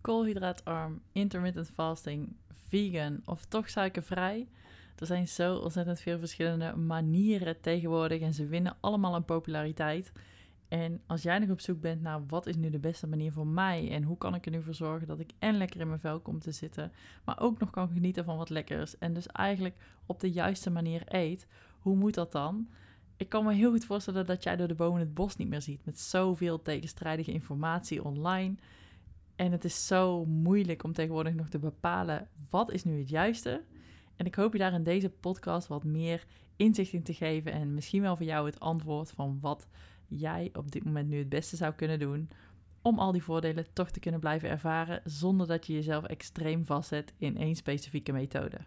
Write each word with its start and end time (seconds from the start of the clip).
koolhydraatarm, 0.00 1.00
intermittent 1.12 1.70
fasting, 1.74 2.36
vegan 2.68 3.22
of 3.24 3.44
toch 3.44 3.70
suikervrij. 3.70 4.48
Er 4.98 5.06
zijn 5.06 5.28
zo 5.28 5.56
ontzettend 5.56 6.00
veel 6.00 6.18
verschillende 6.18 6.76
manieren 6.76 7.60
tegenwoordig 7.60 8.20
en 8.20 8.34
ze 8.34 8.46
winnen 8.46 8.76
allemaal 8.80 9.14
aan 9.14 9.24
populariteit. 9.24 10.12
En 10.68 11.00
als 11.06 11.22
jij 11.22 11.38
nog 11.38 11.50
op 11.50 11.60
zoek 11.60 11.80
bent 11.80 12.02
naar 12.02 12.26
wat 12.26 12.46
is 12.46 12.56
nu 12.56 12.70
de 12.70 12.78
beste 12.78 13.06
manier 13.06 13.32
voor 13.32 13.46
mij 13.46 13.90
en 13.90 14.02
hoe 14.02 14.18
kan 14.18 14.34
ik 14.34 14.46
er 14.46 14.50
nu 14.50 14.62
voor 14.62 14.74
zorgen 14.74 15.06
dat 15.06 15.20
ik 15.20 15.30
en 15.38 15.56
lekker 15.56 15.80
in 15.80 15.88
mijn 15.88 16.00
vel 16.00 16.20
kom 16.20 16.38
te 16.38 16.52
zitten, 16.52 16.92
maar 17.24 17.40
ook 17.40 17.58
nog 17.58 17.70
kan 17.70 17.88
genieten 17.88 18.24
van 18.24 18.36
wat 18.36 18.50
lekkers 18.50 18.98
en 18.98 19.14
dus 19.14 19.26
eigenlijk 19.26 19.74
op 20.06 20.20
de 20.20 20.30
juiste 20.30 20.70
manier 20.70 21.02
eet, 21.06 21.46
hoe 21.78 21.96
moet 21.96 22.14
dat 22.14 22.32
dan? 22.32 22.68
Ik 23.16 23.28
kan 23.28 23.44
me 23.44 23.52
heel 23.52 23.70
goed 23.70 23.84
voorstellen 23.84 24.26
dat 24.26 24.42
jij 24.42 24.56
door 24.56 24.68
de 24.68 24.74
bomen 24.74 25.00
het 25.00 25.14
bos 25.14 25.36
niet 25.36 25.48
meer 25.48 25.62
ziet 25.62 25.84
met 25.84 25.98
zoveel 25.98 26.62
tegenstrijdige 26.62 27.32
informatie 27.32 28.04
online. 28.04 28.54
En 29.40 29.52
het 29.52 29.64
is 29.64 29.86
zo 29.86 30.24
moeilijk 30.24 30.82
om 30.82 30.92
tegenwoordig 30.92 31.34
nog 31.34 31.48
te 31.48 31.58
bepalen 31.58 32.28
wat 32.50 32.72
is 32.72 32.84
nu 32.84 32.98
het 32.98 33.08
juiste. 33.08 33.64
En 34.16 34.26
ik 34.26 34.34
hoop 34.34 34.52
je 34.52 34.58
daar 34.58 34.72
in 34.72 34.82
deze 34.82 35.10
podcast 35.10 35.68
wat 35.68 35.84
meer 35.84 36.24
inzicht 36.56 36.92
in 36.92 37.02
te 37.02 37.14
geven 37.14 37.52
en 37.52 37.74
misschien 37.74 38.02
wel 38.02 38.16
voor 38.16 38.26
jou 38.26 38.46
het 38.46 38.60
antwoord 38.60 39.10
van 39.10 39.38
wat 39.40 39.68
jij 40.06 40.50
op 40.52 40.70
dit 40.70 40.84
moment 40.84 41.08
nu 41.08 41.18
het 41.18 41.28
beste 41.28 41.56
zou 41.56 41.72
kunnen 41.72 41.98
doen 41.98 42.30
om 42.82 42.98
al 42.98 43.12
die 43.12 43.22
voordelen 43.22 43.72
toch 43.72 43.90
te 43.90 44.00
kunnen 44.00 44.20
blijven 44.20 44.48
ervaren 44.48 45.00
zonder 45.04 45.46
dat 45.46 45.66
je 45.66 45.72
jezelf 45.72 46.04
extreem 46.04 46.66
vastzet 46.66 47.14
in 47.18 47.36
één 47.36 47.56
specifieke 47.56 48.12
methode. 48.12 48.58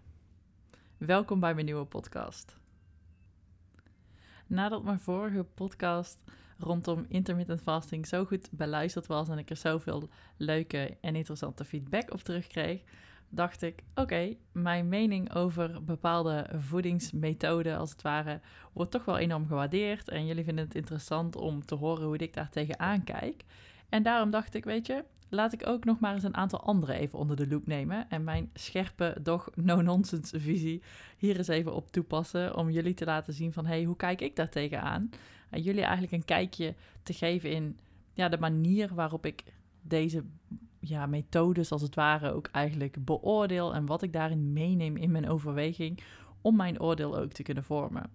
Welkom 0.97 1.39
bij 1.39 1.53
mijn 1.53 1.65
nieuwe 1.65 1.85
podcast. 1.85 2.57
Nadat 4.47 4.83
mijn 4.83 4.99
vorige 4.99 5.43
podcast 5.43 6.19
rondom 6.57 7.05
intermittent 7.07 7.61
fasting 7.61 8.07
zo 8.07 8.25
goed 8.25 8.49
beluisterd 8.51 9.07
was 9.07 9.29
en 9.29 9.37
ik 9.37 9.49
er 9.49 9.57
zoveel 9.57 10.09
leuke 10.37 10.97
en 11.01 11.15
interessante 11.15 11.65
feedback 11.65 12.13
op 12.13 12.21
terugkreeg, 12.21 12.81
dacht 13.29 13.61
ik: 13.61 13.83
oké, 13.95 14.35
mijn 14.51 14.89
mening 14.89 15.33
over 15.33 15.83
bepaalde 15.83 16.49
voedingsmethoden, 16.57 17.77
als 17.77 17.91
het 17.91 18.01
ware, 18.01 18.39
wordt 18.73 18.91
toch 18.91 19.05
wel 19.05 19.17
enorm 19.17 19.47
gewaardeerd. 19.47 20.09
En 20.09 20.25
jullie 20.25 20.43
vinden 20.43 20.65
het 20.65 20.75
interessant 20.75 21.35
om 21.35 21.65
te 21.65 21.75
horen 21.75 22.05
hoe 22.05 22.17
ik 22.17 22.33
daar 22.33 22.49
tegenaan 22.49 23.03
kijk. 23.03 23.43
En 23.89 24.03
daarom 24.03 24.29
dacht 24.29 24.53
ik: 24.53 24.63
weet 24.63 24.87
je, 24.87 25.03
laat 25.29 25.53
ik 25.53 25.67
ook 25.67 25.85
nog 25.85 25.99
maar 25.99 26.13
eens 26.13 26.23
een 26.23 26.37
aantal 26.37 26.61
andere 26.61 26.93
even 26.93 27.19
onder 27.19 27.35
de 27.35 27.47
loep 27.47 27.67
nemen. 27.67 28.09
En 28.09 28.23
mijn 28.23 28.49
scherpe, 28.53 29.17
doch 29.21 29.49
no-nonsense 29.55 30.39
visie 30.39 30.83
hier 31.17 31.37
eens 31.37 31.47
even 31.47 31.73
op 31.73 31.91
toepassen. 31.91 32.55
Om 32.55 32.69
jullie 32.69 32.93
te 32.93 33.05
laten 33.05 33.33
zien 33.33 33.53
van: 33.53 33.65
hey, 33.65 33.83
hoe 33.83 33.95
kijk 33.95 34.21
ik 34.21 34.35
daar 34.35 34.49
tegenaan? 34.49 35.09
Jullie 35.61 35.81
eigenlijk 35.81 36.13
een 36.13 36.25
kijkje 36.25 36.75
te 37.03 37.13
geven 37.13 37.51
in 37.51 37.79
ja, 38.13 38.29
de 38.29 38.37
manier 38.37 38.93
waarop 38.93 39.25
ik 39.25 39.43
deze 39.81 40.23
ja, 40.79 41.05
methodes 41.05 41.71
als 41.71 41.81
het 41.81 41.95
ware 41.95 42.31
ook 42.31 42.47
eigenlijk 42.51 43.05
beoordeel 43.05 43.73
en 43.73 43.85
wat 43.85 44.01
ik 44.01 44.13
daarin 44.13 44.53
meeneem 44.53 44.97
in 44.97 45.11
mijn 45.11 45.29
overweging 45.29 45.99
om 46.41 46.55
mijn 46.55 46.81
oordeel 46.81 47.17
ook 47.17 47.31
te 47.31 47.43
kunnen 47.43 47.63
vormen. 47.63 48.09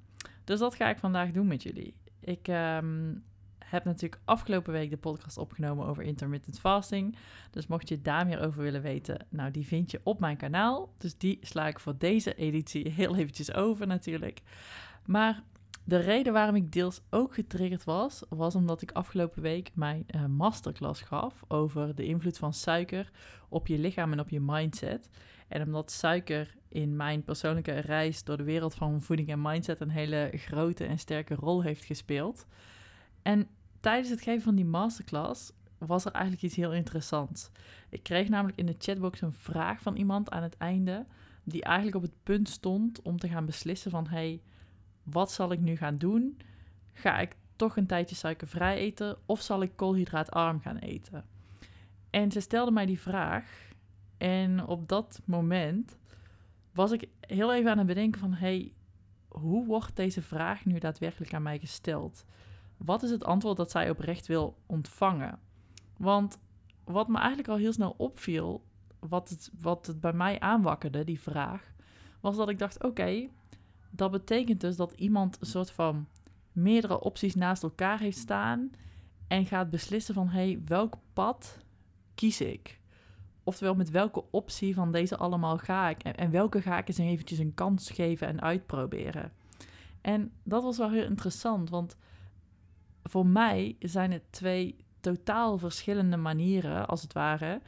Dus 0.45 0.59
dat 0.59 0.75
ga 0.75 0.89
ik 0.89 0.99
vandaag 0.99 1.31
doen 1.31 1.47
met 1.47 1.63
jullie. 1.63 1.95
Ik 2.21 2.49
ehm, 2.49 3.15
heb 3.59 3.85
natuurlijk 3.85 4.23
afgelopen 4.25 4.73
week 4.73 4.91
de 4.91 4.97
podcast 4.97 5.39
opgenomen 5.39 5.87
over 5.87 6.03
intermittent 6.03 6.61
fasting. 6.61 7.17
Dus 7.51 7.67
mocht 7.67 7.89
je 7.89 8.03
daar 8.03 8.27
meer 8.27 8.41
over 8.41 8.63
willen 8.63 8.83
weten, 8.83 9.27
nou 9.29 9.51
die 9.51 9.67
vind 9.67 9.91
je 9.91 10.01
op 10.03 10.21
mijn 10.21 10.37
kanaal. 10.37 10.93
Dus 10.99 11.19
die 11.19 11.39
sla 11.41 11.67
ik 11.67 11.81
voor 11.81 11.95
deze 11.99 12.35
editie 12.35 12.91
heel 12.91 13.17
eventjes 13.17 13.53
over 13.53 13.87
natuurlijk. 13.87 14.43
Maar 15.07 15.43
de 15.89 15.97
reden 15.97 16.33
waarom 16.33 16.55
ik 16.55 16.73
deels 16.73 17.01
ook 17.11 17.35
getriggerd 17.35 17.85
was, 17.85 18.23
was 18.29 18.55
omdat 18.55 18.83
ik 18.83 18.93
afgelopen 18.93 19.43
week 19.43 19.71
mijn 19.75 20.07
uh, 20.15 20.27
masterclass 20.27 21.03
gaf 21.03 21.45
over 21.47 21.95
de 21.95 22.05
invloed 22.05 22.39
van 22.39 22.55
suiker 22.55 23.11
op 23.49 23.67
je 23.67 23.79
lichaam 23.79 24.13
en 24.13 24.21
op 24.21 24.29
je 24.29 24.41
mindset. 24.41 25.09
En 25.49 25.63
omdat 25.63 25.91
suiker 25.91 26.55
in 26.69 26.97
mijn 26.97 27.25
persoonlijke 27.25 27.73
reis 27.73 28.25
door 28.25 28.37
de 28.37 28.43
wereld 28.43 28.75
van 28.75 29.03
voeding 29.03 29.29
en 29.29 29.43
mindset 29.43 29.81
een 29.81 29.91
hele 29.91 30.31
grote 30.35 30.85
en 30.85 30.99
sterke 30.99 31.35
rol 31.35 31.63
heeft 31.63 31.85
gespeeld. 31.85 32.47
En 33.23 33.49
tijdens 33.81 34.11
het 34.11 34.23
geven 34.23 34.43
van 34.43 34.55
die 34.55 34.65
masterclass 34.65 35.53
was 35.79 36.05
er 36.05 36.13
eigenlijk 36.13 36.45
iets 36.45 36.57
heel 36.57 36.73
interessants. 36.73 37.51
Ik 37.89 38.03
kreeg 38.03 38.29
namelijk 38.29 38.59
in 38.59 38.67
de 38.67 38.77
chatbox 38.79 39.21
een 39.21 39.33
vraag 39.33 39.81
van 39.83 39.97
iemand 39.97 40.31
aan 40.31 40.43
het 40.43 40.57
einde, 40.57 41.07
die 41.45 41.63
eigenlijk 41.63 41.97
op 41.97 42.03
het 42.03 42.23
punt 42.23 42.49
stond 42.49 43.03
om 43.03 43.19
te 43.19 43.29
gaan 43.29 43.47
beslissen 43.47 43.91
van 43.91 44.07
hey, 44.07 44.41
wat 45.11 45.33
zal 45.33 45.53
ik 45.53 45.61
nu 45.61 45.77
gaan 45.77 45.99
doen? 45.99 46.41
Ga 46.93 47.19
ik 47.19 47.37
toch 47.57 47.77
een 47.77 47.87
tijdje 47.87 48.17
suikervrij 48.17 48.77
eten 48.77 49.17
of 49.27 49.41
zal 49.41 49.63
ik 49.63 49.77
koolhydraatarm 49.77 50.61
gaan 50.61 50.77
eten? 50.77 51.25
En 52.11 52.31
ze 52.31 52.41
stelde 52.41 52.71
mij 52.71 52.87
die 52.87 53.01
vraag 53.01 53.69
en 54.19 54.67
op 54.67 54.89
dat 54.89 55.21
moment 55.25 55.99
was 56.73 56.91
ik 56.91 57.09
heel 57.21 57.55
even 57.55 57.71
aan 57.71 57.79
het 57.79 57.87
bedenken 57.87 58.21
van 58.21 58.33
hey, 58.33 58.73
hoe 59.29 59.67
wordt 59.67 59.97
deze 59.97 60.23
vraag 60.23 60.65
nu 60.65 60.79
daadwerkelijk 60.79 61.35
aan 61.35 61.43
mij 61.43 61.59
gesteld? 61.59 62.25
Wat 62.77 63.03
is 63.03 63.11
het 63.11 63.25
antwoord 63.25 63.57
dat 63.57 63.71
zij 63.71 63.91
oprecht 63.91 64.27
wil 64.27 64.57
ontvangen? 64.67 65.39
Want 65.97 66.39
wat 66.85 67.09
me 67.09 67.19
eigenlijk 67.19 67.49
al 67.49 67.57
heel 67.57 67.73
snel 67.73 67.95
opviel, 67.97 68.65
wat 68.99 69.29
het, 69.29 69.51
wat 69.61 69.87
het 69.87 70.01
bij 70.01 70.13
mij 70.13 70.41
aanwakkerde, 70.41 71.05
die 71.05 71.21
vraag, 71.21 71.73
was 72.21 72.37
dat 72.37 72.49
ik 72.49 72.59
dacht: 72.59 72.85
oké, 72.85 73.29
dat 73.91 74.11
betekent 74.11 74.61
dus 74.61 74.77
dat 74.77 74.93
iemand 74.93 75.37
een 75.41 75.47
soort 75.47 75.71
van 75.71 76.07
meerdere 76.53 77.01
opties 77.01 77.35
naast 77.35 77.63
elkaar 77.63 77.99
heeft 77.99 78.19
staan 78.19 78.71
en 79.29 79.47
gaat 79.47 79.71
beslissen 79.71 80.15
van 80.15 80.29
hey, 80.29 80.63
welk 80.65 80.95
pad 81.13 81.59
kies 82.15 82.41
ik? 82.41 82.81
Oftewel, 83.45 83.75
met 83.75 83.91
welke 83.91 84.25
optie 84.31 84.75
van 84.75 84.93
deze 84.93 85.17
allemaal 85.17 85.59
ga 85.59 85.89
ik? 85.89 86.03
En, 86.03 86.15
en 86.15 86.31
welke 86.31 86.63
ga 86.63 86.79
ik 86.79 86.89
eens 86.89 86.99
eventjes 86.99 87.39
een 87.39 87.55
kans 87.55 87.91
geven 87.91 88.27
en 88.27 88.41
uitproberen? 88.41 89.33
En 90.01 90.33
dat 90.43 90.63
was 90.63 90.79
wel 90.79 90.91
heel 90.91 91.05
interessant, 91.05 91.71
want 91.71 91.97
voor 93.03 93.27
mij 93.27 93.77
zijn 93.79 94.13
het 94.13 94.23
twee 94.31 94.77
totaal 95.01 95.59
verschillende 95.59 96.17
manieren, 96.17 96.87
als 96.87 97.03
het 97.03 97.13
ware. 97.13 97.61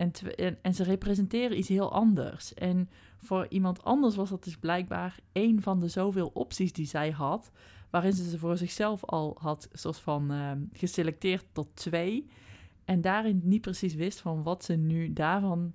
En, 0.00 0.58
en, 0.62 0.74
ze 0.74 0.82
representeren 0.82 1.58
iets 1.58 1.68
heel 1.68 1.92
anders. 1.92 2.54
En 2.54 2.88
voor 3.18 3.46
iemand 3.48 3.84
anders 3.84 4.16
was 4.16 4.30
dat 4.30 4.44
dus 4.44 4.56
blijkbaar 4.56 5.20
een 5.32 5.62
van 5.62 5.80
de 5.80 5.88
zoveel 5.88 6.30
opties 6.34 6.72
die 6.72 6.86
zij 6.86 7.10
had, 7.10 7.50
waarin 7.90 8.12
ze 8.12 8.30
ze 8.30 8.38
voor 8.38 8.56
zichzelf 8.56 9.04
al 9.04 9.36
had 9.38 9.68
soort 9.72 9.98
van 9.98 10.32
uh, 10.32 10.50
geselecteerd 10.72 11.44
tot 11.52 11.68
twee. 11.74 12.26
En 12.84 13.00
daarin 13.00 13.40
niet 13.44 13.60
precies 13.60 13.94
wist 13.94 14.20
van 14.20 14.42
wat 14.42 14.64
ze 14.64 14.74
nu 14.74 15.12
daarvan 15.12 15.74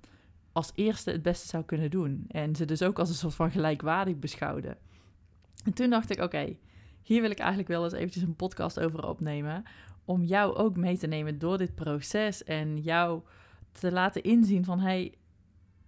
als 0.52 0.72
eerste 0.74 1.10
het 1.10 1.22
beste 1.22 1.46
zou 1.46 1.64
kunnen 1.64 1.90
doen. 1.90 2.24
En 2.28 2.56
ze 2.56 2.64
dus 2.64 2.82
ook 2.82 2.98
als 2.98 3.08
een 3.08 3.14
soort 3.14 3.34
van 3.34 3.50
gelijkwaardig 3.50 4.18
beschouwde. 4.18 4.76
En 5.64 5.72
toen 5.72 5.90
dacht 5.90 6.10
ik, 6.10 6.22
oké, 6.22 6.56
hier 7.02 7.20
wil 7.20 7.30
ik 7.30 7.38
eigenlijk 7.38 7.68
wel 7.68 7.84
eens 7.84 7.92
eventjes 7.92 8.22
een 8.22 8.36
podcast 8.36 8.80
over 8.80 9.08
opnemen. 9.08 9.64
Om 10.04 10.22
jou 10.22 10.54
ook 10.54 10.76
mee 10.76 10.98
te 10.98 11.06
nemen 11.06 11.38
door 11.38 11.58
dit 11.58 11.74
proces 11.74 12.44
en 12.44 12.80
jou 12.80 13.22
te 13.78 13.92
laten 13.92 14.22
inzien 14.22 14.64
van 14.64 14.80
hey, 14.80 15.14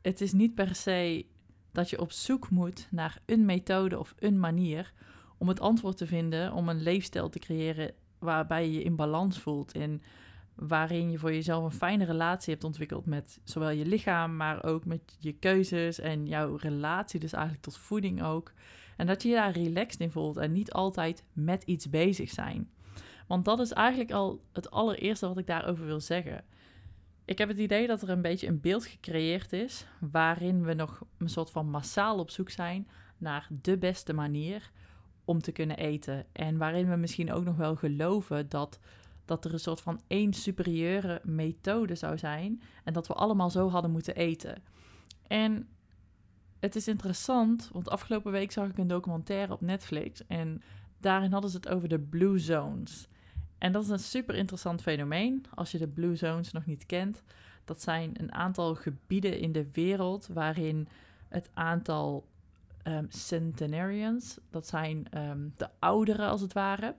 het 0.03 0.21
is 0.21 0.32
niet 0.32 0.54
per 0.54 0.75
se 0.75 1.26
dat 1.72 1.91
je 1.91 2.00
op 2.00 2.12
zoek 2.12 2.50
moet 2.50 2.88
naar 2.91 3.21
een 3.26 3.44
methode 3.44 3.99
of 3.99 4.15
een 4.19 4.41
manier 4.41 4.93
om 5.38 5.49
het 5.49 5.60
antwoord 5.60 5.97
te 5.97 6.06
vinden, 6.06 6.53
om 6.53 6.69
een 6.69 6.82
leefstijl 6.82 7.28
te 7.28 7.38
creëren 7.38 7.94
waarbij 8.19 8.65
je 8.66 8.72
je 8.72 8.82
in 8.82 8.97
balans 8.97 9.38
voelt 9.38 9.72
en 9.72 10.03
waarin 10.54 11.10
je 11.10 11.19
voor 11.19 11.32
jezelf 11.32 11.65
een 11.65 11.78
fijne 11.78 12.04
relatie 12.04 12.53
hebt 12.53 12.65
ontwikkeld 12.65 13.06
met 13.06 13.41
zowel 13.44 13.71
je 13.71 13.87
lichaam, 13.87 14.37
maar 14.37 14.65
ook 14.65 14.84
met 14.84 15.16
je 15.19 15.32
keuzes 15.32 16.00
en 16.00 16.27
jouw 16.27 16.56
relatie, 16.56 17.21
dus 17.21 17.32
eigenlijk 17.32 17.65
tot 17.65 17.77
voeding 17.77 18.22
ook. 18.22 18.53
En 18.97 19.06
dat 19.06 19.22
je 19.22 19.28
je 19.28 19.34
daar 19.34 19.53
relaxed 19.53 20.00
in 20.00 20.10
voelt 20.10 20.37
en 20.37 20.53
niet 20.53 20.72
altijd 20.72 21.25
met 21.32 21.62
iets 21.62 21.91
bezig 21.91 22.31
zijn. 22.31 22.71
Want 23.27 23.44
dat 23.44 23.60
is 23.60 23.72
eigenlijk 23.72 24.10
al 24.10 24.43
het 24.53 24.71
allereerste 24.71 25.28
wat 25.28 25.38
ik 25.38 25.47
daarover 25.47 25.87
wil 25.87 26.00
zeggen. 26.00 26.44
Ik 27.28 27.39
heb 27.39 27.49
het 27.49 27.59
idee 27.59 27.87
dat 27.87 28.03
er 28.03 28.09
een 28.09 28.22
beetje 28.22 28.47
een 28.47 28.60
beeld 28.60 28.86
gecreëerd 28.86 29.53
is 29.53 29.86
waarin 30.01 30.65
we 30.65 30.75
nog 30.75 31.03
een 31.19 31.28
soort 31.28 31.51
van 31.51 31.71
massaal 31.71 32.19
op 32.19 32.30
zoek 32.30 32.51
zijn 32.51 32.89
naar 33.19 33.48
de 33.63 33.78
beste 33.78 34.13
manier 34.13 34.71
om 35.25 35.41
te 35.41 35.53
kunnen 35.53 35.77
eten. 35.77 36.27
En 36.33 36.57
waarin 36.57 36.89
we 36.89 36.97
misschien 36.97 37.33
ook 37.33 37.45
nog 37.45 37.57
wel 37.57 37.77
geloven 37.77 38.48
dat, 38.48 38.78
dat 39.25 39.45
er 39.45 39.53
een 39.53 39.60
soort 39.60 39.80
van 39.80 40.01
één 40.07 40.33
superieure 40.33 41.21
methode 41.25 41.95
zou 41.95 42.19
zijn 42.19 42.63
en 42.84 42.92
dat 42.92 43.07
we 43.07 43.15
allemaal 43.15 43.51
zo 43.51 43.69
hadden 43.69 43.91
moeten 43.91 44.15
eten. 44.15 44.63
En 45.27 45.69
het 46.60 46.77
is 46.77 46.89
interessant, 46.89 47.71
want 47.72 47.91
afgelopen 47.91 48.33
week 48.33 48.53
zag 48.53 48.69
ik 48.69 48.78
een 48.78 48.86
documentaire 48.86 49.53
op 49.53 49.60
Netflix 49.60 50.27
en 50.27 50.63
daarin 51.01 51.33
hadden 51.33 51.51
ze 51.51 51.57
het 51.57 51.69
over 51.69 51.89
de 51.89 52.01
Blue 52.01 52.39
Zones. 52.39 53.09
En 53.59 53.72
dat 53.72 53.83
is 53.83 53.89
een 53.89 53.99
super 53.99 54.34
interessant 54.34 54.83
fenomeen. 54.83 55.45
Als 55.55 55.71
je 55.71 55.78
de 55.78 55.89
Blue 55.89 56.16
Zones 56.16 56.53
nog 56.53 56.66
niet 56.66 56.87
kent, 56.87 57.22
dat 57.65 57.83
zijn 57.83 58.10
een 58.21 58.33
aantal 58.33 58.75
gebieden 58.75 59.39
in 59.39 59.53
de 59.53 59.69
wereld 59.72 60.27
waarin 60.27 60.89
het 61.28 61.51
aantal 61.55 62.27
um, 62.84 63.07
centenarians, 63.09 64.39
dat 64.51 64.66
zijn 64.66 65.07
um, 65.19 65.53
de 65.57 65.69
ouderen 65.78 66.28
als 66.28 66.41
het 66.41 66.53
ware, 66.53 66.95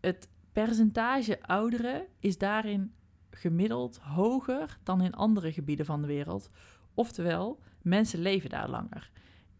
het 0.00 0.28
percentage 0.52 1.42
ouderen 1.42 2.06
is 2.18 2.38
daarin 2.38 2.92
gemiddeld 3.30 3.98
hoger 3.98 4.78
dan 4.82 5.00
in 5.00 5.14
andere 5.14 5.52
gebieden 5.52 5.86
van 5.86 6.00
de 6.00 6.06
wereld. 6.06 6.50
Oftewel, 6.94 7.60
mensen 7.82 8.20
leven 8.20 8.50
daar 8.50 8.68
langer. 8.68 9.10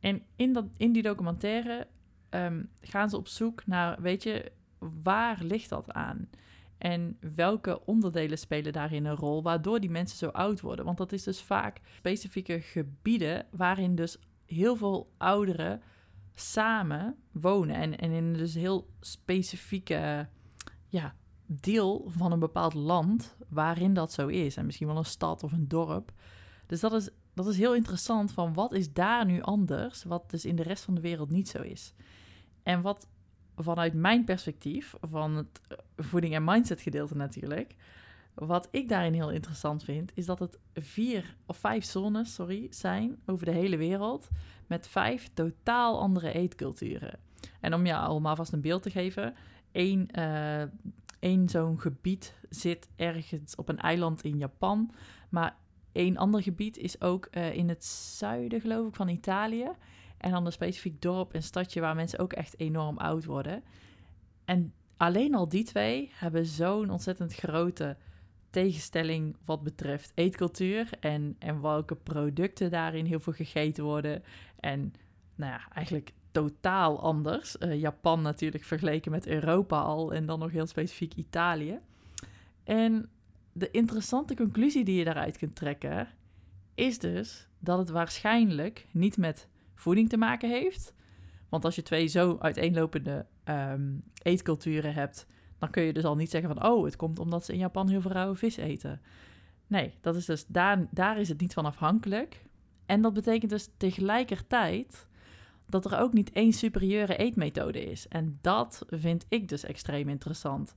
En 0.00 0.22
in, 0.36 0.52
dat, 0.52 0.64
in 0.76 0.92
die 0.92 1.02
documentaire 1.02 1.86
ehm, 2.28 2.64
gaan 2.80 3.10
ze 3.10 3.16
op 3.16 3.28
zoek 3.28 3.66
naar, 3.66 4.02
weet 4.02 4.22
je, 4.22 4.52
waar 4.78 5.42
ligt 5.42 5.68
dat 5.68 5.92
aan? 5.92 6.28
En 6.78 7.18
welke 7.34 7.84
onderdelen 7.84 8.38
spelen 8.38 8.72
daarin 8.72 9.04
een 9.04 9.16
rol, 9.16 9.42
waardoor 9.42 9.80
die 9.80 9.90
mensen 9.90 10.18
zo 10.18 10.28
oud 10.28 10.60
worden? 10.60 10.84
Want 10.84 10.98
dat 10.98 11.12
is 11.12 11.22
dus 11.22 11.42
vaak 11.42 11.80
specifieke 11.96 12.60
gebieden 12.60 13.46
waarin 13.50 13.94
dus 13.94 14.18
heel 14.46 14.76
veel 14.76 15.12
ouderen 15.16 15.82
samen 16.34 17.16
wonen. 17.32 17.76
En, 17.76 17.98
en 17.98 18.10
in 18.10 18.32
dus 18.32 18.54
heel 18.54 18.88
specifieke 19.00 20.28
ja, 20.88 21.14
deel 21.46 22.04
van 22.08 22.32
een 22.32 22.38
bepaald 22.38 22.74
land 22.74 23.36
waarin 23.48 23.94
dat 23.94 24.12
zo 24.12 24.26
is. 24.26 24.56
En 24.56 24.66
misschien 24.66 24.86
wel 24.86 24.96
een 24.96 25.04
stad 25.04 25.42
of 25.42 25.52
een 25.52 25.68
dorp. 25.68 26.12
Dus 26.66 26.80
dat 26.80 26.92
is, 26.92 27.10
dat 27.34 27.46
is 27.46 27.56
heel 27.56 27.74
interessant 27.74 28.32
van 28.32 28.54
wat 28.54 28.72
is 28.72 28.92
daar 28.92 29.24
nu 29.24 29.42
anders, 29.42 30.04
wat 30.04 30.30
dus 30.30 30.44
in 30.44 30.56
de 30.56 30.62
rest 30.62 30.84
van 30.84 30.94
de 30.94 31.00
wereld 31.00 31.30
niet 31.30 31.48
zo 31.48 31.62
is. 31.62 31.94
En 32.62 32.82
wat 32.82 33.08
vanuit 33.56 33.94
mijn 33.94 34.24
perspectief, 34.24 34.94
van 35.00 35.36
het 35.36 35.60
eh, 35.68 35.76
voeding- 35.96 36.34
en 36.34 36.44
mindset 36.44 36.80
gedeelte 36.80 37.16
natuurlijk, 37.16 37.74
wat 38.34 38.68
ik 38.70 38.88
daarin 38.88 39.12
heel 39.12 39.30
interessant 39.30 39.84
vind, 39.84 40.12
is 40.14 40.26
dat 40.26 40.38
het 40.38 40.58
vier 40.74 41.36
of 41.46 41.56
vijf 41.56 41.84
zones 41.84 42.34
sorry, 42.34 42.66
zijn 42.70 43.18
over 43.26 43.46
de 43.46 43.52
hele 43.52 43.76
wereld 43.76 44.28
met 44.66 44.88
vijf 44.88 45.30
totaal 45.34 46.00
andere 46.00 46.32
eetculturen. 46.32 47.18
En 47.60 47.74
om 47.74 47.86
je 47.86 47.96
allemaal 47.96 48.36
vast 48.36 48.52
een 48.52 48.60
beeld 48.60 48.82
te 48.82 48.90
geven, 48.90 49.34
één, 49.72 50.08
uh, 50.18 50.62
één 51.18 51.48
zo'n 51.48 51.80
gebied 51.80 52.34
zit 52.48 52.88
ergens 52.96 53.54
op 53.54 53.68
een 53.68 53.78
eiland 53.78 54.22
in 54.22 54.38
Japan, 54.38 54.90
maar 55.28 55.56
één 55.92 56.16
ander 56.16 56.42
gebied 56.42 56.76
is 56.76 57.00
ook 57.00 57.28
uh, 57.30 57.54
in 57.54 57.68
het 57.68 57.84
zuiden, 57.84 58.60
geloof 58.60 58.88
ik, 58.88 58.94
van 58.94 59.08
Italië. 59.08 59.68
En 60.18 60.30
dan 60.30 60.46
een 60.46 60.52
specifiek 60.52 61.02
dorp 61.02 61.34
en 61.34 61.42
stadje 61.42 61.80
waar 61.80 61.94
mensen 61.94 62.18
ook 62.18 62.32
echt 62.32 62.58
enorm 62.58 62.98
oud 62.98 63.24
worden. 63.24 63.62
En 64.44 64.72
alleen 64.96 65.34
al 65.34 65.48
die 65.48 65.64
twee 65.64 66.10
hebben 66.14 66.46
zo'n 66.46 66.90
ontzettend 66.90 67.34
grote 67.34 67.96
tegenstelling 68.50 69.36
wat 69.44 69.62
betreft 69.62 70.12
eetcultuur 70.14 70.88
en, 71.00 71.36
en 71.38 71.60
welke 71.60 71.94
producten 71.94 72.70
daarin 72.70 73.04
heel 73.04 73.20
veel 73.20 73.32
gegeten 73.32 73.84
worden. 73.84 74.22
En 74.60 74.92
nou 75.34 75.52
ja, 75.52 75.68
eigenlijk 75.72 76.12
totaal 76.32 77.00
anders. 77.00 77.56
Uh, 77.60 77.80
Japan 77.80 78.22
natuurlijk 78.22 78.64
vergeleken 78.64 79.10
met 79.10 79.26
Europa 79.26 79.80
al 79.80 80.14
en 80.14 80.26
dan 80.26 80.38
nog 80.38 80.50
heel 80.50 80.66
specifiek 80.66 81.14
Italië. 81.14 81.78
En 82.64 83.08
de 83.52 83.70
interessante 83.70 84.34
conclusie 84.34 84.84
die 84.84 84.98
je 84.98 85.04
daaruit 85.04 85.38
kunt 85.38 85.56
trekken 85.56 86.08
is 86.74 86.98
dus 86.98 87.48
dat 87.58 87.78
het 87.78 87.88
waarschijnlijk 87.90 88.86
niet 88.90 89.16
met 89.16 89.48
voeding 89.76 90.08
te 90.08 90.16
maken 90.16 90.50
heeft. 90.50 90.94
Want 91.48 91.64
als 91.64 91.74
je 91.74 91.82
twee 91.82 92.06
zo 92.06 92.36
uiteenlopende 92.40 93.26
um, 93.44 94.02
eetculturen 94.22 94.94
hebt, 94.94 95.26
dan 95.58 95.70
kun 95.70 95.82
je 95.82 95.92
dus 95.92 96.04
al 96.04 96.16
niet 96.16 96.30
zeggen 96.30 96.54
van, 96.54 96.70
oh, 96.70 96.84
het 96.84 96.96
komt 96.96 97.18
omdat 97.18 97.44
ze 97.44 97.52
in 97.52 97.58
Japan 97.58 97.88
heel 97.88 98.00
veel 98.00 98.10
rauwe 98.10 98.36
vis 98.36 98.56
eten. 98.56 99.00
Nee, 99.66 99.94
dat 100.00 100.16
is 100.16 100.24
dus, 100.24 100.46
daar, 100.46 100.86
daar 100.90 101.18
is 101.18 101.28
het 101.28 101.40
niet 101.40 101.54
van 101.54 101.64
afhankelijk. 101.64 102.44
En 102.86 103.00
dat 103.00 103.12
betekent 103.12 103.50
dus 103.50 103.68
tegelijkertijd 103.76 105.06
dat 105.68 105.84
er 105.84 105.98
ook 105.98 106.12
niet 106.12 106.32
één 106.32 106.52
superieure 106.52 107.16
eetmethode 107.16 107.84
is. 107.84 108.08
En 108.08 108.38
dat 108.40 108.84
vind 108.88 109.26
ik 109.28 109.48
dus 109.48 109.64
extreem 109.64 110.08
interessant. 110.08 110.74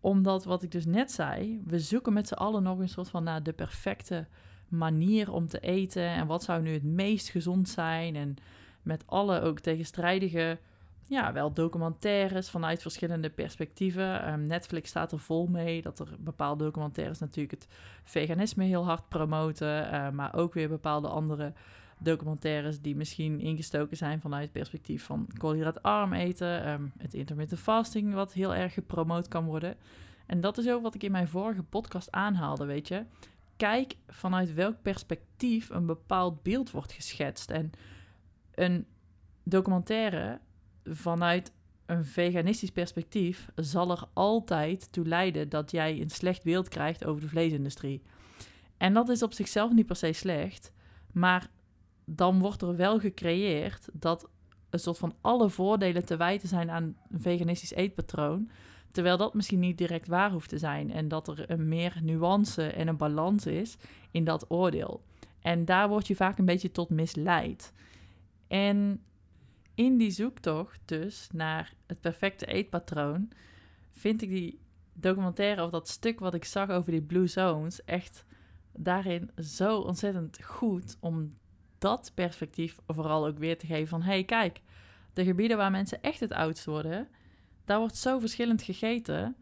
Omdat, 0.00 0.44
wat 0.44 0.62
ik 0.62 0.70
dus 0.70 0.86
net 0.86 1.12
zei, 1.12 1.62
we 1.64 1.78
zoeken 1.78 2.12
met 2.12 2.28
z'n 2.28 2.34
allen 2.34 2.62
nog 2.62 2.78
een 2.78 2.88
soort 2.88 3.08
van 3.08 3.24
naar 3.24 3.42
de 3.42 3.52
perfecte 3.52 4.26
manier 4.68 5.32
om 5.32 5.48
te 5.48 5.60
eten. 5.60 6.08
En 6.08 6.26
wat 6.26 6.42
zou 6.42 6.62
nu 6.62 6.72
het 6.72 6.84
meest 6.84 7.28
gezond 7.28 7.68
zijn? 7.68 8.16
En 8.16 8.36
met 8.82 9.02
alle 9.06 9.40
ook 9.40 9.60
tegenstrijdige 9.60 10.58
ja, 11.08 11.32
wel 11.32 11.52
documentaires 11.52 12.50
vanuit 12.50 12.82
verschillende 12.82 13.30
perspectieven. 13.30 14.22
Ehm, 14.22 14.46
Netflix 14.46 14.88
staat 14.88 15.12
er 15.12 15.18
vol 15.18 15.46
mee 15.46 15.82
dat 15.82 15.98
er 15.98 16.08
bepaalde 16.18 16.64
documentaires 16.64 17.18
natuurlijk 17.18 17.62
het 17.62 17.68
veganisme 18.04 18.64
heel 18.64 18.84
hard 18.84 19.08
promoten, 19.08 19.94
uh, 19.94 20.10
maar 20.10 20.34
ook 20.34 20.54
weer 20.54 20.68
bepaalde 20.68 21.08
andere 21.08 21.52
documentaires 21.98 22.80
die 22.80 22.96
misschien 22.96 23.40
ingestoken 23.40 23.96
zijn 23.96 24.20
vanuit 24.20 24.42
het 24.42 24.52
perspectief 24.52 25.04
van 25.04 25.28
koolhydraatarm 25.38 26.12
eten, 26.12 26.68
um, 26.68 26.92
het 26.98 27.14
intermittent 27.14 27.60
fasting 27.60 28.14
wat 28.14 28.32
heel 28.32 28.54
erg 28.54 28.74
gepromoot 28.74 29.28
kan 29.28 29.44
worden. 29.44 29.76
En 30.26 30.40
dat 30.40 30.58
is 30.58 30.68
ook 30.68 30.82
wat 30.82 30.94
ik 30.94 31.02
in 31.02 31.12
mijn 31.12 31.28
vorige 31.28 31.62
podcast 31.62 32.12
aanhaalde, 32.12 32.64
weet 32.64 32.88
je. 32.88 33.04
Kijk 33.58 33.96
vanuit 34.08 34.54
welk 34.54 34.82
perspectief 34.82 35.70
een 35.70 35.86
bepaald 35.86 36.42
beeld 36.42 36.70
wordt 36.70 36.92
geschetst. 36.92 37.50
En 37.50 37.70
een 38.54 38.86
documentaire 39.42 40.40
vanuit 40.84 41.52
een 41.86 42.04
veganistisch 42.04 42.70
perspectief 42.70 43.48
zal 43.54 43.90
er 43.90 44.04
altijd 44.12 44.92
toe 44.92 45.06
leiden 45.06 45.48
dat 45.48 45.70
jij 45.70 46.00
een 46.00 46.10
slecht 46.10 46.44
beeld 46.44 46.68
krijgt 46.68 47.04
over 47.04 47.20
de 47.20 47.28
vleesindustrie. 47.28 48.02
En 48.76 48.94
dat 48.94 49.08
is 49.08 49.22
op 49.22 49.32
zichzelf 49.32 49.72
niet 49.72 49.86
per 49.86 49.96
se 49.96 50.12
slecht, 50.12 50.72
maar 51.12 51.50
dan 52.04 52.38
wordt 52.38 52.62
er 52.62 52.76
wel 52.76 52.98
gecreëerd 52.98 53.88
dat 53.92 54.28
een 54.70 54.78
soort 54.78 54.98
van 54.98 55.14
alle 55.20 55.50
voordelen 55.50 56.04
te 56.04 56.16
wijten 56.16 56.48
zijn 56.48 56.70
aan 56.70 56.96
een 57.10 57.20
veganistisch 57.20 57.72
eetpatroon. 57.72 58.50
Terwijl 58.92 59.16
dat 59.16 59.34
misschien 59.34 59.58
niet 59.58 59.78
direct 59.78 60.08
waar 60.08 60.30
hoeft 60.30 60.48
te 60.48 60.58
zijn. 60.58 60.92
En 60.92 61.08
dat 61.08 61.28
er 61.28 61.50
een 61.50 61.68
meer 61.68 61.98
nuance 62.02 62.66
en 62.66 62.88
een 62.88 62.96
balans 62.96 63.46
is 63.46 63.76
in 64.10 64.24
dat 64.24 64.50
oordeel. 64.50 65.02
En 65.40 65.64
daar 65.64 65.88
word 65.88 66.06
je 66.06 66.16
vaak 66.16 66.38
een 66.38 66.44
beetje 66.44 66.70
tot 66.70 66.90
misleid. 66.90 67.72
En 68.46 69.02
in 69.74 69.96
die 69.96 70.10
zoektocht 70.10 70.80
dus 70.84 71.28
naar 71.32 71.74
het 71.86 72.00
perfecte 72.00 72.46
eetpatroon, 72.46 73.30
vind 73.92 74.22
ik 74.22 74.28
die 74.28 74.60
documentaire 74.92 75.64
of 75.64 75.70
dat 75.70 75.88
stuk 75.88 76.20
wat 76.20 76.34
ik 76.34 76.44
zag 76.44 76.70
over 76.70 76.90
die 76.90 77.02
Blue 77.02 77.26
Zones 77.26 77.84
echt 77.84 78.24
daarin 78.72 79.30
zo 79.36 79.78
ontzettend 79.78 80.44
goed 80.44 80.96
om 81.00 81.36
dat 81.78 82.12
perspectief 82.14 82.78
vooral 82.86 83.26
ook 83.26 83.38
weer 83.38 83.58
te 83.58 83.66
geven 83.66 83.88
van 83.88 84.02
hey 84.02 84.24
kijk, 84.24 84.60
de 85.12 85.24
gebieden 85.24 85.56
waar 85.56 85.70
mensen 85.70 86.02
echt 86.02 86.20
het 86.20 86.32
oudst 86.32 86.64
worden, 86.64 87.08
daar 87.68 87.78
wordt 87.78 87.96
zo 87.96 88.18
verschillend 88.18 88.62
gegeten. 88.62 89.36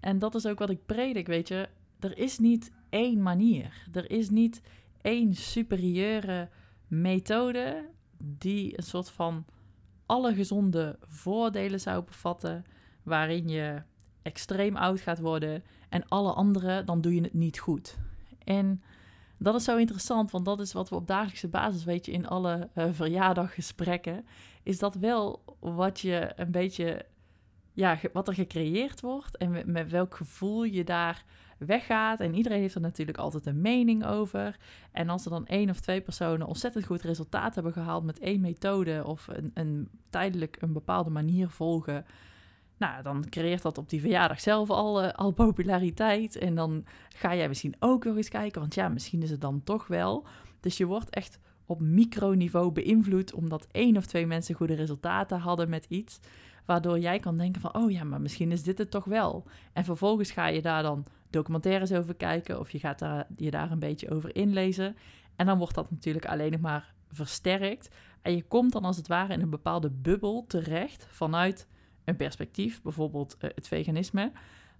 En 0.00 0.18
dat 0.18 0.34
is 0.34 0.46
ook 0.46 0.58
wat 0.58 0.70
ik 0.70 0.86
predik, 0.86 1.26
weet 1.26 1.48
je. 1.48 1.68
Er 1.98 2.18
is 2.18 2.38
niet 2.38 2.72
één 2.88 3.22
manier. 3.22 3.86
Er 3.92 4.10
is 4.10 4.30
niet 4.30 4.62
één 5.02 5.34
superieure 5.34 6.48
methode 6.86 7.88
die 8.18 8.78
een 8.78 8.84
soort 8.84 9.10
van 9.10 9.44
alle 10.06 10.34
gezonde 10.34 10.98
voordelen 11.00 11.80
zou 11.80 12.04
bevatten, 12.04 12.64
waarin 13.02 13.48
je 13.48 13.82
extreem 14.22 14.76
oud 14.76 15.00
gaat 15.00 15.18
worden 15.18 15.62
en 15.88 16.08
alle 16.08 16.32
andere, 16.32 16.84
dan 16.84 17.00
doe 17.00 17.14
je 17.14 17.20
het 17.20 17.34
niet 17.34 17.58
goed. 17.58 17.98
En 18.44 18.82
dat 19.38 19.54
is 19.54 19.64
zo 19.64 19.76
interessant, 19.76 20.30
want 20.30 20.44
dat 20.44 20.60
is 20.60 20.72
wat 20.72 20.88
we 20.88 20.94
op 20.94 21.06
dagelijkse 21.06 21.48
basis, 21.48 21.84
weet 21.84 22.06
je, 22.06 22.12
in 22.12 22.26
alle 22.26 22.68
uh, 22.74 22.84
verjaardaggesprekken, 22.90 24.26
is 24.62 24.78
dat 24.78 24.94
wel 24.94 25.47
wat 25.58 26.00
je 26.00 26.32
een 26.36 26.50
beetje, 26.50 27.06
ja, 27.72 27.98
wat 28.12 28.28
er 28.28 28.34
gecreëerd 28.34 29.00
wordt 29.00 29.36
en 29.36 29.72
met, 29.72 29.90
welk 29.90 30.16
gevoel 30.16 30.64
je 30.64 30.84
daar 30.84 31.24
weggaat. 31.58 32.20
En 32.20 32.34
iedereen 32.34 32.60
heeft 32.60 32.74
er 32.74 32.80
natuurlijk 32.80 33.18
altijd 33.18 33.46
een 33.46 33.60
mening 33.60 34.06
over. 34.06 34.56
En 34.92 35.08
als 35.08 35.24
er 35.24 35.30
dan 35.30 35.46
één 35.46 35.70
of 35.70 35.80
twee 35.80 36.00
personen 36.00 36.46
ontzettend 36.46 36.84
goed 36.84 37.02
resultaat 37.02 37.54
hebben 37.54 37.72
gehaald 37.72 38.04
met 38.04 38.18
één 38.18 38.40
methode 38.40 39.02
of 39.04 39.28
een, 39.28 39.50
een 39.54 39.88
tijdelijk 40.10 40.56
een 40.60 40.72
bepaalde 40.72 41.10
manier 41.10 41.48
volgen. 41.48 42.04
Nou, 42.76 43.02
dan 43.02 43.28
creëert 43.28 43.62
dat 43.62 43.78
op 43.78 43.88
die 43.88 44.00
verjaardag 44.00 44.40
zelf 44.40 44.70
al, 44.70 45.04
uh, 45.04 45.10
al 45.12 45.30
populariteit. 45.32 46.36
En 46.36 46.54
dan 46.54 46.84
ga 47.08 47.34
jij 47.34 47.48
misschien 47.48 47.76
ook 47.78 48.04
nog 48.04 48.16
eens 48.16 48.28
kijken, 48.28 48.60
want 48.60 48.74
ja, 48.74 48.88
misschien 48.88 49.22
is 49.22 49.30
het 49.30 49.40
dan 49.40 49.62
toch 49.64 49.86
wel. 49.86 50.26
Dus 50.60 50.76
je 50.76 50.86
wordt 50.86 51.10
echt 51.10 51.38
op 51.68 51.80
microniveau 51.80 52.72
beïnvloed 52.72 53.34
omdat 53.34 53.66
één 53.72 53.96
of 53.96 54.06
twee 54.06 54.26
mensen 54.26 54.54
goede 54.54 54.74
resultaten 54.74 55.38
hadden 55.38 55.68
met 55.68 55.86
iets. 55.88 56.20
Waardoor 56.64 56.98
jij 56.98 57.18
kan 57.18 57.38
denken 57.38 57.60
van, 57.60 57.74
oh 57.74 57.90
ja, 57.90 58.04
maar 58.04 58.20
misschien 58.20 58.52
is 58.52 58.62
dit 58.62 58.78
het 58.78 58.90
toch 58.90 59.04
wel. 59.04 59.44
En 59.72 59.84
vervolgens 59.84 60.30
ga 60.30 60.46
je 60.46 60.62
daar 60.62 60.82
dan 60.82 61.04
documentaires 61.30 61.92
over 61.92 62.14
kijken 62.14 62.60
of 62.60 62.70
je 62.70 62.78
gaat 62.78 62.98
daar, 62.98 63.26
je 63.36 63.50
daar 63.50 63.70
een 63.70 63.78
beetje 63.78 64.10
over 64.10 64.36
inlezen. 64.36 64.96
En 65.36 65.46
dan 65.46 65.58
wordt 65.58 65.74
dat 65.74 65.90
natuurlijk 65.90 66.26
alleen 66.26 66.50
nog 66.50 66.60
maar 66.60 66.94
versterkt. 67.10 67.90
En 68.22 68.34
je 68.34 68.42
komt 68.42 68.72
dan 68.72 68.84
als 68.84 68.96
het 68.96 69.08
ware 69.08 69.32
in 69.32 69.40
een 69.40 69.50
bepaalde 69.50 69.90
bubbel 69.90 70.44
terecht 70.46 71.06
vanuit 71.10 71.66
een 72.04 72.16
perspectief, 72.16 72.82
bijvoorbeeld 72.82 73.36
uh, 73.40 73.50
het 73.54 73.68
veganisme, 73.68 74.32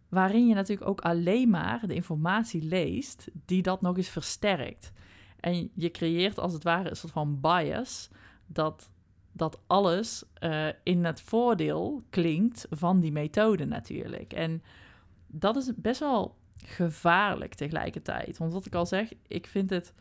waarin 0.09 0.47
je 0.47 0.55
natuurlijk 0.55 0.89
ook 0.89 1.01
alleen 1.01 1.51
maar 1.51 1.87
de 1.87 1.95
informatie 1.95 2.63
leest 2.63 3.29
die 3.45 3.63
dat 3.63 3.81
nog 3.81 3.97
eens 3.97 4.09
versterkt. 4.09 4.93
En 5.41 5.71
je 5.75 5.91
creëert 5.91 6.39
als 6.39 6.53
het 6.53 6.63
ware 6.63 6.91
een 6.91 6.97
soort 6.97 7.13
van 7.13 7.41
bias 7.41 8.09
dat, 8.47 8.91
dat 9.33 9.61
alles 9.67 10.25
uh, 10.43 10.69
in 10.83 11.05
het 11.05 11.21
voordeel 11.21 12.03
klinkt 12.11 12.67
van 12.71 13.01
die 13.01 13.13
methode 13.13 13.65
natuurlijk. 13.65 14.33
En 14.33 14.63
dat 15.27 15.57
is 15.57 15.73
best 15.77 16.01
wel 16.01 16.37
gevaarlijk 16.65 17.55
tegelijkertijd. 17.55 18.39
Want 18.39 18.53
wat 18.53 18.67
ik 18.67 18.75
al 18.75 18.87
zeg, 18.87 19.13
ik 19.27 19.47
vind 19.47 19.71
het 19.71 19.95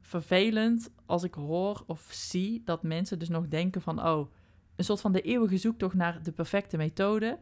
vervelend 0.00 0.90
als 1.06 1.22
ik 1.22 1.34
hoor 1.34 1.82
of 1.86 2.08
zie 2.10 2.62
dat 2.64 2.82
mensen 2.82 3.18
dus 3.18 3.28
nog 3.28 3.48
denken 3.48 3.82
van, 3.82 4.06
oh, 4.06 4.32
een 4.76 4.84
soort 4.84 5.00
van 5.00 5.12
de 5.12 5.20
eeuwige 5.20 5.56
zoektocht 5.56 5.94
naar 5.94 6.22
de 6.22 6.32
perfecte 6.32 6.76
methode. 6.76 7.38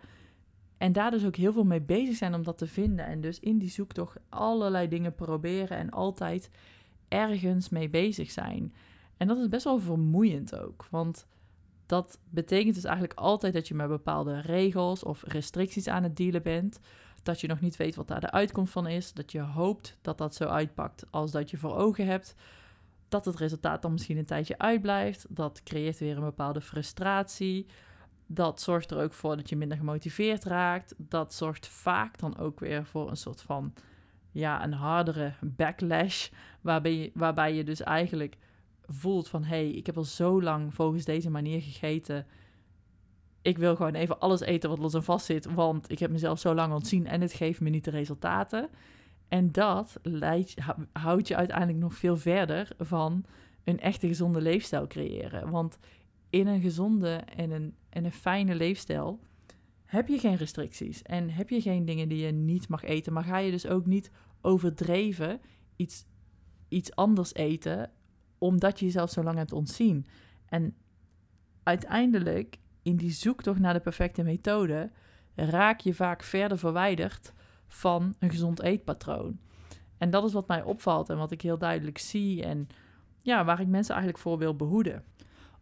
En 0.78 0.92
daar 0.92 1.10
dus 1.10 1.24
ook 1.24 1.36
heel 1.36 1.52
veel 1.52 1.64
mee 1.64 1.80
bezig 1.80 2.16
zijn 2.16 2.34
om 2.34 2.42
dat 2.42 2.58
te 2.58 2.66
vinden. 2.66 3.06
En 3.06 3.20
dus 3.20 3.40
in 3.40 3.58
die 3.58 3.70
zoektocht 3.70 4.16
allerlei 4.28 4.88
dingen 4.88 5.14
proberen 5.14 5.76
en 5.76 5.90
altijd 5.90 6.50
ergens 7.08 7.68
mee 7.68 7.88
bezig 7.88 8.30
zijn. 8.30 8.74
En 9.16 9.26
dat 9.26 9.38
is 9.38 9.48
best 9.48 9.64
wel 9.64 9.78
vermoeiend 9.78 10.58
ook. 10.58 10.86
Want 10.90 11.26
dat 11.86 12.18
betekent 12.28 12.74
dus 12.74 12.84
eigenlijk 12.84 13.18
altijd 13.18 13.52
dat 13.52 13.68
je 13.68 13.74
met 13.74 13.88
bepaalde 13.88 14.40
regels 14.40 15.02
of 15.02 15.22
restricties 15.26 15.88
aan 15.88 16.02
het 16.02 16.16
dealen 16.16 16.42
bent. 16.42 16.80
Dat 17.22 17.40
je 17.40 17.46
nog 17.46 17.60
niet 17.60 17.76
weet 17.76 17.94
wat 17.94 18.08
daar 18.08 18.20
de 18.20 18.30
uitkomst 18.30 18.72
van 18.72 18.86
is. 18.86 19.12
Dat 19.12 19.32
je 19.32 19.40
hoopt 19.40 19.98
dat 20.02 20.18
dat 20.18 20.34
zo 20.34 20.44
uitpakt 20.44 21.06
als 21.10 21.30
dat 21.30 21.50
je 21.50 21.56
voor 21.56 21.76
ogen 21.76 22.06
hebt. 22.06 22.34
Dat 23.08 23.24
het 23.24 23.36
resultaat 23.36 23.82
dan 23.82 23.92
misschien 23.92 24.16
een 24.16 24.24
tijdje 24.24 24.58
uitblijft. 24.58 25.26
Dat 25.28 25.62
creëert 25.62 25.98
weer 25.98 26.16
een 26.16 26.24
bepaalde 26.24 26.60
frustratie. 26.60 27.66
Dat 28.26 28.60
zorgt 28.60 28.90
er 28.90 29.02
ook 29.02 29.12
voor 29.12 29.36
dat 29.36 29.48
je 29.48 29.56
minder 29.56 29.76
gemotiveerd 29.76 30.44
raakt. 30.44 30.94
Dat 30.96 31.34
zorgt 31.34 31.68
vaak 31.68 32.18
dan 32.18 32.38
ook 32.38 32.60
weer 32.60 32.84
voor 32.84 33.10
een 33.10 33.16
soort 33.16 33.42
van 33.42 33.72
ja, 34.36 34.64
een 34.64 34.72
hardere 34.72 35.32
backlash. 35.40 36.28
Waarbij 36.60 36.94
je, 36.94 37.10
waarbij 37.14 37.54
je 37.54 37.64
dus 37.64 37.82
eigenlijk 37.82 38.36
voelt 38.86 39.28
van 39.28 39.44
hé, 39.44 39.56
hey, 39.56 39.70
ik 39.70 39.86
heb 39.86 39.96
al 39.96 40.04
zo 40.04 40.42
lang 40.42 40.74
volgens 40.74 41.04
deze 41.04 41.30
manier 41.30 41.62
gegeten. 41.62 42.26
Ik 43.42 43.58
wil 43.58 43.76
gewoon 43.76 43.94
even 43.94 44.20
alles 44.20 44.40
eten 44.40 44.70
wat 44.70 44.78
los 44.78 44.94
en 44.94 45.04
vast 45.04 45.26
zit, 45.26 45.44
want 45.44 45.90
ik 45.90 45.98
heb 45.98 46.10
mezelf 46.10 46.38
zo 46.38 46.54
lang 46.54 46.72
ontzien 46.72 47.06
en 47.06 47.20
het 47.20 47.32
geeft 47.32 47.60
me 47.60 47.70
niet 47.70 47.84
de 47.84 47.90
resultaten. 47.90 48.68
En 49.28 49.52
dat 49.52 49.98
leidt, 50.02 50.54
houdt 50.92 51.28
je 51.28 51.36
uiteindelijk 51.36 51.78
nog 51.78 51.94
veel 51.94 52.16
verder 52.16 52.68
van 52.78 53.24
een 53.64 53.80
echte 53.80 54.06
gezonde 54.06 54.40
leefstijl 54.40 54.86
creëren. 54.86 55.50
Want 55.50 55.78
in 56.30 56.46
een 56.46 56.60
gezonde 56.60 57.14
en 57.36 57.50
een, 57.50 57.74
en 57.88 58.04
een 58.04 58.12
fijne 58.12 58.54
leefstijl 58.54 59.20
heb 59.86 60.08
je 60.08 60.18
geen 60.18 60.36
restricties 60.36 61.02
en 61.02 61.30
heb 61.30 61.50
je 61.50 61.60
geen 61.60 61.84
dingen 61.84 62.08
die 62.08 62.24
je 62.24 62.32
niet 62.32 62.68
mag 62.68 62.82
eten, 62.82 63.12
maar 63.12 63.24
ga 63.24 63.38
je 63.38 63.50
dus 63.50 63.66
ook 63.66 63.86
niet 63.86 64.10
overdreven 64.46 65.40
iets, 65.76 66.04
iets 66.68 66.94
anders 66.94 67.34
eten 67.34 67.90
omdat 68.38 68.78
je 68.78 68.84
jezelf 68.84 69.10
zo 69.10 69.22
lang 69.22 69.36
hebt 69.36 69.52
ontzien. 69.52 70.06
En 70.48 70.76
uiteindelijk, 71.62 72.58
in 72.82 72.96
die 72.96 73.10
zoektocht 73.10 73.58
naar 73.58 73.72
de 73.72 73.80
perfecte 73.80 74.22
methode, 74.22 74.90
raak 75.34 75.80
je 75.80 75.94
vaak 75.94 76.22
verder 76.22 76.58
verwijderd 76.58 77.32
van 77.68 78.14
een 78.18 78.30
gezond 78.30 78.62
eetpatroon. 78.62 79.38
En 79.98 80.10
dat 80.10 80.24
is 80.24 80.32
wat 80.32 80.48
mij 80.48 80.62
opvalt 80.62 81.08
en 81.08 81.16
wat 81.16 81.30
ik 81.30 81.40
heel 81.40 81.58
duidelijk 81.58 81.98
zie 81.98 82.44
en 82.44 82.68
ja, 83.18 83.44
waar 83.44 83.60
ik 83.60 83.66
mensen 83.66 83.94
eigenlijk 83.94 84.22
voor 84.22 84.38
wil 84.38 84.56
behoeden. 84.56 85.04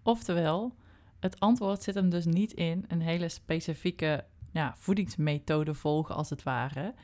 Oftewel, 0.03 0.75
het 1.21 1.41
antwoord 1.41 1.83
zit 1.83 1.95
hem 1.95 2.11
dus 2.11 2.25
niet 2.25 2.53
in 2.53 2.85
een 2.89 3.01
hele 3.01 3.29
specifieke 3.29 4.25
ja, 4.53 4.75
voedingsmethode 4.77 5.75
volgen, 5.75 6.15
als 6.15 6.31
het 6.31 6.43
ware. 6.43 6.95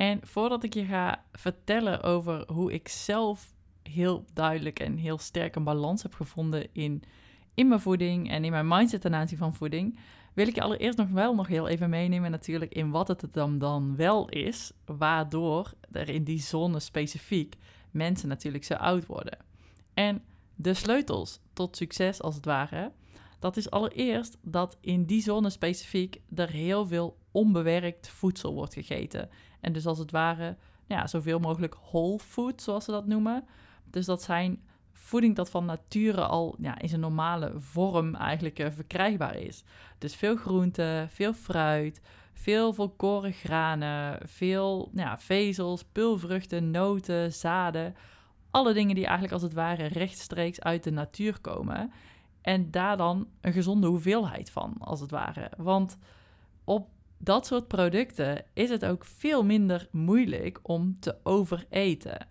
En 0.00 0.20
voordat 0.22 0.62
ik 0.62 0.74
je 0.74 0.84
ga 0.84 1.24
vertellen 1.32 2.02
over 2.02 2.52
hoe 2.52 2.72
ik 2.72 2.88
zelf 2.88 3.52
heel 3.82 4.24
duidelijk 4.32 4.80
en 4.80 4.96
heel 4.96 5.18
sterk 5.18 5.54
een 5.54 5.64
balans 5.64 6.02
heb 6.02 6.14
gevonden 6.14 6.68
in, 6.72 7.02
in 7.54 7.68
mijn 7.68 7.80
voeding 7.80 8.30
en 8.30 8.44
in 8.44 8.50
mijn 8.50 8.68
mindset 8.68 9.00
ten 9.00 9.14
aanzien 9.14 9.38
van 9.38 9.54
voeding, 9.54 9.98
wil 10.34 10.46
ik 10.46 10.54
je 10.54 10.62
allereerst 10.62 10.98
nog 10.98 11.08
wel 11.08 11.34
nog 11.34 11.46
heel 11.46 11.68
even 11.68 11.90
meenemen 11.90 12.30
natuurlijk 12.30 12.74
in 12.74 12.90
wat 12.90 13.08
het 13.08 13.26
dan, 13.30 13.58
dan 13.58 13.96
wel 13.96 14.28
is, 14.28 14.72
waardoor 14.84 15.72
er 15.92 16.08
in 16.08 16.24
die 16.24 16.40
zone 16.40 16.80
specifiek 16.80 17.56
mensen 17.90 18.28
natuurlijk 18.28 18.64
zo 18.64 18.74
oud 18.74 19.06
worden. 19.06 19.38
En 19.94 20.22
de 20.54 20.74
sleutels 20.74 21.40
tot 21.52 21.76
succes 21.76 22.22
als 22.22 22.34
het 22.34 22.44
ware, 22.44 22.92
dat 23.38 23.56
is 23.56 23.70
allereerst 23.70 24.38
dat 24.42 24.76
in 24.80 25.04
die 25.04 25.22
zone 25.22 25.50
specifiek 25.50 26.20
er 26.34 26.50
heel 26.50 26.86
veel 26.86 27.18
onbewerkt 27.30 28.08
voedsel 28.08 28.54
wordt 28.54 28.74
gegeten. 28.74 29.28
En 29.60 29.72
dus 29.72 29.86
als 29.86 29.98
het 29.98 30.10
ware 30.10 30.56
ja, 30.86 31.06
zoveel 31.06 31.38
mogelijk 31.38 31.74
whole 31.74 32.18
food, 32.18 32.62
zoals 32.62 32.84
ze 32.84 32.90
dat 32.90 33.06
noemen. 33.06 33.44
Dus 33.84 34.06
dat 34.06 34.22
zijn 34.22 34.60
voeding 34.92 35.36
dat 35.36 35.50
van 35.50 35.64
nature 35.64 36.24
al 36.24 36.54
ja, 36.58 36.78
in 36.78 36.88
zijn 36.88 37.00
normale 37.00 37.52
vorm 37.56 38.14
eigenlijk 38.14 38.58
uh, 38.58 38.66
verkrijgbaar 38.70 39.36
is. 39.36 39.64
Dus 39.98 40.14
veel 40.14 40.36
groente, 40.36 41.06
veel 41.08 41.34
fruit, 41.34 42.00
veel 42.32 42.72
volkoren 42.72 43.32
granen, 43.32 44.18
veel 44.28 44.90
ja, 44.94 45.18
vezels, 45.18 45.84
pulvruchten, 45.84 46.70
noten, 46.70 47.32
zaden. 47.32 47.94
Alle 48.50 48.72
dingen 48.72 48.94
die 48.94 49.04
eigenlijk 49.04 49.34
als 49.34 49.42
het 49.42 49.52
ware 49.52 49.86
rechtstreeks 49.86 50.60
uit 50.60 50.82
de 50.82 50.90
natuur 50.90 51.40
komen. 51.40 51.92
En 52.40 52.70
daar 52.70 52.96
dan 52.96 53.28
een 53.40 53.52
gezonde 53.52 53.86
hoeveelheid 53.86 54.50
van, 54.50 54.74
als 54.78 55.00
het 55.00 55.10
ware. 55.10 55.50
Want 55.56 55.98
op 56.64 56.88
dat 57.22 57.46
soort 57.46 57.68
producten 57.68 58.44
is 58.52 58.70
het 58.70 58.84
ook 58.84 59.04
veel 59.04 59.44
minder 59.44 59.88
moeilijk 59.90 60.58
om 60.62 61.00
te 61.00 61.16
overeten. 61.22 62.26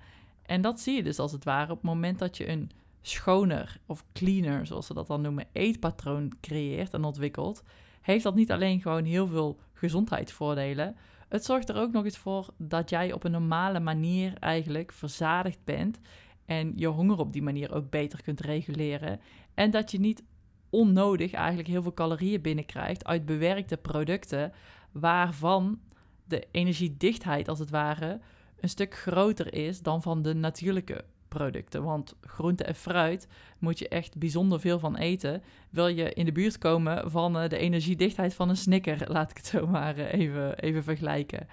En 0.46 0.62
dat 0.62 0.80
zie 0.80 0.96
je 0.96 1.04
dus 1.04 1.20
als 1.20 1.32
het 1.32 1.44
ware 1.44 1.72
op 1.72 1.78
het 1.78 1.86
moment 1.86 2.20
dat 2.20 2.38
je 2.38 2.50
een 2.50 2.72
schoner 3.02 3.80
of 3.86 4.06
cleaner, 4.14 4.66
zoals 4.66 4.86
ze 4.86 4.94
dat 4.94 5.08
dan 5.08 5.22
noemen, 5.22 5.48
eetpatroon 5.52 6.34
creëert 6.42 6.94
en 6.94 7.04
ontwikkelt, 7.04 7.64
heeft 8.02 8.24
dat 8.24 8.36
niet 8.36 8.52
alleen 8.52 8.82
gewoon 8.82 9.04
heel 9.04 9.28
veel 9.28 9.60
gezondheidsvoordelen. 9.74 10.96
Het 11.28 11.46
zorgt 11.46 11.70
er 11.70 11.78
ook 11.78 11.92
nog 11.92 12.06
eens 12.06 12.18
voor 12.18 12.48
dat 12.58 12.90
jij 12.90 13.14
op 13.14 13.24
een 13.24 13.32
normale 13.32 13.80
manier 13.80 14.34
eigenlijk 14.40 14.92
verzadigd 14.92 15.60
bent 15.64 16.00
en 16.46 16.74
je 16.76 16.88
honger 16.88 17.20
op 17.20 17.34
die 17.34 17.42
manier 17.42 17.74
ook 17.74 17.90
beter 17.90 18.24
kunt 18.24 18.40
reguleren. 18.42 19.20
En 19.54 19.72
dat 19.72 19.92
je 19.92 20.00
niet 20.00 20.24
onnodig 20.70 21.32
eigenlijk 21.34 21.68
heel 21.68 21.82
veel 21.82 21.94
calorieën 21.94 22.42
binnenkrijgt 22.42 23.06
uit 23.06 23.26
bewerkte 23.26 23.78
producten, 23.78 24.54
waarvan 24.92 25.80
de 26.26 26.48
energiedichtheid 26.52 27.48
als 27.48 27.60
het 27.60 27.70
ware 27.70 28.20
een 28.60 28.70
stuk 28.70 28.96
groter 28.96 29.54
is 29.54 29.82
dan 29.82 30.02
van 30.02 30.22
de 30.22 30.34
natuurlijke 30.34 31.06
producten. 31.28 31.84
Want 31.84 32.16
groente 32.22 32.64
en 32.64 32.76
fruit 32.76 33.28
moet 33.60 33.80
je 33.80 33.88
echt 33.88 34.18
bijzonder 34.18 34.60
veel 34.60 34.80
van 34.80 34.96
eten. 34.96 35.44
Wil 35.70 35.88
je 35.88 36.14
in 36.14 36.26
de 36.26 36.32
buurt 36.32 36.58
komen 36.58 37.12
van 37.12 37.38
uh, 37.38 37.50
de 37.50 37.58
energiedichtheid 37.58 38.34
van 38.34 38.50
een 38.50 38.58
snicker, 38.58 39.04
laat 39.14 39.32
ik 39.32 39.38
het 39.38 39.46
zo 39.46 39.68
maar 39.68 39.98
uh, 39.98 40.14
even, 40.14 40.60
even 40.60 40.84
vergelijken. 40.84 41.48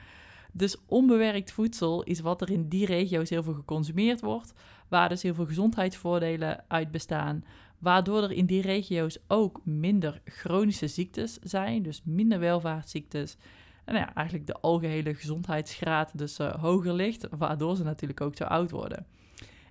Dus 0.53 0.77
onbewerkt 0.87 1.53
voedsel 1.53 2.03
is 2.03 2.21
wat 2.21 2.41
er 2.41 2.51
in 2.51 2.69
die 2.69 2.87
regio's 2.87 3.31
heel 3.31 3.43
veel 3.43 3.55
geconsumeerd 3.55 4.21
wordt, 4.21 4.53
waar 4.89 5.09
dus 5.09 5.23
heel 5.23 5.35
veel 5.35 5.47
gezondheidsvoordelen 5.47 6.65
uit 6.69 6.91
bestaan, 6.91 7.45
waardoor 7.79 8.23
er 8.23 8.33
in 8.33 8.47
die 8.47 8.63
regio's 8.63 9.19
ook 9.27 9.61
minder 9.65 10.21
chronische 10.25 10.89
ziektes 10.89 11.39
zijn, 11.43 11.83
dus 11.83 12.03
minder 12.05 12.39
welvaartsziektes, 12.39 13.37
en 13.85 13.95
nou 13.95 14.07
ja, 14.07 14.15
eigenlijk 14.15 14.47
de 14.47 14.61
algehele 14.61 15.15
gezondheidsgraad 15.15 16.19
dus 16.19 16.39
uh, 16.39 16.55
hoger 16.55 16.93
ligt, 16.93 17.27
waardoor 17.31 17.77
ze 17.77 17.83
natuurlijk 17.83 18.21
ook 18.21 18.37
zo 18.37 18.45
oud 18.45 18.71
worden. 18.71 19.07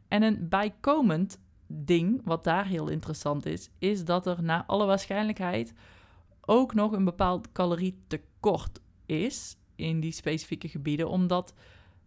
En 0.08 0.24
een 0.24 0.50
bijkomend 0.50 1.40
ding, 1.68 2.22
wat 2.24 2.44
daar 2.44 2.66
heel 2.66 2.88
interessant 2.88 3.46
is, 3.46 3.70
is 3.80 4.06
dat 4.06 4.28
er 4.28 4.44
naar 4.44 4.64
alle 4.66 4.86
waarschijnlijkheid 4.86 5.74
ook 6.42 6.74
nog 6.74 6.92
een 6.92 7.06
bepaald 7.06 7.52
calorietekort 7.52 8.80
is 9.06 9.58
in 9.76 10.00
die 10.00 10.12
specifieke 10.12 10.68
gebieden, 10.68 11.10
omdat 11.10 11.54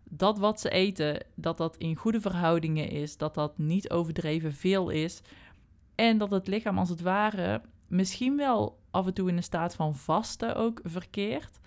dat 0.04 0.38
wat 0.38 0.60
ze 0.60 0.70
eten, 0.70 1.24
dat 1.34 1.56
dat 1.56 1.76
in 1.76 1.96
goede 1.96 2.20
verhoudingen 2.20 2.88
is, 2.88 3.16
dat 3.16 3.34
dat 3.34 3.58
niet 3.58 3.90
overdreven 3.90 4.52
veel 4.52 4.88
is 4.88 5.22
en 5.98 6.18
dat 6.18 6.30
het 6.30 6.46
lichaam 6.46 6.78
als 6.78 6.88
het 6.88 7.00
ware 7.00 7.60
misschien 7.86 8.36
wel 8.36 8.78
af 8.90 9.06
en 9.06 9.14
toe 9.14 9.28
in 9.28 9.36
een 9.36 9.42
staat 9.42 9.74
van 9.74 9.94
vasten 9.94 10.56
ook 10.56 10.80
verkeert. 10.84 11.60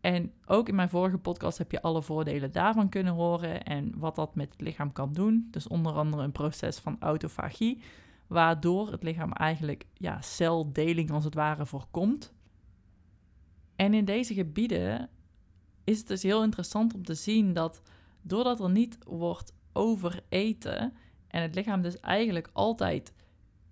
En 0.00 0.32
ook 0.46 0.68
in 0.68 0.74
mijn 0.74 0.88
vorige 0.88 1.18
podcast 1.18 1.58
heb 1.58 1.70
je 1.70 1.82
alle 1.82 2.02
voordelen 2.02 2.52
daarvan 2.52 2.88
kunnen 2.88 3.12
horen 3.12 3.64
en 3.64 3.98
wat 3.98 4.14
dat 4.14 4.34
met 4.34 4.52
het 4.52 4.60
lichaam 4.60 4.92
kan 4.92 5.12
doen. 5.12 5.48
Dus 5.50 5.68
onder 5.68 5.92
andere 5.92 6.22
een 6.22 6.32
proces 6.32 6.78
van 6.78 6.96
autofagie, 7.00 7.82
waardoor 8.26 8.90
het 8.90 9.02
lichaam 9.02 9.32
eigenlijk 9.32 9.86
ja, 9.94 10.20
celdeling 10.20 11.10
als 11.10 11.24
het 11.24 11.34
ware 11.34 11.66
voorkomt. 11.66 12.32
En 13.76 13.94
in 13.94 14.04
deze 14.04 14.34
gebieden 14.34 15.08
is 15.84 15.98
het 15.98 16.08
dus 16.08 16.22
heel 16.22 16.42
interessant 16.42 16.94
om 16.94 17.04
te 17.04 17.14
zien 17.14 17.52
dat 17.52 17.82
doordat 18.22 18.60
er 18.60 18.70
niet 18.70 18.98
wordt 19.06 19.52
overeten 19.72 20.92
en 21.28 21.42
het 21.42 21.54
lichaam 21.54 21.82
dus 21.82 22.00
eigenlijk 22.00 22.50
altijd 22.52 23.12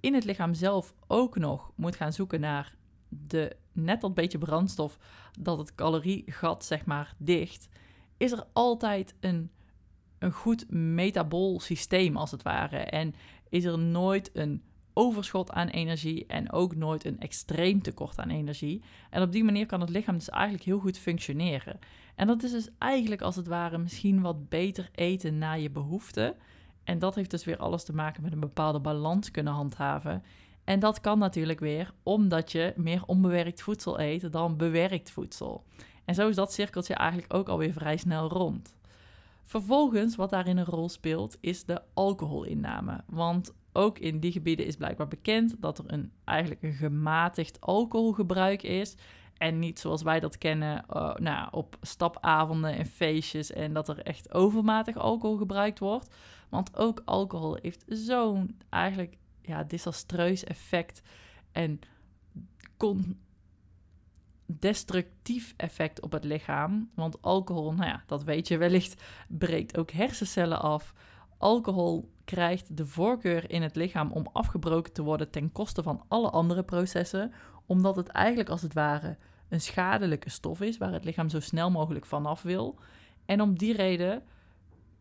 in 0.03 0.15
het 0.15 0.25
lichaam 0.25 0.55
zelf 0.55 0.95
ook 1.07 1.39
nog 1.39 1.73
moet 1.75 1.97
gaan 1.97 2.13
zoeken 2.13 2.41
naar 2.41 2.75
de 3.09 3.57
net 3.73 4.01
dat 4.01 4.15
beetje 4.15 4.39
brandstof 4.39 4.99
dat 5.41 5.59
het 5.59 5.75
caloriegat 5.75 6.65
zeg 6.65 6.85
maar 6.85 7.15
dicht, 7.19 7.69
is 8.17 8.33
er 8.33 8.45
altijd 8.53 9.15
een, 9.21 9.51
een 10.19 10.33
goed 10.33 10.71
metabool 10.71 11.61
systeem 11.61 12.17
als 12.17 12.31
het 12.31 12.43
ware. 12.43 12.77
En 12.77 13.15
is 13.49 13.65
er 13.65 13.79
nooit 13.79 14.31
een 14.33 14.63
overschot 14.93 15.51
aan 15.51 15.69
energie 15.69 16.27
en 16.27 16.53
ook 16.53 16.75
nooit 16.75 17.05
een 17.05 17.21
extreem 17.21 17.83
tekort 17.83 18.19
aan 18.19 18.31
energie. 18.31 18.83
En 19.11 19.23
op 19.23 19.33
die 19.33 19.45
manier 19.45 19.67
kan 19.67 19.81
het 19.81 19.91
lichaam 19.91 20.15
dus 20.15 20.31
eigenlijk 20.31 20.65
heel 20.65 20.79
goed 20.79 20.99
functioneren. 20.99 21.79
En 22.15 22.27
dat 22.27 22.43
is 22.43 22.51
dus 22.51 22.69
eigenlijk 22.79 23.23
als 23.23 23.37
het 23.37 23.47
ware 23.47 23.79
misschien 23.79 24.21
wat 24.21 24.49
beter 24.49 24.89
eten 24.95 25.39
naar 25.39 25.61
je 25.61 25.71
behoeften. 25.71 26.35
En 26.85 26.99
dat 26.99 27.15
heeft 27.15 27.31
dus 27.31 27.45
weer 27.45 27.57
alles 27.57 27.85
te 27.85 27.95
maken 27.95 28.23
met 28.23 28.33
een 28.33 28.41
bepaalde 28.41 28.81
balans 28.81 29.31
kunnen 29.31 29.53
handhaven. 29.53 30.23
En 30.65 30.81
dat 30.81 31.01
kan 31.01 31.19
natuurlijk 31.19 31.61
weer 31.61 31.93
omdat 32.03 32.53
je 32.53 32.73
meer 32.77 33.03
onbewerkt 33.07 33.63
voedsel 33.63 34.01
eet 34.01 34.33
dan 34.33 34.57
bewerkt 34.57 35.11
voedsel. 35.11 35.65
En 36.05 36.15
zo 36.15 36.29
is 36.29 36.37
dat 36.37 36.53
cirkeltje 36.53 36.95
eigenlijk 36.95 37.35
ook 37.35 37.49
alweer 37.49 37.73
vrij 37.73 37.97
snel 37.97 38.29
rond. 38.29 38.77
Vervolgens, 39.43 40.17
wat 40.17 40.31
daarin 40.31 40.57
een 40.57 40.65
rol 40.65 40.89
speelt, 40.89 41.39
is 41.41 41.65
de 41.65 41.83
alcoholinname. 41.95 43.01
Want 43.07 43.55
ook 43.73 43.99
in 43.99 44.21
die 44.21 44.33
gebieden 44.33 44.67
is 44.67 44.77
blijkbaar 44.77 45.09
bekend 45.09 45.55
dat 45.59 45.79
er 45.79 45.85
een, 45.87 46.13
eigenlijk 46.25 46.63
een 46.63 46.73
gematigd 46.73 47.61
alcoholgebruik 47.61 48.63
is. 48.63 48.95
En 49.43 49.59
niet 49.59 49.79
zoals 49.79 50.03
wij 50.03 50.21
dat 50.21 50.39
kennen 50.39 50.85
uh, 50.91 51.15
nou, 51.15 51.49
op 51.51 51.77
stapavonden 51.81 52.77
en 52.77 52.87
feestjes 52.87 53.53
en 53.53 53.73
dat 53.73 53.89
er 53.89 53.99
echt 53.99 54.35
overmatig 54.35 54.97
alcohol 54.97 55.37
gebruikt 55.37 55.79
wordt. 55.79 56.15
Want 56.49 56.77
ook 56.77 57.03
alcohol 57.05 57.59
heeft 57.63 57.85
zo'n 57.87 58.59
eigenlijk 58.69 59.17
ja, 59.41 59.65
desastreus 59.65 60.45
effect 60.45 61.03
en 61.53 61.81
destructief 64.47 65.55
effect 65.57 66.01
op 66.01 66.13
het 66.13 66.25
lichaam. 66.25 66.91
Want 66.95 67.23
alcohol, 67.23 67.73
nou 67.73 67.89
ja, 67.89 68.03
dat 68.07 68.25
weet 68.25 68.49
je 68.49 68.57
wellicht, 68.57 69.03
breekt 69.29 69.79
ook 69.79 69.91
hersencellen 69.91 70.61
af. 70.61 70.95
Alcohol 71.39 72.13
krijgt 72.25 72.77
de 72.77 72.87
voorkeur 72.87 73.51
in 73.51 73.63
het 73.63 73.77
lichaam 73.77 74.13
om 74.13 74.27
afgebroken 74.33 74.93
te 74.93 75.03
worden 75.03 75.31
ten 75.31 75.53
koste 75.53 75.83
van 75.83 76.05
alle 76.09 76.31
andere 76.31 76.63
processen, 76.63 77.33
omdat 77.67 77.97
het 77.97 78.09
eigenlijk 78.09 78.49
als 78.49 78.63
het 78.63 78.75
ware 78.75 79.17
een 79.53 79.61
schadelijke 79.61 80.31
stof 80.31 80.61
is 80.61 80.79
waar 80.79 80.93
het 80.93 81.05
lichaam 81.05 81.29
zo 81.29 81.41
snel 81.41 81.71
mogelijk 81.71 82.07
vanaf 82.07 82.43
wil. 82.43 82.79
En 83.25 83.41
om 83.41 83.59
die 83.59 83.77
reden 83.77 84.23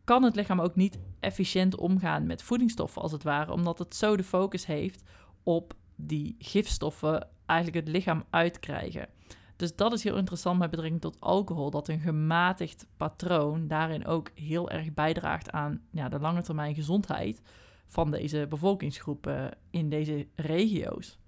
kan 0.03 0.23
het 0.23 0.35
lichaam 0.35 0.61
ook 0.61 0.75
niet 0.75 0.99
efficiënt 1.19 1.75
omgaan 1.75 2.25
met 2.25 2.43
voedingsstoffen 2.43 3.01
als 3.01 3.11
het 3.11 3.23
ware, 3.23 3.51
omdat 3.51 3.79
het 3.79 3.95
zo 3.95 4.17
de 4.17 4.23
focus 4.23 4.65
heeft 4.65 5.03
op 5.43 5.73
die 5.95 6.35
gifstoffen 6.39 7.27
eigenlijk 7.45 7.85
het 7.85 7.95
lichaam 7.95 8.23
uitkrijgen. 8.29 9.07
Dus 9.55 9.75
dat 9.75 9.93
is 9.93 10.03
heel 10.03 10.17
interessant 10.17 10.59
met 10.59 10.69
betrekking 10.69 11.01
tot 11.01 11.19
alcohol, 11.19 11.69
dat 11.69 11.87
een 11.87 11.99
gematigd 11.99 12.87
patroon 12.97 13.67
daarin 13.67 14.05
ook 14.05 14.31
heel 14.33 14.69
erg 14.69 14.93
bijdraagt 14.93 15.51
aan 15.51 15.81
ja, 15.91 16.09
de 16.09 16.19
lange 16.19 16.41
termijn 16.41 16.75
gezondheid 16.75 17.41
van 17.87 18.11
deze 18.11 18.45
bevolkingsgroepen 18.49 19.57
in 19.69 19.89
deze 19.89 20.27
regio's. 20.35 21.19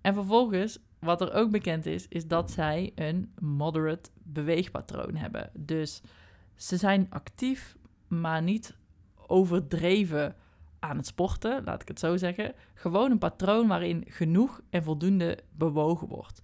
En 0.00 0.14
vervolgens, 0.14 0.78
wat 1.04 1.20
er 1.20 1.32
ook 1.32 1.50
bekend 1.50 1.86
is, 1.86 2.08
is 2.08 2.26
dat 2.26 2.50
zij 2.50 2.92
een 2.94 3.32
moderate 3.38 4.10
beweegpatroon 4.22 5.14
hebben. 5.14 5.50
Dus 5.54 6.02
ze 6.54 6.76
zijn 6.76 7.06
actief, 7.10 7.76
maar 8.08 8.42
niet 8.42 8.76
overdreven 9.26 10.36
aan 10.78 10.96
het 10.96 11.06
sporten, 11.06 11.64
laat 11.64 11.82
ik 11.82 11.88
het 11.88 11.98
zo 11.98 12.16
zeggen. 12.16 12.54
Gewoon 12.74 13.10
een 13.10 13.18
patroon 13.18 13.68
waarin 13.68 14.04
genoeg 14.08 14.60
en 14.70 14.82
voldoende 14.82 15.38
bewogen 15.50 16.08
wordt. 16.08 16.40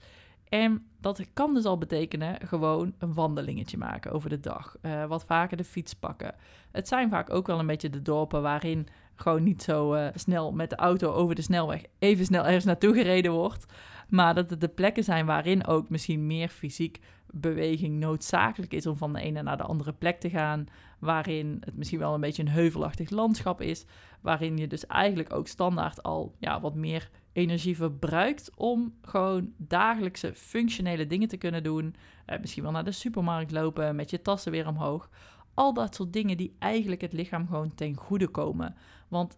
En 0.48 0.86
dat 1.00 1.20
kan 1.32 1.54
dus 1.54 1.64
al 1.64 1.78
betekenen 1.78 2.46
gewoon 2.46 2.94
een 2.98 3.14
wandelingetje 3.14 3.78
maken 3.78 4.12
over 4.12 4.30
de 4.30 4.40
dag. 4.40 4.76
Uh, 4.82 5.04
wat 5.04 5.24
vaker 5.24 5.56
de 5.56 5.64
fiets 5.64 5.94
pakken. 5.94 6.34
Het 6.70 6.88
zijn 6.88 7.10
vaak 7.10 7.30
ook 7.30 7.46
wel 7.46 7.58
een 7.58 7.66
beetje 7.66 7.90
de 7.90 8.02
dorpen 8.02 8.42
waarin 8.42 8.86
gewoon 9.14 9.42
niet 9.42 9.62
zo 9.62 9.94
uh, 9.94 10.08
snel 10.14 10.52
met 10.52 10.70
de 10.70 10.76
auto 10.76 11.12
over 11.12 11.34
de 11.34 11.42
snelweg 11.42 11.82
even 11.98 12.24
snel 12.24 12.44
ergens 12.44 12.64
naartoe 12.64 12.94
gereden 12.94 13.32
wordt. 13.32 13.66
Maar 14.08 14.34
dat 14.34 14.50
het 14.50 14.60
de 14.60 14.68
plekken 14.68 15.04
zijn 15.04 15.26
waarin 15.26 15.66
ook 15.66 15.88
misschien 15.88 16.26
meer 16.26 16.48
fysiek 16.48 17.00
beweging 17.30 17.98
noodzakelijk 17.98 18.72
is 18.72 18.86
om 18.86 18.96
van 18.96 19.12
de 19.12 19.20
ene 19.20 19.42
naar 19.42 19.56
de 19.56 19.62
andere 19.62 19.92
plek 19.92 20.20
te 20.20 20.30
gaan. 20.30 20.66
Waarin 20.98 21.62
het 21.64 21.76
misschien 21.76 21.98
wel 21.98 22.14
een 22.14 22.20
beetje 22.20 22.42
een 22.42 22.48
heuvelachtig 22.48 23.10
landschap 23.10 23.60
is. 23.60 23.84
Waarin 24.20 24.56
je 24.56 24.66
dus 24.66 24.86
eigenlijk 24.86 25.32
ook 25.32 25.46
standaard 25.46 26.02
al 26.02 26.34
ja, 26.38 26.60
wat 26.60 26.74
meer 26.74 27.10
energie 27.32 27.76
verbruikt 27.76 28.50
om 28.56 28.94
gewoon 29.02 29.52
dagelijkse 29.56 30.34
functionele 30.34 31.06
dingen 31.06 31.28
te 31.28 31.36
kunnen 31.36 31.62
doen. 31.62 31.94
Eh, 32.26 32.40
misschien 32.40 32.62
wel 32.62 32.72
naar 32.72 32.84
de 32.84 32.92
supermarkt 32.92 33.50
lopen 33.50 33.96
met 33.96 34.10
je 34.10 34.22
tassen 34.22 34.52
weer 34.52 34.66
omhoog. 34.66 35.10
Al 35.54 35.74
dat 35.74 35.94
soort 35.94 36.12
dingen 36.12 36.36
die 36.36 36.56
eigenlijk 36.58 37.00
het 37.00 37.12
lichaam 37.12 37.46
gewoon 37.46 37.74
ten 37.74 37.94
goede 37.94 38.28
komen. 38.28 38.76
Want 39.08 39.36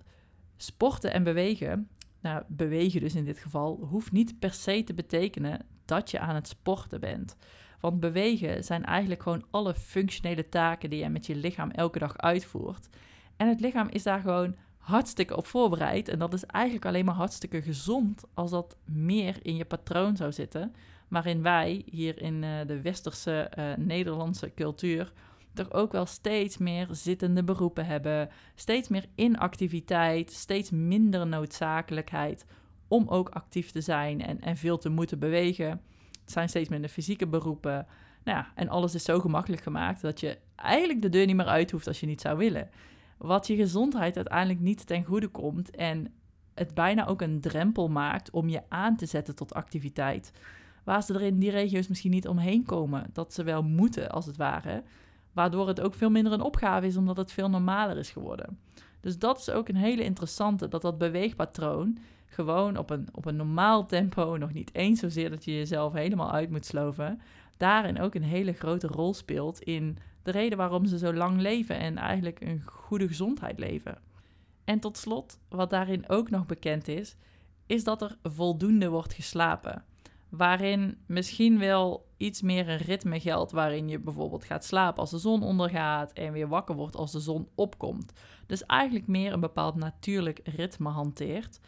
sporten 0.57 1.13
en 1.13 1.25
bewegen, 1.25 1.89
nou 2.21 2.43
bewegen 2.49 3.01
dus 3.01 3.15
in 3.15 3.25
dit 3.25 3.39
geval, 3.39 3.87
hoeft 3.91 4.13
niet 4.13 4.39
per 4.39 4.53
se 4.53 4.85
te 4.85 4.95
betekenen 4.95 5.67
dat 5.85 6.11
je 6.11 6.19
aan 6.19 6.35
het 6.35 6.49
sporten 6.49 7.01
bent. 7.01 7.37
Want 7.81 8.01
bewegen 8.01 8.65
zijn 8.65 8.85
eigenlijk 8.85 9.23
gewoon 9.23 9.45
alle 9.51 9.75
functionele 9.75 10.49
taken 10.49 10.91
die 10.91 11.03
je 11.03 11.09
met 11.09 11.27
je 11.27 11.37
lichaam 11.37 11.71
elke 11.71 11.99
dag 11.99 12.19
uitvoert. 12.19 12.89
En 13.37 13.49
het 13.49 13.61
lichaam 13.61 13.89
is 13.89 14.03
daar 14.03 14.21
gewoon 14.21 14.57
hartstikke 14.79 15.37
op 15.37 15.47
voorbereid. 15.47 16.09
En 16.09 16.19
dat 16.19 16.35
is 16.35 16.45
eigenlijk 16.45 16.87
alleen 16.87 17.05
maar 17.05 17.15
hartstikke 17.15 17.63
gezond 17.63 18.25
als 18.35 18.51
dat 18.51 18.77
meer 18.85 19.37
in 19.43 19.57
je 19.57 19.65
patroon 19.65 20.17
zou 20.17 20.33
zitten. 20.33 20.75
Waarin 21.09 21.43
wij 21.43 21.83
hier 21.91 22.23
in 22.23 22.43
uh, 22.43 22.51
de 22.67 22.81
westerse 22.81 23.51
uh, 23.59 23.73
Nederlandse 23.77 24.53
cultuur 24.55 25.13
toch 25.55 25.73
ook 25.73 25.93
wel 25.93 26.07
steeds 26.07 26.59
meer 26.59 26.89
zittende 26.91 27.45
beroepen 27.45 27.87
hebben. 27.87 28.29
Steeds 28.55 28.89
meer 28.89 29.05
inactiviteit, 29.15 30.33
steeds 30.33 30.71
minder 30.71 31.27
noodzakelijkheid 31.27 32.47
om 32.89 33.09
ook 33.09 33.29
actief 33.29 33.71
te 33.71 33.81
zijn 33.81 34.23
en, 34.23 34.41
en 34.41 34.57
veel 34.57 34.79
te 34.79 34.89
moeten 34.89 35.19
bewegen. 35.19 35.69
Het 36.21 36.33
zijn 36.33 36.49
steeds 36.49 36.69
minder 36.69 36.91
fysieke 36.91 37.27
beroepen. 37.27 37.87
Nou 38.25 38.39
ja, 38.39 38.53
en 38.55 38.69
alles 38.69 38.95
is 38.95 39.05
zo 39.05 39.21
gemakkelijk 39.21 39.63
gemaakt 39.63 40.01
dat 40.01 40.21
je 40.21 40.39
eigenlijk 40.57 41.03
de 41.03 41.09
deur 41.09 41.27
niet 41.27 41.37
meer 41.37 41.47
uit 41.47 41.71
hoeft 41.71 41.87
als 41.87 42.01
je 42.01 42.07
niet 42.07 42.21
zou 42.21 42.39
willen. 42.39 42.71
Wat 43.19 43.47
je 43.47 43.57
gezondheid 43.57 44.17
uiteindelijk 44.17 44.61
niet 44.61 44.87
ten 44.87 45.05
goede 45.05 45.29
komt 45.29 45.71
en 45.71 46.13
het 46.55 46.75
bijna 46.75 47.07
ook 47.07 47.21
een 47.21 47.41
drempel 47.41 47.89
maakt 47.89 48.31
om 48.31 48.49
je 48.49 48.63
aan 48.69 48.97
te 48.97 49.07
zetten 49.07 49.35
tot 49.35 49.55
activiteit. 49.55 50.33
Waar 50.85 51.03
ze 51.03 51.15
er 51.15 51.23
in 51.23 51.39
die 51.39 51.51
regio's 51.51 51.89
misschien 51.89 52.11
niet 52.11 52.29
omheen 52.29 52.65
komen, 52.65 53.11
dat 53.13 53.35
ze 53.35 53.43
wel 53.43 53.63
moeten 53.63 54.11
als 54.11 54.27
het 54.27 54.37
ware. 54.37 54.83
Waardoor 55.33 55.69
het 55.69 55.81
ook 55.81 55.95
veel 55.95 56.11
minder 56.11 56.33
een 56.33 56.41
opgave 56.41 56.87
is, 56.87 56.97
omdat 56.97 57.17
het 57.17 57.33
veel 57.33 57.51
normaler 57.51 57.97
is 57.97 58.11
geworden. 58.11 58.59
Dus 59.01 59.19
dat 59.19 59.39
is 59.39 59.51
ook 59.51 59.69
een 59.69 59.77
hele 59.77 60.05
interessante, 60.05 60.69
dat 60.69 60.83
dat 60.83 60.99
beweegpatroon 60.99 61.99
gewoon 62.27 62.77
op 62.77 62.91
een, 62.91 63.09
op 63.13 63.27
een 63.27 63.37
normaal 63.37 63.87
tempo, 63.87 64.37
nog 64.37 64.53
niet 64.53 64.75
eens 64.75 65.01
zozeer 65.01 65.31
dat 65.31 65.45
je 65.45 65.53
jezelf 65.53 65.93
helemaal 65.93 66.33
uit 66.33 66.51
moet 66.51 66.67
sloven, 66.67 67.21
daarin 67.57 68.01
ook 68.01 68.15
een 68.15 68.23
hele 68.23 68.53
grote 68.53 68.87
rol 68.87 69.15
speelt 69.15 69.61
in 69.61 69.99
de 70.23 70.31
reden 70.31 70.59
waarom 70.59 70.87
ze 70.87 70.99
zo 70.99 71.15
lang 71.15 71.41
leven 71.41 71.79
en 71.79 71.97
eigenlijk 71.97 72.41
een 72.41 72.63
goede 72.65 73.09
gezondheid 73.09 73.59
leven. 73.59 73.99
En 74.65 74.81
tot 74.81 74.97
slot, 74.97 75.39
wat 75.49 75.71
daarin 75.71 76.09
ook 76.09 76.31
nog 76.31 76.47
bekend 76.47 76.89
is, 76.89 77.17
is 77.67 77.85
dat 77.85 78.03
er 78.03 78.17
voldoende 78.23 78.89
wordt 78.89 79.15
geslapen. 79.15 79.85
Waarin 80.29 80.99
misschien 81.07 81.59
wel 81.59 82.10
iets 82.21 82.43
meer 82.43 82.69
een 82.69 82.77
ritme 82.77 83.21
geldt, 83.21 83.53
waarin 83.53 83.89
je 83.89 83.99
bijvoorbeeld 83.99 84.45
gaat 84.45 84.65
slapen 84.65 85.01
als 85.01 85.11
de 85.11 85.19
zon 85.19 85.43
ondergaat 85.43 86.13
en 86.13 86.33
weer 86.33 86.49
wakker 86.49 86.75
wordt 86.75 86.97
als 86.97 87.13
de 87.13 87.21
zon 87.21 87.49
opkomt. 87.55 88.13
Dus 88.47 88.67
eigenlijk 88.67 89.07
meer 89.07 89.33
een 89.33 89.41
bepaald 89.41 89.75
natuurlijk 89.75 90.41
ritme 90.45 90.89
hanteert. 90.89 91.61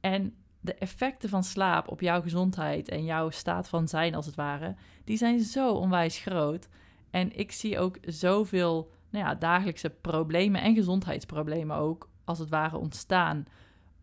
En 0.00 0.34
de 0.60 0.74
effecten 0.74 1.28
van 1.28 1.44
slaap 1.44 1.88
op 1.88 2.00
jouw 2.00 2.22
gezondheid 2.22 2.88
en 2.88 3.04
jouw 3.04 3.30
staat 3.30 3.68
van 3.68 3.88
zijn, 3.88 4.14
als 4.14 4.26
het 4.26 4.34
ware, 4.34 4.74
die 5.04 5.16
zijn 5.16 5.40
zo 5.40 5.72
onwijs 5.72 6.18
groot. 6.18 6.68
En 7.10 7.36
ik 7.38 7.52
zie 7.52 7.78
ook 7.78 7.96
zoveel 8.00 8.90
nou 9.10 9.24
ja, 9.24 9.34
dagelijkse 9.34 9.90
problemen 9.90 10.62
en 10.62 10.74
gezondheidsproblemen 10.74 11.76
ook, 11.76 12.08
als 12.24 12.38
het 12.38 12.48
ware, 12.48 12.76
ontstaan 12.76 13.44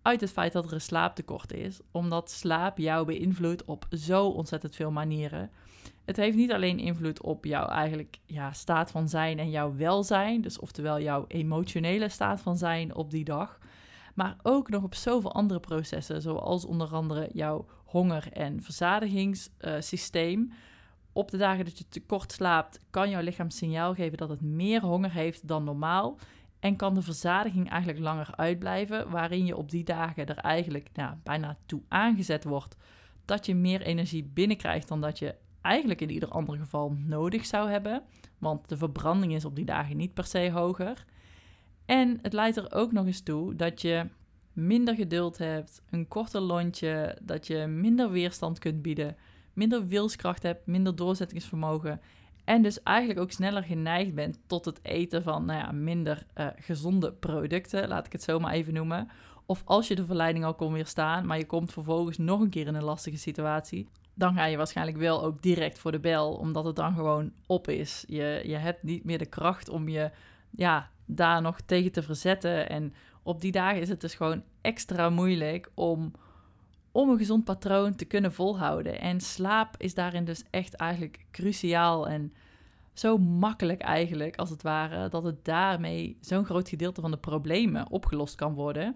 uit 0.01 0.21
het 0.21 0.31
feit 0.31 0.53
dat 0.53 0.65
er 0.65 0.73
een 0.73 0.81
slaaptekort 0.81 1.53
is. 1.53 1.79
Omdat 1.91 2.31
slaap 2.31 2.77
jou 2.77 3.05
beïnvloedt 3.05 3.65
op 3.65 3.86
zo 3.91 4.27
ontzettend 4.27 4.75
veel 4.75 4.91
manieren. 4.91 5.51
Het 6.08 6.17
heeft 6.17 6.38
niet 6.38 6.52
alleen 6.52 6.80
invloed 6.80 7.22
op 7.22 7.46
jouw 7.46 7.65
eigenlijk 7.67 8.20
ja, 8.26 8.54
staat 8.54 8.91
van 8.91 9.10
zijn 9.10 9.39
en 9.39 9.50
jouw 9.50 9.76
welzijn, 9.76 10.41
dus 10.41 10.60
oftewel 10.60 11.02
jouw 11.02 11.26
emotionele 11.28 12.10
staat 12.10 12.41
van 12.41 12.58
zijn 12.58 12.96
op 12.96 13.12
die 13.12 13.24
dag, 13.24 13.60
maar 14.13 14.38
ook 14.43 14.70
nog 14.70 14.84
op 14.84 14.96
zoveel 14.96 15.34
andere 15.34 15.60
processen, 15.60 16.22
zoals 16.22 16.65
onder 16.65 16.93
andere 16.93 17.30
jouw 17.34 17.65
honger- 17.86 18.32
en 18.32 18.62
verzadigingssysteem. 18.63 20.52
Op 21.13 21.32
de 21.32 21.38
dagen 21.38 21.65
dat 21.65 21.78
je 21.78 21.88
tekort 21.89 22.32
slaapt, 22.32 22.80
kan 22.89 23.10
jouw 23.10 23.22
lichaam 23.22 23.50
signaal 23.50 23.93
geven 23.93 24.17
dat 24.17 24.30
het 24.30 24.41
meer 24.41 24.82
honger 24.82 25.12
heeft 25.12 25.48
dan 25.48 25.63
normaal. 25.63 26.17
En 26.60 26.76
kan 26.76 26.93
de 26.93 27.02
verzadiging 27.02 27.70
eigenlijk 27.70 28.00
langer 28.00 28.30
uitblijven, 28.36 29.10
waarin 29.10 29.46
je 29.46 29.58
op 29.58 29.72
die 29.72 29.84
dagen 29.84 30.26
er 30.26 30.38
eigenlijk 30.38 30.89
ja, 30.93 31.20
bijna 31.24 31.58
toe 31.65 31.82
aangezet 31.88 32.43
wordt 32.43 32.76
dat 33.26 33.46
je 33.46 33.56
meer 33.56 33.82
energie 33.82 34.24
binnenkrijgt 34.24 34.88
dan 34.88 35.02
dat 35.02 35.20
je 35.20 35.36
eigenlijk 35.62 36.02
in 36.02 36.10
ieder 36.10 36.30
ander 36.30 36.58
geval 36.58 36.96
nodig 37.06 37.46
zou 37.46 37.70
hebben. 37.70 38.04
Want 38.38 38.70
de 38.70 38.78
verbranding 38.78 39.34
is 39.34 39.46
op 39.46 39.56
die 39.56 39.65
dagen 39.65 39.98
niet 39.98 40.13
per 40.13 40.26
se 40.26 40.52
hoger. 40.52 41.06
En 41.86 42.20
het 42.22 42.34
leidt 42.34 42.58
er 42.58 42.74
ook 42.74 42.91
nog 42.91 43.06
eens 43.06 43.22
toe 43.22 43.56
dat 43.56 43.82
je 43.82 44.06
minder 44.54 44.96
geduld 44.96 45.38
hebt, 45.38 45.82
een 45.89 46.08
korter 46.08 46.41
lontje, 46.41 47.17
dat 47.22 47.48
je 47.48 47.65
minder 47.67 48.12
weerstand 48.12 48.60
kunt 48.60 48.82
bieden, 48.82 49.15
minder 49.54 49.88
wilskracht 49.88 50.43
hebt, 50.43 50.67
minder 50.67 50.96
doorzettingsvermogen. 50.96 52.02
En 52.43 52.62
dus 52.62 52.84
eigenlijk 52.84 53.20
ook 53.20 53.32
sneller 53.32 53.63
geneigd 53.63 54.15
bent 54.15 54.39
tot 54.48 54.65
het 54.65 54.80
eten 54.82 55.24
van 55.24 55.46
nou 55.46 55.60
ja, 55.60 55.72
minder 55.72 56.26
uh, 56.38 56.48
gezonde 56.56 57.13
producten, 57.13 57.88
laat 57.88 58.06
ik 58.06 58.12
het 58.12 58.24
zo 58.24 58.39
maar 58.39 58.54
even 58.54 58.74
noemen. 58.74 59.10
Of 59.46 59.62
als 59.65 59.88
je 59.88 59.96
de 59.96 60.06
verleiding 60.06 60.46
al 60.46 60.54
kon 60.54 60.74
weerstaan, 60.74 61.26
maar 61.26 61.38
je 61.38 61.46
komt 61.46 61.72
vervolgens 61.74 62.17
nog 62.17 62.39
een 62.39 62.50
keer 62.50 62.67
in 62.67 62.76
een 62.76 62.84
lastige 62.84 63.17
situatie, 63.17 63.88
dan 64.17 64.34
ga 64.34 64.45
je 64.45 64.58
waarschijnlijk 64.58 64.97
wel 64.97 65.23
ook 65.23 65.41
direct 65.41 65.80
voor 65.80 65.91
de 65.91 65.99
bel, 65.99 66.34
omdat 66.34 66.65
het 66.65 66.75
dan 66.75 66.93
gewoon 66.93 67.32
op 67.45 67.67
is. 67.67 68.03
Je, 68.08 68.41
je 68.45 68.56
hebt 68.56 68.84
niet 68.84 69.03
meer 69.03 69.17
de 69.17 69.25
kracht 69.25 69.69
om 69.69 69.89
je 69.89 70.12
ja, 70.49 70.89
daar 71.06 71.41
nog 71.41 71.62
tegen 71.62 71.91
te 71.91 72.03
verzetten. 72.03 72.69
En 72.69 72.93
op 73.23 73.41
die 73.41 73.51
dagen 73.51 73.82
is 73.82 73.89
het 73.89 74.01
dus 74.01 74.15
gewoon 74.15 74.43
extra 74.62 75.10
moeilijk 75.10 75.71
om, 75.73 76.12
om 76.91 77.10
een 77.10 77.17
gezond 77.17 77.43
patroon 77.43 77.95
te 77.95 78.06
kunnen 78.06 78.34
volhouden. 78.34 78.99
En 78.99 79.21
slaap 79.21 79.75
is 79.77 79.93
daarin 79.93 80.25
dus 80.25 80.43
echt 80.49 80.73
eigenlijk 80.73 81.25
cruciaal 81.32 82.08
en 82.08 82.34
zo 82.93 83.17
makkelijk 83.17 83.82
eigenlijk, 83.82 84.36
als 84.36 84.49
het 84.49 84.62
ware, 84.62 85.10
dat 85.10 85.23
het 85.23 85.45
daarmee 85.45 86.17
zo'n 86.21 86.45
groot 86.45 86.69
gedeelte 86.69 87.01
van 87.01 87.12
de 87.12 87.17
problemen 87.17 87.91
opgelost 87.91 88.36
kan 88.36 88.53
worden. 88.53 88.95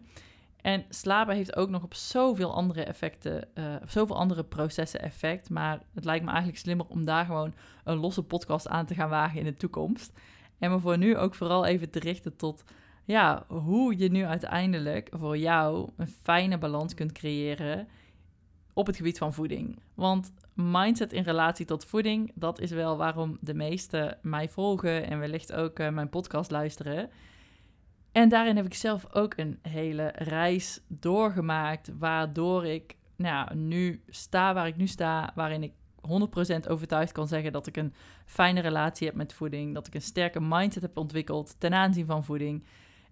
En 0.62 0.86
slapen 0.90 1.36
heeft 1.36 1.56
ook 1.56 1.70
nog 1.70 1.84
op 1.84 1.94
zoveel 1.94 2.54
andere 2.54 2.84
effecten, 2.84 3.48
uh, 3.54 3.76
zoveel 3.88 4.18
andere 4.18 4.44
processen 4.44 5.02
effect. 5.02 5.50
Maar 5.50 5.82
het 5.94 6.06
lijkt 6.06 6.24
me 6.24 6.30
eigenlijk 6.30 6.60
slimmer 6.60 6.86
om 6.90 7.06
daar 7.06 7.26
gewoon 7.26 7.54
een 7.84 7.98
losse 7.98 8.24
podcast 8.24 8.68
aan 8.68 8.86
te 8.86 8.94
gaan 8.94 9.10
wagen 9.10 9.40
in 9.40 9.46
de 9.46 9.58
toekomst. 9.58 10.20
En 10.60 10.72
me 10.72 10.80
voor 10.80 10.98
nu 10.98 11.18
ook 11.18 11.36
vooral 11.36 11.66
even 11.66 11.90
te 11.90 12.00
richten 12.00 12.36
tot 12.36 12.64
ja, 13.06 13.46
hoe 13.48 13.98
je 13.98 14.12
nu 14.12 14.26
uiteindelijk 14.26 15.10
voor 15.12 15.38
jou 15.38 15.90
een 15.98 16.08
fijne 16.22 16.58
balans 16.58 16.94
kunt 16.94 17.12
creëren 17.12 17.88
op 18.74 18.88
het 18.88 18.96
gebied 18.96 19.18
van 19.18 19.34
voeding. 19.34 19.80
Want 19.94 20.32
mindset 20.54 21.14
in 21.14 21.24
relatie 21.24 21.66
tot 21.66 21.86
voeding, 21.86 22.32
dat 22.36 22.60
is 22.60 22.72
wel 22.72 22.98
waarom 22.98 23.38
de 23.42 23.54
meesten 23.54 24.18
mij 24.22 24.50
volgen 24.50 25.08
en 25.08 25.20
wellicht 25.20 25.54
ook 25.54 25.80
uh, 25.80 25.90
mijn 25.90 26.10
podcast 26.10 26.52
luisteren. 26.52 27.10
En 28.12 28.30
daarin 28.30 28.56
heb 28.56 28.66
ik 28.66 28.74
zelf 28.74 29.14
ook 29.14 29.34
een 29.38 29.60
hele 29.62 30.14
reis 30.16 30.82
doorgemaakt, 30.88 31.92
waardoor 32.00 32.66
ik 32.66 32.96
nou, 33.16 33.56
nu 33.56 34.04
sta 34.10 34.54
waar 34.54 34.68
ik 34.68 34.78
nu 34.78 34.88
sta, 34.88 35.32
waarin 35.36 35.64
ik 35.64 35.72
100% 36.66 36.68
overtuigd 36.68 37.12
kan 37.12 37.28
zeggen 37.28 37.52
dat 37.52 37.68
ik 37.68 37.78
een 37.78 37.94
fijne 38.26 38.60
relatie 38.62 39.08
heb 39.08 39.16
met 39.16 39.34
voeding, 39.34 39.74
dat 39.74 39.88
ik 39.88 39.94
een 39.94 40.02
sterke 40.02 40.42
mindset 40.42 40.82
heb 40.82 40.98
ontwikkeld 40.98 41.56
ten 41.60 41.74
aanzien 41.74 42.06
van 42.06 42.24
voeding. 42.24 42.64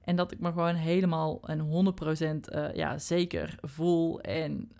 En 0.04 0.16
dat 0.16 0.32
ik 0.32 0.40
me 0.40 0.52
gewoon 0.52 0.76
helemaal 0.76 1.40
en 1.48 1.94
100% 2.50 2.56
uh, 2.56 2.74
ja, 2.74 2.98
zeker 2.98 3.56
voel 3.62 4.22
en 4.22 4.72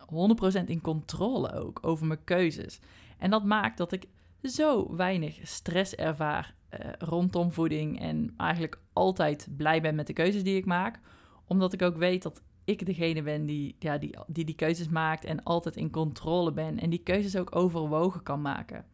100% 0.62 0.64
in 0.66 0.82
controle 0.82 1.54
ook 1.54 1.80
over 1.82 2.06
mijn 2.06 2.24
keuzes. 2.24 2.80
En 3.18 3.30
dat 3.30 3.44
maakt 3.44 3.78
dat 3.78 3.92
ik 3.92 4.08
zo 4.44 4.96
weinig 4.96 5.40
stress 5.44 5.96
ervaar 5.96 6.56
uh, 6.74 6.92
rondom 7.00 7.52
voeding 7.52 8.00
en 8.00 8.34
eigenlijk 8.38 8.80
altijd 8.94 9.48
blij 9.58 9.82
ben 9.82 9.96
met 9.96 10.08
de 10.08 10.14
keuzes 10.14 10.44
die 10.44 10.58
ik 10.58 10.66
maak. 10.66 11.00
Omdat 11.46 11.74
ik 11.74 11.82
ook 11.82 11.98
weet 11.98 12.24
dat 12.24 12.42
ik 12.64 12.86
degene 12.86 13.22
ben 13.22 13.46
die, 13.46 13.76
ja, 13.80 13.98
die, 13.98 14.18
die 14.28 14.46
die 14.46 14.56
keuzes 14.56 14.88
maakt 14.88 15.26
en 15.26 15.44
altijd 15.44 15.76
in 15.76 15.90
controle 15.90 16.52
ben 16.52 16.80
en 16.80 16.90
die 16.90 17.04
keuzes 17.04 17.36
ook 17.36 17.56
overwogen 17.56 18.24
kan 18.24 18.42
maken. 18.42 18.86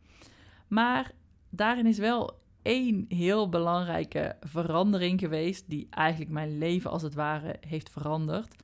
Maar 0.67 1.11
daarin 1.49 1.85
is 1.85 1.97
wel 1.97 2.39
één 2.61 3.05
heel 3.07 3.49
belangrijke 3.49 4.35
verandering 4.41 5.19
geweest 5.19 5.69
die 5.69 5.87
eigenlijk 5.89 6.31
mijn 6.31 6.57
leven 6.57 6.91
als 6.91 7.01
het 7.01 7.13
ware 7.13 7.55
heeft 7.67 7.89
veranderd. 7.89 8.55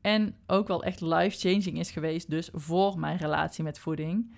En 0.00 0.36
ook 0.46 0.68
wel 0.68 0.82
echt 0.84 1.00
life-changing 1.00 1.78
is 1.78 1.90
geweest, 1.90 2.30
dus 2.30 2.48
voor 2.52 2.98
mijn 2.98 3.16
relatie 3.16 3.64
met 3.64 3.78
voeding. 3.78 4.34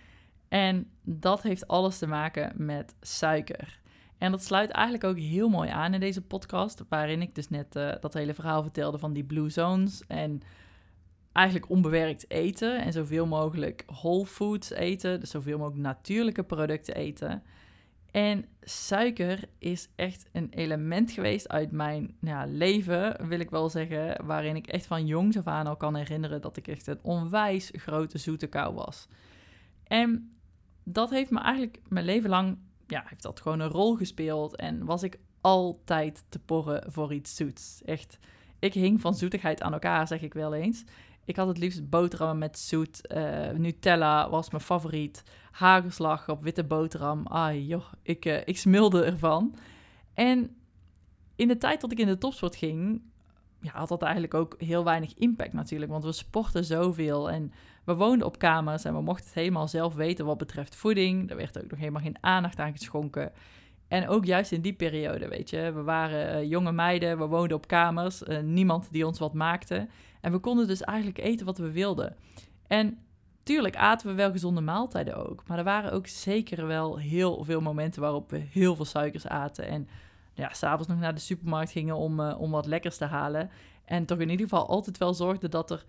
En 0.49 0.91
dat 1.03 1.43
heeft 1.43 1.69
alles 1.69 1.99
te 1.99 2.07
maken 2.07 2.53
met 2.57 2.95
suiker. 3.01 3.80
En 4.21 4.31
dat 4.31 4.45
sluit 4.45 4.71
eigenlijk 4.71 5.05
ook 5.05 5.19
heel 5.19 5.49
mooi 5.49 5.71
aan 5.71 5.95
in 5.95 6.01
deze 6.01 6.23
podcast, 6.23 6.85
waarin 6.89 7.23
ik 7.23 7.35
dus 7.35 7.49
net 7.49 7.77
uh, 7.77 7.93
dat 8.01 8.15
hele 8.15 8.35
verhaal 8.35 8.63
vertelde 8.63 8.99
van 8.99 9.13
die 9.13 9.25
blue 9.25 9.49
zones 9.49 10.03
en 10.07 10.41
eigenlijk 11.33 11.71
onbewerkt 11.71 12.31
eten 12.31 12.81
en 12.81 12.93
zoveel 12.93 13.27
mogelijk 13.27 13.83
whole 13.87 14.27
foods 14.27 14.71
eten, 14.71 15.21
dus 15.21 15.31
zoveel 15.31 15.59
mogelijk 15.59 15.83
natuurlijke 15.83 16.43
producten 16.43 16.95
eten. 16.95 17.43
En 18.11 18.45
suiker 18.61 19.45
is 19.59 19.89
echt 19.97 20.29
een 20.33 20.49
element 20.51 21.11
geweest 21.11 21.49
uit 21.49 21.73
mijn 21.73 22.17
ja, 22.21 22.45
leven, 22.47 23.29
wil 23.29 23.41
ik 23.41 23.51
wel 23.51 23.69
zeggen, 23.69 24.27
waarin 24.27 24.57
ik 24.57 24.67
echt 24.67 24.87
van 24.87 25.07
jongs 25.07 25.37
af 25.37 25.47
aan 25.47 25.67
al 25.67 25.77
kan 25.77 25.97
herinneren 25.97 26.41
dat 26.41 26.57
ik 26.57 26.69
echt 26.69 26.87
een 26.87 26.99
onwijs 27.03 27.71
grote 27.73 28.19
zoete 28.19 28.47
kou 28.47 28.75
was. 28.75 29.09
En 29.85 30.37
dat 30.85 31.11
heeft 31.11 31.31
me 31.31 31.39
eigenlijk 31.41 31.81
mijn 31.89 32.05
leven 32.05 32.31
lang 32.31 32.59
ja, 32.91 33.03
heeft 33.07 33.23
dat 33.23 33.41
gewoon 33.41 33.61
een 33.61 33.69
rol 33.69 33.97
gespeeld. 33.97 34.57
En 34.57 34.85
was 34.85 35.03
ik 35.03 35.19
altijd 35.41 36.25
te 36.29 36.39
porren 36.39 36.93
voor 36.93 37.15
iets 37.15 37.37
zoets. 37.37 37.83
Echt, 37.85 38.19
ik 38.59 38.75
hing 38.75 39.01
van 39.01 39.15
zoetigheid 39.15 39.63
aan 39.63 39.73
elkaar, 39.73 40.07
zeg 40.07 40.23
ik 40.23 40.35
wel 40.35 40.55
eens. 40.55 40.85
Ik 41.25 41.37
had 41.37 41.49
het 41.49 41.59
liefst 41.59 41.89
boterhammen 41.89 42.39
met 42.39 42.59
zoet. 42.59 43.01
Uh, 43.15 43.51
Nutella 43.51 44.31
was 44.31 44.51
mijn 44.51 44.63
favoriet. 44.63 45.23
Hagelslag 45.51 46.29
op 46.29 46.43
witte 46.43 46.65
boterham. 46.65 47.27
Ai 47.27 47.67
joh, 47.67 47.85
ik, 48.03 48.25
uh, 48.25 48.37
ik 48.45 48.65
ervan. 49.05 49.55
En 50.15 50.57
in 51.37 51.49
de 51.49 51.59
tijd 51.59 51.81
dat 51.81 51.93
ik 51.93 51.99
in 51.99 52.07
de 52.07 52.19
topsport 52.19 52.57
ging, 52.57 53.03
ja, 53.61 53.71
had 53.73 53.89
dat 53.89 54.03
eigenlijk 54.03 54.35
ook 54.35 54.55
heel 54.59 54.85
weinig 54.85 55.15
impact 55.15 55.53
natuurlijk. 55.53 55.91
Want 55.91 56.05
we 56.05 56.13
sporten 56.13 56.65
zoveel 56.65 57.31
en 57.31 57.53
we 57.91 58.05
woonden 58.05 58.27
op 58.27 58.39
kamers 58.39 58.85
en 58.85 58.95
we 58.95 59.01
mochten 59.01 59.27
het 59.27 59.35
helemaal 59.35 59.69
zelf 59.69 59.95
weten 59.95 60.25
wat 60.25 60.39
betreft 60.39 60.77
voeding. 60.77 61.31
Er 61.31 61.37
werd 61.37 61.63
ook 61.63 61.71
nog 61.71 61.79
helemaal 61.79 62.03
geen 62.03 62.17
aandacht 62.21 62.59
aan 62.59 62.73
geschonken. 62.73 63.33
En 63.89 64.09
ook 64.09 64.25
juist 64.25 64.53
in 64.53 64.61
die 64.61 64.73
periode, 64.73 65.29
weet 65.29 65.51
je, 65.51 65.73
we 65.73 65.83
waren 65.83 66.43
uh, 66.43 66.51
jonge 66.51 66.73
meiden, 66.73 67.19
we 67.19 67.27
woonden 67.27 67.57
op 67.57 67.67
kamers, 67.67 68.23
uh, 68.23 68.41
niemand 68.41 68.89
die 68.93 69.07
ons 69.07 69.19
wat 69.19 69.35
maakte. 69.35 69.89
En 70.21 70.33
we 70.33 70.39
konden 70.39 70.67
dus 70.67 70.83
eigenlijk 70.83 71.19
eten 71.19 71.47
wat 71.47 71.59
we 71.59 71.71
wilden. 71.71 72.17
En 72.67 72.99
tuurlijk 73.43 73.77
aten 73.77 74.07
we 74.09 74.15
wel 74.15 74.31
gezonde 74.31 74.61
maaltijden 74.61 75.29
ook, 75.29 75.43
maar 75.47 75.59
er 75.59 75.65
waren 75.65 75.93
ook 75.93 76.07
zeker 76.07 76.67
wel 76.67 76.99
heel 76.99 77.45
veel 77.45 77.61
momenten 77.61 78.03
waarop 78.03 78.31
we 78.31 78.39
heel 78.39 78.77
veel 78.77 78.85
suikers 78.85 79.27
aten. 79.27 79.67
En 79.67 79.89
ja, 80.35 80.53
s'avonds 80.53 80.89
nog 80.89 80.99
naar 80.99 81.15
de 81.15 81.21
supermarkt 81.21 81.71
gingen 81.71 81.97
om, 81.97 82.21
uh, 82.21 82.41
om 82.41 82.51
wat 82.51 82.67
lekkers 82.67 82.97
te 82.97 83.05
halen. 83.05 83.51
En 83.85 84.05
toch 84.05 84.19
in 84.19 84.31
ieder 84.31 84.49
geval 84.49 84.69
altijd 84.69 84.99
wel 84.99 85.15
zorgde 85.15 85.49
dat 85.49 85.71
er 85.71 85.85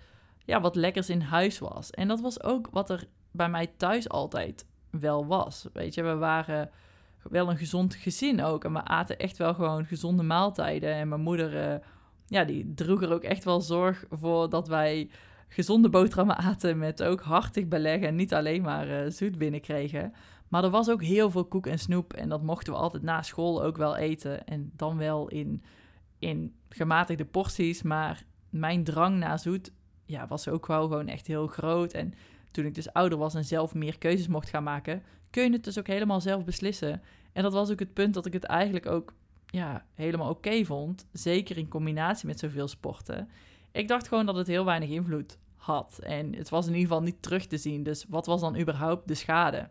ja, 0.46 0.62
wat 0.62 0.76
lekkers 0.76 1.10
in 1.10 1.22
huis 1.22 1.60
was. 1.60 1.90
En 1.90 2.08
dat 2.08 2.22
was 2.22 2.44
ook 2.44 2.68
wat 2.72 2.90
er 2.90 3.08
bij 3.32 3.50
mij 3.50 3.68
thuis 3.78 4.10
altijd 4.10 4.66
wel 4.90 5.26
was. 5.26 5.68
Weet 5.74 5.94
je, 5.94 6.04
we 6.04 6.16
waren 6.16 6.70
wel 7.24 7.50
een 7.50 7.58
gezond 7.58 7.96
gezin 7.96 8.44
ook. 8.44 8.64
En 8.64 8.74
we 8.74 8.84
aten 8.84 9.20
echt 9.20 9.38
wel 9.38 9.54
gewoon 9.54 9.86
gezonde 9.86 10.24
maaltijden. 10.24 10.94
En 10.94 11.08
mijn 11.08 11.22
moeder, 11.22 11.72
uh, 11.74 11.80
ja, 12.28 12.44
die 12.44 12.74
droeg 12.74 13.02
er 13.02 13.14
ook 13.14 13.24
echt 13.24 13.44
wel 13.44 13.62
zorg 13.62 14.06
voor 14.10 14.50
dat 14.50 14.68
wij 14.68 15.10
gezonde 15.48 15.90
boterhammen 15.90 16.38
aten 16.38 16.78
met 16.78 17.04
ook 17.04 17.22
hartig 17.22 17.68
beleggen 17.68 18.08
en 18.08 18.16
niet 18.16 18.34
alleen 18.34 18.62
maar 18.62 18.88
uh, 18.88 19.10
zoet 19.10 19.38
binnenkregen. 19.38 20.14
Maar 20.48 20.64
er 20.64 20.70
was 20.70 20.90
ook 20.90 21.04
heel 21.04 21.32
veel 21.32 21.46
koek 21.46 21.68
en 21.68 21.80
snoep 21.80 22.14
en 22.14 22.30
dat 22.30 22.44
mochten 22.44 22.74
we 22.74 22.80
altijd 22.80 23.04
na 23.04 23.22
school 23.22 23.64
ook 23.64 23.78
wel 23.78 23.96
eten. 23.96 24.46
En 24.46 24.72
dan 24.76 24.98
wel 24.98 25.28
in, 25.28 25.64
in 26.20 26.56
gematigde 26.70 27.26
porties, 27.26 27.82
maar 27.82 28.24
mijn 28.50 28.84
drang 28.84 29.18
naar 29.18 29.40
zoet 29.40 29.72
ja, 30.12 30.28
was 30.28 30.48
ook 30.48 30.68
wel 30.68 30.82
gewoon 30.82 31.08
echt 31.08 31.28
heel 31.28 31.48
groot. 31.48 31.94
En 31.94 32.14
toen 32.52 32.66
ik 32.66 32.76
dus 32.76 32.94
ouder 32.94 33.18
was 33.18 33.36
en 33.36 33.46
zelf 33.46 33.74
meer 33.74 33.98
keuzes 33.98 34.28
mocht 34.28 34.50
gaan 34.50 34.64
maken, 34.64 35.04
kun 35.30 35.44
je 35.44 35.52
het 35.52 35.64
dus 35.64 35.80
ook 35.80 35.88
helemaal 35.88 36.22
zelf 36.22 36.44
beslissen. 36.44 37.02
En 37.34 37.44
dat 37.44 37.54
was 37.54 37.72
ook 37.72 37.80
het 37.80 37.94
punt 37.94 38.14
dat 38.14 38.26
ik 38.26 38.34
het 38.34 38.44
eigenlijk 38.44 38.86
ook 38.86 39.14
ja, 39.46 39.86
helemaal 39.96 40.30
oké 40.30 40.66
vond. 40.66 41.06
Zeker 41.12 41.58
in 41.58 41.68
combinatie 41.68 42.28
met 42.28 42.40
zoveel 42.40 42.68
sporten. 42.68 43.30
Ik 43.72 43.88
dacht 43.88 44.08
gewoon 44.08 44.26
dat 44.26 44.36
het 44.36 44.48
heel 44.48 44.66
weinig 44.66 44.90
invloed 44.90 45.38
had. 45.56 46.00
En 46.04 46.36
het 46.36 46.50
was 46.50 46.66
in 46.68 46.74
ieder 46.74 46.88
geval 46.88 47.04
niet 47.04 47.22
terug 47.22 47.48
te 47.48 47.58
zien. 47.58 47.84
Dus 47.84 48.06
wat 48.10 48.26
was 48.26 48.42
dan 48.42 48.60
überhaupt 48.60 49.08
de 49.08 49.16
schade? 49.16 49.70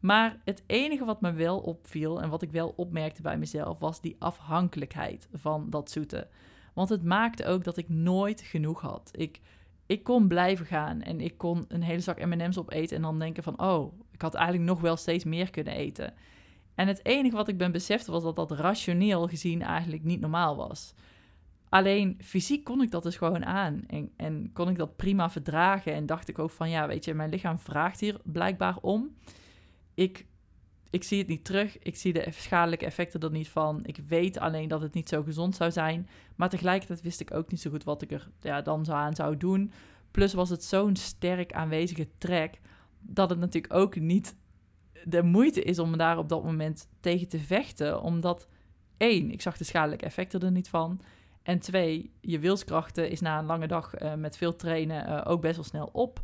Maar 0.00 0.40
het 0.44 0.62
enige 0.66 1.04
wat 1.04 1.20
me 1.20 1.32
wel 1.32 1.58
opviel 1.58 2.22
en 2.22 2.28
wat 2.28 2.42
ik 2.42 2.50
wel 2.50 2.72
opmerkte 2.76 3.22
bij 3.22 3.38
mezelf 3.38 3.78
was 3.78 4.00
die 4.00 4.16
afhankelijkheid 4.18 5.28
van 5.32 5.70
dat 5.70 5.90
zoete. 5.90 6.28
Want 6.74 6.88
het 6.88 7.04
maakte 7.04 7.46
ook 7.46 7.64
dat 7.64 7.76
ik 7.76 7.88
nooit 7.88 8.40
genoeg 8.40 8.80
had. 8.80 9.10
Ik 9.12 9.40
ik 9.86 10.04
kon 10.04 10.28
blijven 10.28 10.66
gaan 10.66 11.02
en 11.02 11.20
ik 11.20 11.38
kon 11.38 11.64
een 11.68 11.82
hele 11.82 12.00
zak 12.00 12.24
M&M's 12.24 12.58
opeten 12.58 12.96
en 12.96 13.02
dan 13.02 13.18
denken 13.18 13.42
van, 13.42 13.60
oh, 13.60 14.00
ik 14.12 14.22
had 14.22 14.34
eigenlijk 14.34 14.68
nog 14.68 14.80
wel 14.80 14.96
steeds 14.96 15.24
meer 15.24 15.50
kunnen 15.50 15.74
eten. 15.74 16.14
En 16.74 16.86
het 16.88 17.04
enige 17.04 17.36
wat 17.36 17.48
ik 17.48 17.58
ben 17.58 17.72
besefte 17.72 18.10
was 18.10 18.22
dat 18.22 18.36
dat 18.36 18.50
rationeel 18.50 19.26
gezien 19.26 19.62
eigenlijk 19.62 20.04
niet 20.04 20.20
normaal 20.20 20.56
was. 20.56 20.94
Alleen 21.68 22.18
fysiek 22.22 22.64
kon 22.64 22.82
ik 22.82 22.90
dat 22.90 23.02
dus 23.02 23.16
gewoon 23.16 23.44
aan 23.44 23.84
en, 23.86 24.12
en 24.16 24.50
kon 24.52 24.68
ik 24.68 24.76
dat 24.76 24.96
prima 24.96 25.30
verdragen 25.30 25.92
en 25.92 26.06
dacht 26.06 26.28
ik 26.28 26.38
ook 26.38 26.50
van, 26.50 26.70
ja, 26.70 26.86
weet 26.86 27.04
je, 27.04 27.14
mijn 27.14 27.30
lichaam 27.30 27.58
vraagt 27.58 28.00
hier 28.00 28.20
blijkbaar 28.24 28.76
om. 28.80 29.16
Ik 29.94 30.26
ik 30.90 31.04
zie 31.04 31.18
het 31.18 31.28
niet 31.28 31.44
terug. 31.44 31.78
Ik 31.78 31.96
zie 31.96 32.12
de 32.12 32.26
schadelijke 32.30 32.84
effecten 32.84 33.20
er 33.20 33.30
niet 33.30 33.48
van. 33.48 33.80
Ik 33.82 33.98
weet 34.08 34.38
alleen 34.38 34.68
dat 34.68 34.80
het 34.80 34.94
niet 34.94 35.08
zo 35.08 35.22
gezond 35.22 35.56
zou 35.56 35.70
zijn. 35.70 36.08
Maar 36.36 36.48
tegelijkertijd 36.48 37.02
wist 37.02 37.20
ik 37.20 37.34
ook 37.34 37.50
niet 37.50 37.60
zo 37.60 37.70
goed 37.70 37.84
wat 37.84 38.02
ik 38.02 38.12
er 38.12 38.28
ja, 38.40 38.62
dan 38.62 38.84
zou 38.84 38.98
aan 38.98 39.14
zou 39.14 39.36
doen. 39.36 39.72
Plus 40.10 40.34
was 40.34 40.50
het 40.50 40.64
zo'n 40.64 40.96
sterk 40.96 41.52
aanwezige 41.52 42.08
trek 42.18 42.60
dat 43.00 43.30
het 43.30 43.38
natuurlijk 43.38 43.74
ook 43.74 43.96
niet 43.96 44.36
de 45.04 45.22
moeite 45.22 45.62
is 45.62 45.78
om 45.78 45.96
daar 45.96 46.18
op 46.18 46.28
dat 46.28 46.44
moment 46.44 46.88
tegen 47.00 47.28
te 47.28 47.38
vechten. 47.38 48.00
Omdat 48.00 48.48
één, 48.96 49.30
ik 49.30 49.42
zag 49.42 49.56
de 49.56 49.64
schadelijke 49.64 50.04
effecten 50.04 50.40
er 50.40 50.50
niet 50.50 50.68
van. 50.68 51.00
En 51.42 51.58
twee, 51.58 52.12
je 52.20 52.38
wilskrachten 52.38 53.10
is 53.10 53.20
na 53.20 53.38
een 53.38 53.46
lange 53.46 53.66
dag 53.66 54.00
uh, 54.00 54.14
met 54.14 54.36
veel 54.36 54.56
trainen 54.56 55.08
uh, 55.08 55.20
ook 55.24 55.40
best 55.40 55.56
wel 55.56 55.64
snel 55.64 55.88
op. 55.92 56.20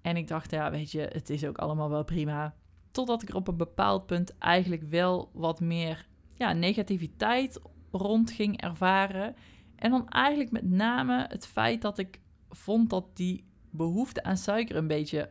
En 0.00 0.16
ik 0.16 0.28
dacht, 0.28 0.50
ja, 0.50 0.70
weet 0.70 0.90
je, 0.90 1.00
het 1.00 1.30
is 1.30 1.44
ook 1.44 1.58
allemaal 1.58 1.90
wel 1.90 2.04
prima. 2.04 2.54
Totdat 2.92 3.22
ik 3.22 3.28
er 3.28 3.34
op 3.34 3.48
een 3.48 3.56
bepaald 3.56 4.06
punt 4.06 4.38
eigenlijk 4.38 4.82
wel 4.82 5.30
wat 5.32 5.60
meer 5.60 6.06
ja, 6.32 6.52
negativiteit 6.52 7.60
rond 7.90 8.30
ging 8.30 8.60
ervaren. 8.60 9.36
En 9.76 9.90
dan 9.90 10.08
eigenlijk 10.08 10.50
met 10.50 10.70
name 10.70 11.26
het 11.28 11.46
feit 11.46 11.82
dat 11.82 11.98
ik 11.98 12.20
vond 12.50 12.90
dat 12.90 13.04
die 13.16 13.44
behoefte 13.70 14.22
aan 14.22 14.36
suiker 14.36 14.76
een 14.76 14.86
beetje 14.86 15.30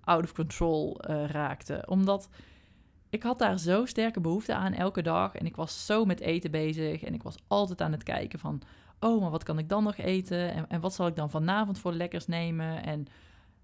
out 0.00 0.24
of 0.24 0.32
control 0.32 1.10
uh, 1.10 1.24
raakte. 1.24 1.84
Omdat 1.88 2.28
ik 3.10 3.22
had 3.22 3.38
daar 3.38 3.58
zo 3.58 3.84
sterke 3.84 4.20
behoefte 4.20 4.54
aan 4.54 4.72
elke 4.72 5.02
dag. 5.02 5.34
En 5.34 5.46
ik 5.46 5.56
was 5.56 5.86
zo 5.86 6.04
met 6.04 6.20
eten 6.20 6.50
bezig. 6.50 7.02
En 7.02 7.14
ik 7.14 7.22
was 7.22 7.36
altijd 7.46 7.80
aan 7.80 7.92
het 7.92 8.02
kijken 8.02 8.38
van... 8.38 8.62
Oh, 9.00 9.20
maar 9.20 9.30
wat 9.30 9.42
kan 9.42 9.58
ik 9.58 9.68
dan 9.68 9.84
nog 9.84 9.96
eten? 9.96 10.52
En, 10.52 10.68
en 10.68 10.80
wat 10.80 10.94
zal 10.94 11.06
ik 11.06 11.16
dan 11.16 11.30
vanavond 11.30 11.78
voor 11.78 11.92
lekkers 11.92 12.26
nemen? 12.26 12.82
En 12.82 13.06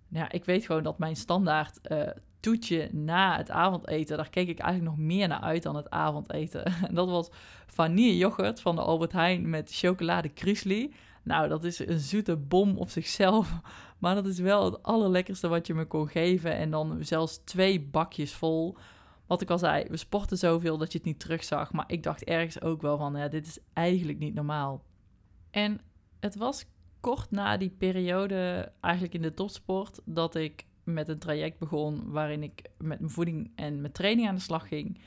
nou 0.09 0.25
ja, 0.25 0.31
ik 0.31 0.44
weet 0.44 0.66
gewoon 0.66 0.83
dat 0.83 0.99
mijn 0.99 1.16
standaard 1.16 1.79
uh, 1.92 2.09
toetje 2.44 2.88
na 2.92 3.37
het 3.37 3.50
avondeten... 3.50 4.16
daar 4.16 4.30
keek 4.30 4.48
ik 4.48 4.59
eigenlijk 4.59 4.96
nog 4.96 5.07
meer 5.07 5.28
naar 5.28 5.40
uit 5.40 5.62
dan 5.62 5.76
het 5.76 5.90
avondeten. 5.90 6.64
En 6.88 6.94
dat 6.94 7.09
was 7.09 7.30
vanille 7.66 8.16
yoghurt 8.16 8.61
van 8.61 8.76
de 8.76 8.83
Albert 8.83 9.12
Heijn 9.12 9.50
met 9.50 9.74
chocolade 9.74 10.28
krusli. 10.28 10.94
Nou, 11.22 11.48
dat 11.48 11.64
is 11.64 11.78
een 11.87 11.98
zoete 11.98 12.37
bom 12.37 12.76
op 12.76 12.90
zichzelf. 12.90 13.52
Maar 13.98 14.14
dat 14.14 14.26
is 14.26 14.38
wel 14.38 14.64
het 14.64 14.83
allerlekkerste 14.83 15.48
wat 15.48 15.66
je 15.66 15.74
me 15.74 15.87
kon 15.87 16.09
geven. 16.09 16.57
En 16.57 16.70
dan 16.70 16.98
zelfs 17.00 17.40
twee 17.44 17.80
bakjes 17.80 18.33
vol. 18.33 18.76
Wat 19.26 19.40
ik 19.40 19.50
al 19.50 19.59
zei, 19.59 19.85
we 19.88 19.96
sporten 19.96 20.38
zoveel 20.38 20.78
dat 20.78 20.92
je 20.92 20.98
het 20.98 21.07
niet 21.07 21.20
terugzag. 21.20 21.72
Maar 21.72 21.85
ik 21.87 22.02
dacht 22.02 22.24
ergens 22.24 22.61
ook 22.61 22.83
wel 22.83 22.98
van, 22.98 23.16
ja, 23.16 23.28
dit 23.28 23.46
is 23.46 23.59
eigenlijk 23.72 24.18
niet 24.18 24.35
normaal. 24.35 24.83
En 25.50 25.80
het 26.20 26.37
was 26.37 26.64
kort 27.00 27.30
na 27.30 27.57
die 27.57 27.74
periode, 27.78 28.72
eigenlijk 28.80 29.14
in 29.14 29.22
de 29.22 29.35
topsport, 29.35 30.00
dat 30.04 30.35
ik 30.35 30.64
met 30.85 31.09
een 31.09 31.18
traject 31.18 31.59
begon 31.59 32.11
waarin 32.11 32.42
ik 32.42 32.62
met 32.79 33.01
mijn 33.01 33.12
voeding 33.12 33.51
en 33.55 33.81
mijn 33.81 33.92
training 33.92 34.29
aan 34.29 34.35
de 34.35 34.40
slag 34.40 34.68
ging. 34.68 34.99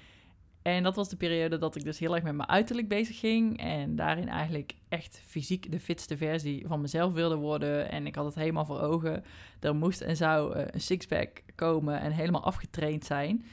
En 0.67 0.83
dat 0.83 0.95
was 0.95 1.09
de 1.09 1.15
periode 1.15 1.57
dat 1.57 1.75
ik 1.75 1.83
dus 1.83 1.99
heel 1.99 2.15
erg 2.15 2.23
met 2.23 2.35
mijn 2.35 2.49
uiterlijk 2.49 2.87
bezig 2.87 3.19
ging. 3.19 3.59
En 3.59 3.95
daarin 3.95 4.27
eigenlijk 4.27 4.73
echt 4.89 5.21
fysiek 5.25 5.71
de 5.71 5.79
fitste 5.79 6.17
versie 6.17 6.67
van 6.67 6.81
mezelf 6.81 7.13
wilde 7.13 7.35
worden. 7.35 7.91
En 7.91 8.07
ik 8.07 8.15
had 8.15 8.25
het 8.25 8.35
helemaal 8.35 8.65
voor 8.65 8.79
ogen. 8.79 9.23
Er 9.59 9.75
moest 9.75 10.01
en 10.01 10.17
zou 10.17 10.57
uh, 10.57 10.63
een 10.71 10.81
sixpack 10.81 11.43
komen 11.55 11.99
en 11.99 12.11
helemaal 12.11 12.43
afgetraind 12.43 13.05
zijn. 13.05 13.45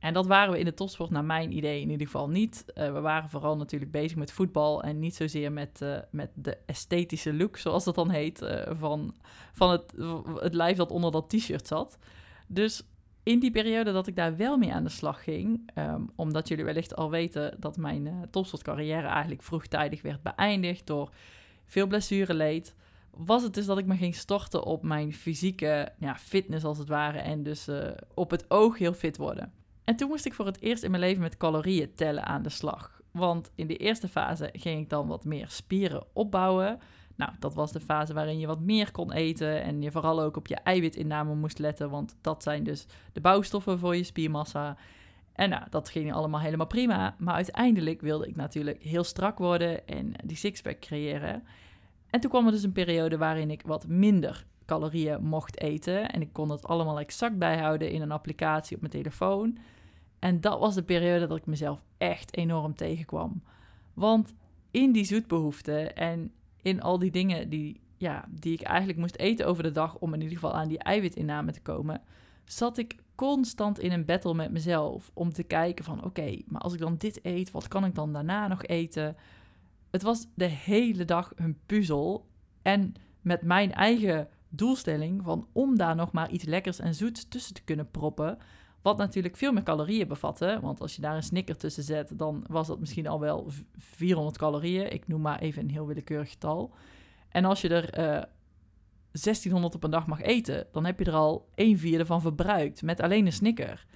En 0.00 0.14
dat 0.14 0.26
waren 0.26 0.52
we 0.52 0.58
in 0.58 0.64
de 0.64 0.74
topsport 0.74 1.10
naar 1.10 1.24
mijn 1.24 1.56
idee 1.56 1.80
in 1.80 1.90
ieder 1.90 2.06
geval 2.06 2.28
niet. 2.28 2.64
Uh, 2.74 2.92
we 2.92 3.00
waren 3.00 3.28
vooral 3.28 3.56
natuurlijk 3.56 3.90
bezig 3.90 4.16
met 4.16 4.32
voetbal 4.32 4.82
en 4.82 4.98
niet 4.98 5.14
zozeer 5.14 5.52
met, 5.52 5.80
uh, 5.82 5.98
met 6.10 6.30
de 6.34 6.58
esthetische 6.66 7.34
look, 7.34 7.56
zoals 7.56 7.84
dat 7.84 7.94
dan 7.94 8.10
heet, 8.10 8.64
van, 8.78 9.14
van 9.52 9.70
het, 9.70 9.94
het 10.34 10.54
lijf 10.54 10.76
dat 10.76 10.90
onder 10.90 11.12
dat 11.12 11.28
t-shirt 11.28 11.66
zat. 11.66 11.98
Dus 12.46 12.82
in 13.22 13.38
die 13.38 13.50
periode 13.50 13.92
dat 13.92 14.06
ik 14.06 14.16
daar 14.16 14.36
wel 14.36 14.56
mee 14.56 14.72
aan 14.72 14.84
de 14.84 14.90
slag 14.90 15.24
ging, 15.24 15.70
um, 15.74 16.10
omdat 16.16 16.48
jullie 16.48 16.64
wellicht 16.64 16.96
al 16.96 17.10
weten 17.10 17.56
dat 17.58 17.76
mijn 17.76 18.28
topsportcarrière 18.30 19.06
eigenlijk 19.06 19.42
vroegtijdig 19.42 20.02
werd 20.02 20.22
beëindigd 20.22 20.86
door 20.86 21.10
veel 21.66 21.86
blessureleed, 21.86 22.74
was 23.10 23.42
het 23.42 23.54
dus 23.54 23.66
dat 23.66 23.78
ik 23.78 23.86
me 23.86 23.96
ging 23.96 24.14
storten 24.14 24.64
op 24.64 24.82
mijn 24.82 25.12
fysieke 25.12 25.92
ja, 25.98 26.16
fitness 26.16 26.64
als 26.64 26.78
het 26.78 26.88
ware 26.88 27.18
en 27.18 27.42
dus 27.42 27.68
op 28.14 28.30
het 28.30 28.50
oog 28.50 28.78
heel 28.78 28.92
fit 28.94 29.16
worden. 29.16 29.52
En 29.90 29.96
toen 29.96 30.08
moest 30.08 30.26
ik 30.26 30.34
voor 30.34 30.46
het 30.46 30.60
eerst 30.60 30.82
in 30.82 30.90
mijn 30.90 31.02
leven 31.02 31.22
met 31.22 31.36
calorieën 31.36 31.94
tellen 31.94 32.26
aan 32.26 32.42
de 32.42 32.48
slag. 32.48 33.00
Want 33.10 33.50
in 33.54 33.66
de 33.66 33.76
eerste 33.76 34.08
fase 34.08 34.50
ging 34.52 34.80
ik 34.80 34.90
dan 34.90 35.06
wat 35.06 35.24
meer 35.24 35.48
spieren 35.48 36.04
opbouwen. 36.12 36.78
Nou, 37.16 37.32
dat 37.38 37.54
was 37.54 37.72
de 37.72 37.80
fase 37.80 38.14
waarin 38.14 38.38
je 38.38 38.46
wat 38.46 38.60
meer 38.60 38.90
kon 38.90 39.12
eten 39.12 39.62
en 39.62 39.82
je 39.82 39.90
vooral 39.90 40.22
ook 40.22 40.36
op 40.36 40.46
je 40.46 40.54
eiwitinname 40.54 41.34
moest 41.34 41.58
letten, 41.58 41.90
want 41.90 42.16
dat 42.20 42.42
zijn 42.42 42.64
dus 42.64 42.86
de 43.12 43.20
bouwstoffen 43.20 43.78
voor 43.78 43.96
je 43.96 44.04
spiermassa. 44.04 44.76
En 45.32 45.50
nou, 45.50 45.62
dat 45.70 45.88
ging 45.88 46.12
allemaal 46.12 46.40
helemaal 46.40 46.66
prima, 46.66 47.14
maar 47.18 47.34
uiteindelijk 47.34 48.00
wilde 48.00 48.26
ik 48.26 48.36
natuurlijk 48.36 48.82
heel 48.82 49.04
strak 49.04 49.38
worden 49.38 49.86
en 49.86 50.12
die 50.24 50.36
sixpack 50.36 50.80
creëren. 50.80 51.42
En 52.10 52.20
toen 52.20 52.30
kwam 52.30 52.46
er 52.46 52.52
dus 52.52 52.62
een 52.62 52.72
periode 52.72 53.16
waarin 53.16 53.50
ik 53.50 53.62
wat 53.62 53.86
minder 53.86 54.44
calorieën 54.66 55.22
mocht 55.22 55.60
eten 55.60 56.10
en 56.10 56.20
ik 56.20 56.32
kon 56.32 56.50
het 56.50 56.66
allemaal 56.66 57.00
exact 57.00 57.38
bijhouden 57.38 57.90
in 57.90 58.02
een 58.02 58.12
applicatie 58.12 58.76
op 58.76 58.80
mijn 58.82 59.02
telefoon. 59.02 59.58
En 60.20 60.40
dat 60.40 60.58
was 60.58 60.74
de 60.74 60.82
periode 60.82 61.26
dat 61.26 61.38
ik 61.38 61.46
mezelf 61.46 61.82
echt 61.98 62.36
enorm 62.36 62.74
tegenkwam. 62.74 63.42
Want 63.94 64.34
in 64.70 64.92
die 64.92 65.04
zoetbehoefte 65.04 65.92
en 65.92 66.32
in 66.62 66.82
al 66.82 66.98
die 66.98 67.10
dingen 67.10 67.48
die, 67.48 67.80
ja, 67.96 68.28
die 68.30 68.52
ik 68.52 68.62
eigenlijk 68.62 68.98
moest 68.98 69.16
eten 69.16 69.46
over 69.46 69.62
de 69.62 69.70
dag 69.70 69.98
om 69.98 70.14
in 70.14 70.20
ieder 70.20 70.38
geval 70.38 70.54
aan 70.54 70.68
die 70.68 70.78
eiwitinname 70.78 71.52
te 71.52 71.60
komen, 71.60 72.02
zat 72.44 72.78
ik 72.78 72.96
constant 73.14 73.78
in 73.78 73.92
een 73.92 74.04
battle 74.04 74.34
met 74.34 74.50
mezelf 74.50 75.10
om 75.14 75.32
te 75.32 75.42
kijken 75.42 75.84
van 75.84 76.04
oké, 76.04 76.38
maar 76.46 76.60
als 76.60 76.72
ik 76.72 76.78
dan 76.78 76.96
dit 76.96 77.20
eet, 77.22 77.50
wat 77.50 77.68
kan 77.68 77.84
ik 77.84 77.94
dan 77.94 78.12
daarna 78.12 78.48
nog 78.48 78.64
eten? 78.64 79.16
Het 79.90 80.02
was 80.02 80.26
de 80.34 80.44
hele 80.44 81.04
dag 81.04 81.32
een 81.36 81.58
puzzel 81.66 82.26
en 82.62 82.94
met 83.20 83.42
mijn 83.42 83.72
eigen 83.72 84.28
doelstelling 84.48 85.22
van 85.22 85.46
om 85.52 85.76
daar 85.76 85.96
nog 85.96 86.12
maar 86.12 86.30
iets 86.30 86.44
lekkers 86.44 86.78
en 86.78 86.94
zoets 86.94 87.28
tussen 87.28 87.54
te 87.54 87.62
kunnen 87.62 87.90
proppen, 87.90 88.38
wat 88.82 88.96
natuurlijk 88.96 89.36
veel 89.36 89.52
meer 89.52 89.62
calorieën 89.62 90.08
bevatte. 90.08 90.58
Want 90.62 90.80
als 90.80 90.96
je 90.96 91.02
daar 91.02 91.16
een 91.16 91.22
snicker 91.22 91.56
tussen 91.56 91.82
zet, 91.82 92.18
dan 92.18 92.44
was 92.48 92.66
dat 92.66 92.80
misschien 92.80 93.06
al 93.06 93.20
wel 93.20 93.46
400 93.78 94.38
calorieën. 94.38 94.92
Ik 94.92 95.08
noem 95.08 95.20
maar 95.20 95.38
even 95.38 95.62
een 95.62 95.70
heel 95.70 95.86
willekeurig 95.86 96.30
getal. 96.30 96.72
En 97.28 97.44
als 97.44 97.60
je 97.60 97.68
er 97.68 97.98
uh, 97.98 98.16
eh, 98.16 98.22
1600 99.10 99.74
op 99.74 99.84
een 99.84 99.90
dag 99.90 100.06
mag 100.06 100.20
eten, 100.20 100.66
dan 100.72 100.84
heb 100.84 100.98
je 100.98 101.04
er 101.04 101.12
al 101.12 101.48
een 101.54 101.78
vierde 101.78 102.06
van 102.06 102.20
verbruikt 102.20 102.82
met 102.82 103.00
alleen 103.00 103.26
een 103.26 103.32
snicker. 103.32 103.86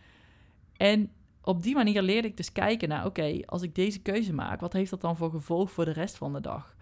En 0.76 1.10
op 1.42 1.62
die 1.62 1.74
manier 1.74 2.02
leerde 2.02 2.28
ik 2.28 2.36
dus 2.36 2.52
kijken 2.52 2.88
naar, 2.88 3.06
oké, 3.06 3.40
als 3.44 3.62
ik 3.62 3.74
deze 3.74 4.02
keuze 4.02 4.32
maak, 4.32 4.60
wat 4.60 4.72
heeft 4.72 4.90
dat 4.90 5.00
dan 5.00 5.16
voor 5.16 5.30
gevolg 5.30 5.70
voor 5.70 5.84
de 5.84 5.90
rest 5.92 6.16
van 6.16 6.32
de 6.32 6.40
dag? 6.40 6.76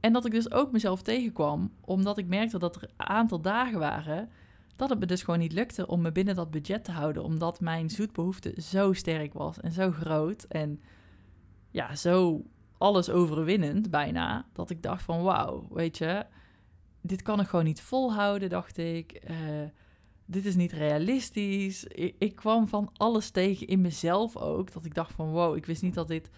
En 0.00 0.12
dat 0.12 0.26
ik 0.26 0.32
dus 0.32 0.52
ook 0.52 0.72
mezelf 0.72 1.02
tegenkwam, 1.02 1.72
omdat 1.80 2.18
ik 2.18 2.26
merkte 2.26 2.58
dat 2.58 2.76
er 2.76 2.82
een 2.82 3.06
aantal 3.06 3.40
dagen 3.40 3.78
waren 3.78 4.30
dat 4.76 4.90
het 4.90 4.98
me 4.98 5.06
dus 5.06 5.22
gewoon 5.22 5.40
niet 5.40 5.52
lukte 5.52 5.86
om 5.86 6.00
me 6.00 6.12
binnen 6.12 6.34
dat 6.34 6.50
budget 6.50 6.84
te 6.84 6.92
houden, 6.92 7.22
omdat 7.24 7.60
mijn 7.60 7.90
zoetbehoefte 7.90 8.54
zo 8.60 8.92
sterk 8.92 9.32
was 9.32 9.60
en 9.60 9.72
zo 9.72 9.90
groot 9.90 10.42
en 10.42 10.80
ja, 11.70 11.96
zo 11.96 12.42
alles 12.78 13.10
overwinnend 13.10 13.90
bijna, 13.90 14.46
dat 14.52 14.70
ik 14.70 14.82
dacht 14.82 15.02
van 15.02 15.22
wauw, 15.22 15.68
weet 15.70 15.98
je, 15.98 16.26
dit 17.00 17.22
kan 17.22 17.40
ik 17.40 17.46
gewoon 17.46 17.64
niet 17.64 17.82
volhouden, 17.82 18.48
dacht 18.48 18.78
ik. 18.78 19.20
Uh, 19.30 19.36
dit 20.26 20.44
is 20.44 20.54
niet 20.54 20.72
realistisch. 20.72 21.84
Ik, 21.84 22.14
ik, 22.18 22.34
kwam 22.34 22.68
van 22.68 22.90
alles 22.92 23.30
tegen 23.30 23.66
in 23.66 23.80
mezelf 23.80 24.36
ook, 24.36 24.72
dat 24.72 24.84
ik 24.84 24.94
dacht 24.94 25.12
van 25.12 25.30
wow, 25.30 25.56
ik 25.56 25.66
wist 25.66 25.82
niet 25.82 25.94
dat 25.94 26.08
dit 26.08 26.30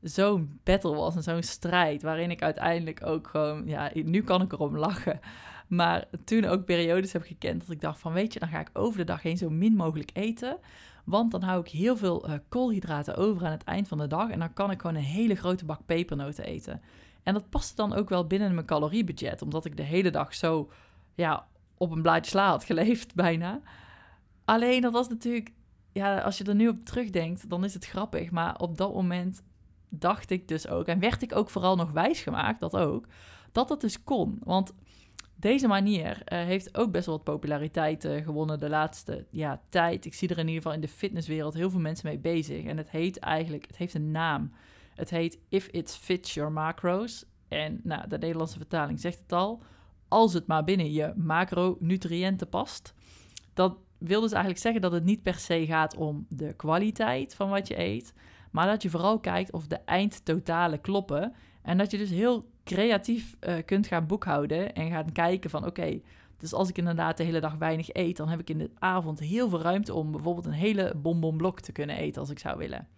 zo'n 0.00 0.60
battle 0.62 0.94
was 0.94 1.16
en 1.16 1.22
zo'n 1.22 1.42
strijd, 1.42 2.02
waarin 2.02 2.30
ik 2.30 2.42
uiteindelijk 2.42 3.06
ook 3.06 3.28
gewoon, 3.28 3.66
ja, 3.66 3.90
nu 3.94 4.22
kan 4.22 4.42
ik 4.42 4.52
erom 4.52 4.78
lachen. 4.78 5.20
Maar 5.68 6.04
toen 6.24 6.44
ook 6.44 6.64
periodes 6.64 7.12
heb 7.12 7.22
gekend 7.22 7.60
dat 7.60 7.70
ik 7.70 7.80
dacht 7.80 7.98
van 8.00 8.12
weet 8.12 8.32
je, 8.32 8.38
dan 8.38 8.48
ga 8.48 8.60
ik 8.60 8.70
over 8.72 8.98
de 8.98 9.04
dag 9.04 9.22
heen 9.22 9.36
zo 9.36 9.50
min 9.50 9.74
mogelijk 9.74 10.10
eten. 10.12 10.58
Want 11.04 11.30
dan 11.30 11.42
hou 11.42 11.60
ik 11.60 11.68
heel 11.68 11.96
veel 11.96 12.28
uh, 12.28 12.34
koolhydraten 12.48 13.16
over 13.16 13.46
aan 13.46 13.52
het 13.52 13.64
eind 13.64 13.88
van 13.88 13.98
de 13.98 14.06
dag. 14.06 14.30
En 14.30 14.38
dan 14.38 14.52
kan 14.52 14.70
ik 14.70 14.80
gewoon 14.80 14.96
een 14.96 15.02
hele 15.02 15.34
grote 15.34 15.64
bak 15.64 15.80
pepernoten 15.86 16.44
eten. 16.44 16.80
En 17.22 17.34
dat 17.34 17.50
paste 17.50 17.76
dan 17.76 17.94
ook 17.94 18.08
wel 18.08 18.26
binnen 18.26 18.54
mijn 18.54 18.66
caloriebudget. 18.66 19.42
Omdat 19.42 19.64
ik 19.64 19.76
de 19.76 19.82
hele 19.82 20.10
dag 20.10 20.34
zo 20.34 20.70
ja, 21.14 21.46
op 21.76 21.90
een 21.90 22.02
blaadje 22.02 22.30
sla 22.30 22.48
had 22.48 22.64
geleefd 22.64 23.14
bijna. 23.24 23.60
Alleen 24.44 24.80
dat 24.80 24.92
was 24.92 25.08
natuurlijk, 25.08 25.52
ja, 25.92 26.18
als 26.18 26.38
je 26.38 26.44
er 26.44 26.54
nu 26.54 26.68
op 26.68 26.84
terugdenkt, 26.84 27.50
dan 27.50 27.64
is 27.64 27.74
het 27.74 27.86
grappig. 27.86 28.30
Maar 28.30 28.58
op 28.58 28.78
dat 28.78 28.94
moment 28.94 29.42
dacht 29.88 30.30
ik 30.30 30.48
dus 30.48 30.68
ook, 30.68 30.86
en 30.86 30.98
werd 30.98 31.22
ik 31.22 31.36
ook 31.36 31.50
vooral 31.50 31.76
nog 31.76 31.90
wijsgemaakt, 31.90 32.60
dat 32.60 32.76
ook, 32.76 33.06
dat 33.52 33.68
dat 33.68 33.80
dus 33.80 34.04
kon. 34.04 34.38
Want 34.44 34.72
deze 35.42 35.68
manier 35.68 36.10
uh, 36.10 36.38
heeft 36.38 36.76
ook 36.76 36.90
best 36.90 37.06
wel 37.06 37.14
wat 37.14 37.24
populariteit 37.24 38.04
uh, 38.04 38.24
gewonnen 38.24 38.58
de 38.58 38.68
laatste 38.68 39.26
ja, 39.30 39.60
tijd. 39.68 40.04
Ik 40.04 40.14
zie 40.14 40.28
er 40.28 40.38
in 40.38 40.46
ieder 40.46 40.62
geval 40.62 40.76
in 40.76 40.80
de 40.80 40.88
fitnesswereld 40.88 41.54
heel 41.54 41.70
veel 41.70 41.80
mensen 41.80 42.06
mee 42.08 42.18
bezig. 42.18 42.64
En 42.64 42.76
het 42.76 42.90
heet 42.90 43.18
eigenlijk, 43.18 43.66
het 43.66 43.76
heeft 43.76 43.94
een 43.94 44.10
naam. 44.10 44.52
Het 44.94 45.10
heet 45.10 45.38
If 45.48 45.66
It 45.66 45.98
Fits 46.00 46.34
Your 46.34 46.52
Macros. 46.52 47.24
En 47.48 47.80
nou, 47.82 48.08
de 48.08 48.18
Nederlandse 48.18 48.58
vertaling 48.58 49.00
zegt 49.00 49.18
het 49.18 49.32
al. 49.32 49.62
Als 50.08 50.32
het 50.32 50.46
maar 50.46 50.64
binnen 50.64 50.92
je 50.92 51.12
macronutriënten 51.16 52.48
past. 52.48 52.94
Dat 53.54 53.76
wil 53.98 54.20
dus 54.20 54.32
eigenlijk 54.32 54.62
zeggen 54.62 54.80
dat 54.80 54.92
het 54.92 55.04
niet 55.04 55.22
per 55.22 55.34
se 55.34 55.66
gaat 55.66 55.96
om 55.96 56.26
de 56.28 56.52
kwaliteit 56.52 57.34
van 57.34 57.48
wat 57.48 57.68
je 57.68 57.78
eet, 57.78 58.14
maar 58.50 58.66
dat 58.66 58.82
je 58.82 58.90
vooral 58.90 59.20
kijkt 59.20 59.52
of 59.52 59.66
de 59.66 59.78
eindtotalen 59.84 60.80
kloppen. 60.80 61.34
En 61.62 61.78
dat 61.78 61.90
je 61.90 61.98
dus 61.98 62.10
heel 62.10 62.50
creatief 62.64 63.36
uh, 63.40 63.54
kunt 63.64 63.86
gaan 63.86 64.06
boekhouden 64.06 64.74
en 64.74 64.90
gaan 64.90 65.12
kijken 65.12 65.50
van 65.50 65.66
oké, 65.66 66.00
dus 66.42 66.52
als 66.52 66.68
ik 66.68 66.78
inderdaad 66.78 67.16
de 67.16 67.24
hele 67.24 67.40
dag 67.40 67.54
weinig 67.54 67.88
eet, 67.92 68.16
dan 68.16 68.28
heb 68.28 68.40
ik 68.40 68.50
in 68.50 68.58
de 68.58 68.70
avond 68.78 69.18
heel 69.18 69.48
veel 69.48 69.60
ruimte 69.60 69.94
om 69.94 70.12
bijvoorbeeld 70.12 70.46
een 70.46 70.52
hele 70.52 70.94
bonbonblok 70.96 71.60
te 71.60 71.72
kunnen 71.72 71.96
eten 71.96 72.20
als 72.20 72.30
ik 72.30 72.38
zou 72.38 72.58
willen. 72.58 72.88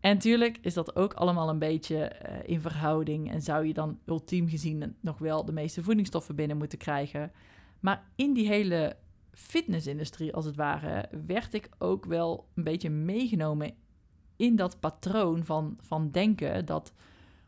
En 0.00 0.14
natuurlijk 0.14 0.58
is 0.60 0.74
dat 0.74 0.96
ook 0.96 1.14
allemaal 1.14 1.48
een 1.48 1.58
beetje 1.58 2.12
uh, 2.28 2.36
in 2.42 2.60
verhouding 2.60 3.30
en 3.30 3.42
zou 3.42 3.66
je 3.66 3.72
dan 3.72 3.98
ultiem 4.06 4.48
gezien 4.48 4.96
nog 5.00 5.18
wel 5.18 5.44
de 5.44 5.52
meeste 5.52 5.82
voedingsstoffen 5.82 6.34
binnen 6.34 6.56
moeten 6.56 6.78
krijgen. 6.78 7.32
Maar 7.80 8.04
in 8.16 8.32
die 8.32 8.48
hele 8.48 8.96
fitnessindustrie, 9.32 10.34
als 10.34 10.44
het 10.44 10.56
ware, 10.56 11.08
werd 11.26 11.54
ik 11.54 11.68
ook 11.78 12.04
wel 12.04 12.48
een 12.54 12.64
beetje 12.64 12.90
meegenomen 12.90 13.74
in 14.36 14.56
dat 14.56 14.80
patroon 14.80 15.44
van, 15.44 15.76
van 15.80 16.10
denken 16.10 16.64
dat 16.64 16.92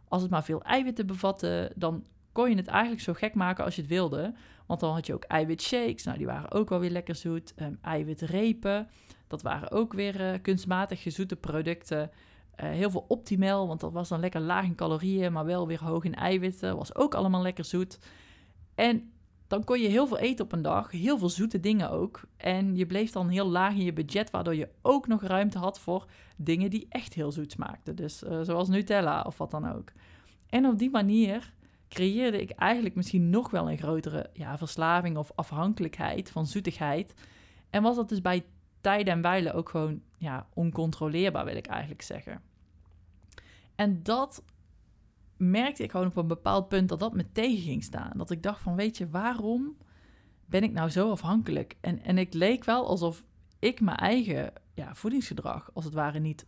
als 0.08 0.22
het 0.22 0.30
maar 0.30 0.44
veel 0.44 0.62
eiwitten 0.62 1.06
bevatte, 1.06 1.72
dan 1.76 2.04
kon 2.32 2.50
je 2.50 2.56
het 2.56 2.66
eigenlijk 2.66 3.02
zo 3.02 3.12
gek 3.12 3.34
maken 3.34 3.64
als 3.64 3.74
je 3.74 3.80
het 3.80 3.90
wilde. 3.90 4.34
Want 4.66 4.80
dan 4.80 4.92
had 4.92 5.06
je 5.06 5.14
ook 5.14 5.24
eiwitshakes, 5.24 6.04
nou 6.04 6.18
die 6.18 6.26
waren 6.26 6.52
ook 6.52 6.68
wel 6.68 6.80
weer 6.80 6.90
lekker 6.90 7.14
zoet. 7.14 7.54
Um, 7.62 7.78
eiwitrepen, 7.82 8.88
dat 9.26 9.42
waren 9.42 9.70
ook 9.70 9.92
weer 9.92 10.20
uh, 10.20 10.38
kunstmatig 10.42 11.02
gezoete 11.02 11.36
producten. 11.36 12.10
Uh, 12.56 12.70
heel 12.70 12.90
veel 12.90 13.04
optimal, 13.08 13.66
want 13.66 13.80
dat 13.80 13.92
was 13.92 14.08
dan 14.08 14.20
lekker 14.20 14.40
laag 14.40 14.64
in 14.64 14.74
calorieën, 14.74 15.32
maar 15.32 15.44
wel 15.44 15.66
weer 15.66 15.84
hoog 15.84 16.04
in 16.04 16.14
eiwitten. 16.14 16.76
Was 16.76 16.94
ook 16.94 17.14
allemaal 17.14 17.42
lekker 17.42 17.64
zoet. 17.64 17.98
En 18.74 19.12
dan 19.54 19.64
kon 19.64 19.80
je 19.80 19.88
heel 19.88 20.06
veel 20.06 20.18
eten 20.18 20.44
op 20.44 20.52
een 20.52 20.62
dag, 20.62 20.90
heel 20.90 21.18
veel 21.18 21.28
zoete 21.28 21.60
dingen 21.60 21.90
ook. 21.90 22.20
En 22.36 22.76
je 22.76 22.86
bleef 22.86 23.10
dan 23.10 23.28
heel 23.28 23.46
laag 23.46 23.72
in 23.72 23.84
je 23.84 23.92
budget, 23.92 24.30
waardoor 24.30 24.54
je 24.54 24.68
ook 24.82 25.06
nog 25.06 25.22
ruimte 25.22 25.58
had 25.58 25.80
voor 25.80 26.06
dingen 26.36 26.70
die 26.70 26.86
echt 26.88 27.14
heel 27.14 27.32
zoet 27.32 27.52
smaakten. 27.52 27.96
Dus 27.96 28.22
uh, 28.22 28.40
zoals 28.42 28.68
Nutella 28.68 29.22
of 29.22 29.38
wat 29.38 29.50
dan 29.50 29.72
ook. 29.72 29.92
En 30.48 30.66
op 30.66 30.78
die 30.78 30.90
manier 30.90 31.52
creëerde 31.88 32.40
ik 32.40 32.50
eigenlijk 32.50 32.94
misschien 32.94 33.30
nog 33.30 33.50
wel 33.50 33.70
een 33.70 33.78
grotere 33.78 34.30
ja, 34.32 34.58
verslaving 34.58 35.16
of 35.16 35.32
afhankelijkheid 35.34 36.30
van 36.30 36.46
zoetigheid. 36.46 37.14
En 37.70 37.82
was 37.82 37.96
dat 37.96 38.08
dus 38.08 38.20
bij 38.20 38.44
tijden 38.80 39.14
en 39.14 39.22
wijlen 39.22 39.54
ook 39.54 39.68
gewoon 39.68 40.00
ja, 40.18 40.46
oncontroleerbaar, 40.54 41.44
wil 41.44 41.56
ik 41.56 41.66
eigenlijk 41.66 42.02
zeggen. 42.02 42.42
En 43.74 44.02
dat 44.02 44.42
merkte 45.50 45.82
ik 45.82 45.90
gewoon 45.90 46.06
op 46.06 46.16
een 46.16 46.26
bepaald 46.26 46.68
punt 46.68 46.88
dat 46.88 47.00
dat 47.00 47.14
me 47.14 47.32
tegen 47.32 47.62
ging 47.62 47.82
staan. 47.82 48.12
Dat 48.16 48.30
ik 48.30 48.42
dacht 48.42 48.60
van, 48.60 48.76
weet 48.76 48.96
je, 48.96 49.08
waarom 49.08 49.76
ben 50.46 50.62
ik 50.62 50.72
nou 50.72 50.90
zo 50.90 51.10
afhankelijk? 51.10 51.76
En, 51.80 52.02
en 52.02 52.18
ik 52.18 52.34
leek 52.34 52.64
wel 52.64 52.86
alsof 52.86 53.24
ik 53.58 53.80
mijn 53.80 53.96
eigen 53.96 54.52
ja, 54.74 54.94
voedingsgedrag, 54.94 55.70
als 55.72 55.84
het 55.84 55.94
ware, 55.94 56.18
niet, 56.18 56.46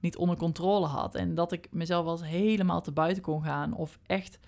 niet 0.00 0.16
onder 0.16 0.36
controle 0.36 0.86
had. 0.86 1.14
En 1.14 1.34
dat 1.34 1.52
ik 1.52 1.68
mezelf 1.70 2.04
wel 2.04 2.22
helemaal 2.22 2.82
te 2.82 2.92
buiten 2.92 3.22
kon 3.22 3.42
gaan 3.42 3.74
of 3.74 3.98
echt 4.06 4.38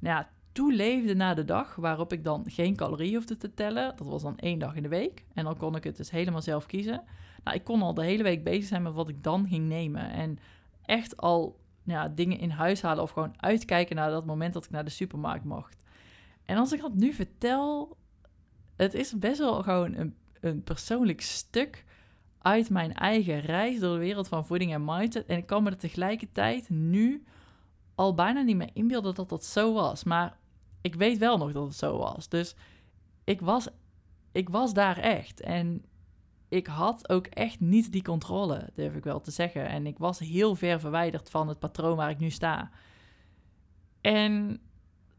nou 0.00 0.16
ja, 0.16 0.28
toeleefde 0.52 1.14
na 1.14 1.34
de 1.34 1.44
dag 1.44 1.74
waarop 1.74 2.12
ik 2.12 2.24
dan 2.24 2.44
geen 2.46 2.76
calorieën 2.76 3.14
hoefde 3.14 3.36
te 3.36 3.54
tellen. 3.54 3.96
Dat 3.96 4.06
was 4.06 4.22
dan 4.22 4.38
één 4.38 4.58
dag 4.58 4.74
in 4.74 4.82
de 4.82 4.88
week. 4.88 5.24
En 5.34 5.44
dan 5.44 5.56
kon 5.56 5.76
ik 5.76 5.84
het 5.84 5.96
dus 5.96 6.10
helemaal 6.10 6.42
zelf 6.42 6.66
kiezen. 6.66 7.02
Nou, 7.44 7.56
ik 7.56 7.64
kon 7.64 7.82
al 7.82 7.94
de 7.94 8.04
hele 8.04 8.22
week 8.22 8.44
bezig 8.44 8.64
zijn 8.64 8.82
met 8.82 8.94
wat 8.94 9.08
ik 9.08 9.22
dan 9.22 9.48
ging 9.48 9.68
nemen. 9.68 10.10
En 10.10 10.38
echt 10.82 11.16
al 11.16 11.58
nou 11.86 12.00
ja, 12.00 12.14
dingen 12.14 12.38
in 12.38 12.50
huis 12.50 12.82
halen 12.82 13.02
of 13.02 13.10
gewoon 13.10 13.34
uitkijken 13.36 13.96
naar 13.96 14.10
dat 14.10 14.26
moment 14.26 14.52
dat 14.52 14.64
ik 14.64 14.70
naar 14.70 14.84
de 14.84 14.90
supermarkt 14.90 15.44
mocht. 15.44 15.76
En 16.44 16.56
als 16.56 16.72
ik 16.72 16.80
dat 16.80 16.94
nu 16.94 17.12
vertel, 17.12 17.96
het 18.76 18.94
is 18.94 19.18
best 19.18 19.38
wel 19.38 19.62
gewoon 19.62 19.94
een, 19.94 20.14
een 20.40 20.62
persoonlijk 20.62 21.20
stuk 21.20 21.84
uit 22.38 22.70
mijn 22.70 22.94
eigen 22.94 23.40
reis 23.40 23.80
door 23.80 23.92
de 23.92 24.00
wereld 24.00 24.28
van 24.28 24.46
voeding 24.46 24.72
en 24.72 24.84
mindset. 24.84 25.26
En 25.26 25.36
ik 25.36 25.46
kan 25.46 25.62
me 25.62 25.70
er 25.70 25.76
tegelijkertijd 25.76 26.70
nu 26.70 27.24
al 27.94 28.14
bijna 28.14 28.42
niet 28.42 28.56
meer 28.56 28.70
inbeelden 28.72 29.14
dat 29.14 29.28
dat 29.28 29.44
zo 29.44 29.72
was. 29.72 30.04
Maar 30.04 30.36
ik 30.80 30.94
weet 30.94 31.18
wel 31.18 31.38
nog 31.38 31.52
dat 31.52 31.66
het 31.66 31.76
zo 31.76 31.98
was. 31.98 32.28
Dus 32.28 32.54
ik 33.24 33.40
was, 33.40 33.68
ik 34.32 34.48
was 34.48 34.74
daar 34.74 34.98
echt. 34.98 35.40
En 35.40 35.84
ik 36.48 36.66
had 36.66 37.08
ook 37.08 37.26
echt 37.26 37.60
niet 37.60 37.92
die 37.92 38.02
controle, 38.02 38.70
durf 38.74 38.94
ik 38.94 39.04
wel 39.04 39.20
te 39.20 39.30
zeggen. 39.30 39.68
En 39.68 39.86
ik 39.86 39.98
was 39.98 40.18
heel 40.18 40.54
ver 40.54 40.80
verwijderd 40.80 41.30
van 41.30 41.48
het 41.48 41.58
patroon 41.58 41.96
waar 41.96 42.10
ik 42.10 42.18
nu 42.18 42.30
sta. 42.30 42.70
En 44.00 44.60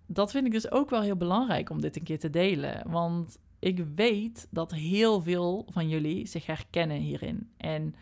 dat 0.05 0.31
vind 0.31 0.45
ik 0.45 0.51
dus 0.51 0.71
ook 0.71 0.89
wel 0.89 1.01
heel 1.01 1.15
belangrijk 1.15 1.69
om 1.69 1.81
dit 1.81 1.95
een 1.95 2.03
keer 2.03 2.19
te 2.19 2.29
delen. 2.29 2.91
Want 2.91 3.37
ik 3.59 3.85
weet 3.95 4.47
dat 4.51 4.71
heel 4.71 5.21
veel 5.21 5.67
van 5.71 5.89
jullie 5.89 6.27
zich 6.27 6.45
herkennen 6.45 6.97
hierin. 6.97 7.49
En 7.57 7.95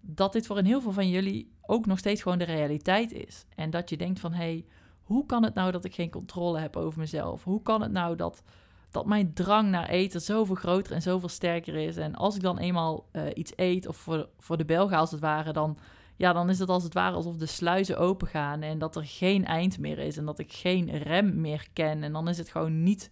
dat 0.00 0.32
dit 0.32 0.46
voor 0.46 0.58
een 0.58 0.66
heel 0.66 0.80
veel 0.80 0.92
van 0.92 1.08
jullie 1.08 1.52
ook 1.62 1.86
nog 1.86 1.98
steeds 1.98 2.22
gewoon 2.22 2.38
de 2.38 2.44
realiteit 2.44 3.12
is. 3.12 3.46
En 3.54 3.70
dat 3.70 3.90
je 3.90 3.96
denkt 3.96 4.20
van, 4.20 4.32
hé, 4.32 4.38
hey, 4.38 4.64
hoe 5.02 5.26
kan 5.26 5.44
het 5.44 5.54
nou 5.54 5.72
dat 5.72 5.84
ik 5.84 5.94
geen 5.94 6.10
controle 6.10 6.58
heb 6.58 6.76
over 6.76 6.98
mezelf? 6.98 7.44
Hoe 7.44 7.62
kan 7.62 7.82
het 7.82 7.92
nou 7.92 8.16
dat, 8.16 8.42
dat 8.90 9.06
mijn 9.06 9.32
drang 9.32 9.70
naar 9.70 9.88
eten 9.88 10.20
zoveel 10.20 10.54
groter 10.54 10.92
en 10.92 11.02
zoveel 11.02 11.28
sterker 11.28 11.74
is? 11.74 11.96
En 11.96 12.14
als 12.14 12.36
ik 12.36 12.42
dan 12.42 12.58
eenmaal 12.58 13.06
uh, 13.12 13.22
iets 13.34 13.52
eet, 13.56 13.86
of 13.86 13.96
voor, 13.96 14.28
voor 14.38 14.56
de 14.56 14.64
Belgen 14.64 14.96
als 14.96 15.10
het 15.10 15.20
ware, 15.20 15.52
dan, 15.52 15.78
ja, 16.16 16.32
dan 16.32 16.50
is 16.50 16.58
het 16.58 16.68
als 16.68 16.82
het 16.82 16.94
ware 16.94 17.16
alsof 17.16 17.36
de 17.36 17.46
sluizen 17.46 17.98
open 17.98 18.28
gaan 18.28 18.62
en 18.62 18.78
dat 18.78 18.96
er 18.96 19.04
geen 19.04 19.44
eind 19.44 19.78
meer 19.78 19.98
is 19.98 20.16
en 20.16 20.24
dat 20.24 20.38
ik 20.38 20.52
geen 20.52 20.98
rem 20.98 21.40
meer 21.40 21.68
ken. 21.72 22.02
En 22.02 22.12
dan 22.12 22.28
is 22.28 22.38
het 22.38 22.48
gewoon 22.48 22.82
niet, 22.82 23.10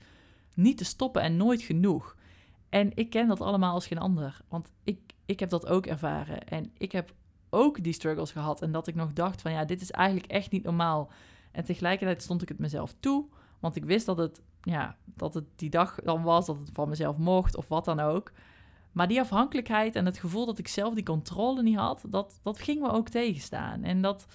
niet 0.54 0.78
te 0.78 0.84
stoppen 0.84 1.22
en 1.22 1.36
nooit 1.36 1.62
genoeg. 1.62 2.16
En 2.68 2.90
ik 2.94 3.10
ken 3.10 3.28
dat 3.28 3.40
allemaal 3.40 3.74
als 3.74 3.86
geen 3.86 3.98
ander, 3.98 4.40
want 4.48 4.70
ik, 4.84 4.98
ik 5.26 5.40
heb 5.40 5.50
dat 5.50 5.66
ook 5.66 5.86
ervaren. 5.86 6.48
En 6.48 6.70
ik 6.78 6.92
heb 6.92 7.12
ook 7.50 7.82
die 7.82 7.92
struggles 7.92 8.32
gehad. 8.32 8.62
En 8.62 8.72
dat 8.72 8.86
ik 8.86 8.94
nog 8.94 9.12
dacht 9.12 9.42
van 9.42 9.52
ja, 9.52 9.64
dit 9.64 9.80
is 9.80 9.90
eigenlijk 9.90 10.32
echt 10.32 10.50
niet 10.50 10.64
normaal. 10.64 11.10
En 11.52 11.64
tegelijkertijd 11.64 12.22
stond 12.22 12.42
ik 12.42 12.48
het 12.48 12.58
mezelf 12.58 12.94
toe. 13.00 13.24
Want 13.58 13.76
ik 13.76 13.84
wist 13.84 14.06
dat 14.06 14.18
het, 14.18 14.42
ja, 14.62 14.96
dat 15.04 15.34
het 15.34 15.44
die 15.56 15.70
dag 15.70 15.94
dan 16.04 16.22
was, 16.22 16.46
dat 16.46 16.58
het 16.58 16.70
van 16.72 16.88
mezelf 16.88 17.16
mocht 17.16 17.56
of 17.56 17.68
wat 17.68 17.84
dan 17.84 18.00
ook. 18.00 18.32
Maar 18.92 19.08
die 19.08 19.20
afhankelijkheid 19.20 19.94
en 19.94 20.06
het 20.06 20.18
gevoel 20.18 20.46
dat 20.46 20.58
ik 20.58 20.68
zelf 20.68 20.94
die 20.94 21.04
controle 21.04 21.62
niet 21.62 21.76
had, 21.76 22.04
dat, 22.08 22.40
dat 22.42 22.58
ging 22.58 22.80
me 22.80 22.90
ook 22.90 23.08
tegenstaan. 23.08 23.82
En 23.82 24.02
dat, 24.02 24.26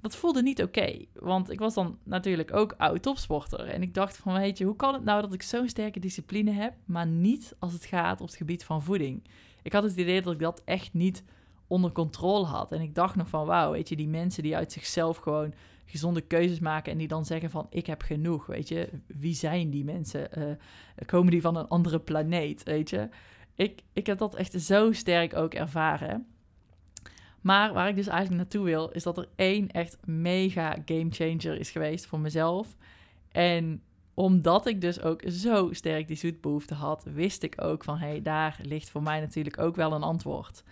dat 0.00 0.16
voelde 0.16 0.42
niet 0.42 0.62
oké. 0.62 1.04
want 1.14 1.50
ik 1.50 1.58
was 1.58 1.74
dan 1.74 1.98
natuurlijk 2.02 2.54
ook 2.54 2.74
oud 2.76 3.02
topsporter. 3.02 3.60
En 3.60 3.82
ik 3.82 3.94
dacht 3.94 4.16
van, 4.16 4.32
weet 4.32 4.58
je, 4.58 4.64
hoe 4.64 4.76
kan 4.76 4.94
het 4.94 5.04
nou 5.04 5.20
dat 5.20 5.32
ik 5.32 5.42
zo'n 5.42 5.68
sterke 5.68 6.00
discipline 6.00 6.50
heb, 6.50 6.74
maar 6.84 7.06
niet 7.06 7.56
als 7.58 7.72
het 7.72 7.84
gaat 7.84 8.20
op 8.20 8.26
het 8.26 8.36
gebied 8.36 8.64
van 8.64 8.82
voeding? 8.82 9.22
Ik 9.62 9.72
had 9.72 9.82
het 9.82 9.96
idee 9.96 10.22
dat 10.22 10.32
ik 10.32 10.38
dat 10.38 10.62
echt 10.64 10.94
niet 10.94 11.24
onder 11.66 11.92
controle 11.92 12.46
had. 12.46 12.72
En 12.72 12.80
ik 12.80 12.94
dacht 12.94 13.16
nog 13.16 13.28
van, 13.28 13.46
wauw, 13.46 13.72
weet 13.72 13.88
je, 13.88 13.96
die 13.96 14.08
mensen 14.08 14.42
die 14.42 14.56
uit 14.56 14.72
zichzelf 14.72 15.16
gewoon 15.16 15.54
gezonde 15.90 16.20
keuzes 16.20 16.58
maken 16.58 16.92
en 16.92 16.98
die 16.98 17.08
dan 17.08 17.24
zeggen 17.24 17.50
van, 17.50 17.66
ik 17.70 17.86
heb 17.86 18.02
genoeg, 18.02 18.46
weet 18.46 18.68
je. 18.68 18.88
Wie 19.06 19.34
zijn 19.34 19.70
die 19.70 19.84
mensen? 19.84 20.38
Uh, 20.38 20.44
komen 21.06 21.30
die 21.30 21.40
van 21.40 21.56
een 21.56 21.68
andere 21.68 22.00
planeet, 22.00 22.62
weet 22.62 22.90
je? 22.90 23.08
Ik, 23.54 23.82
ik 23.92 24.06
heb 24.06 24.18
dat 24.18 24.34
echt 24.34 24.62
zo 24.62 24.92
sterk 24.92 25.36
ook 25.36 25.54
ervaren. 25.54 26.26
Maar 27.40 27.72
waar 27.72 27.88
ik 27.88 27.96
dus 27.96 28.06
eigenlijk 28.06 28.42
naartoe 28.42 28.64
wil, 28.64 28.88
is 28.88 29.02
dat 29.02 29.18
er 29.18 29.28
één 29.36 29.70
echt 29.70 29.98
mega 30.06 30.76
game 30.84 31.10
changer 31.10 31.58
is 31.58 31.70
geweest 31.70 32.06
voor 32.06 32.20
mezelf. 32.20 32.76
En 33.28 33.82
omdat 34.14 34.66
ik 34.66 34.80
dus 34.80 35.00
ook 35.00 35.22
zo 35.26 35.72
sterk 35.72 36.06
die 36.06 36.16
zoetbehoefte 36.16 36.74
had, 36.74 37.04
wist 37.04 37.42
ik 37.42 37.62
ook 37.62 37.84
van, 37.84 37.98
hé, 37.98 38.06
hey, 38.08 38.22
daar 38.22 38.58
ligt 38.62 38.90
voor 38.90 39.02
mij 39.02 39.20
natuurlijk 39.20 39.58
ook 39.58 39.76
wel 39.76 39.92
een 39.92 40.02
antwoord. 40.02 40.62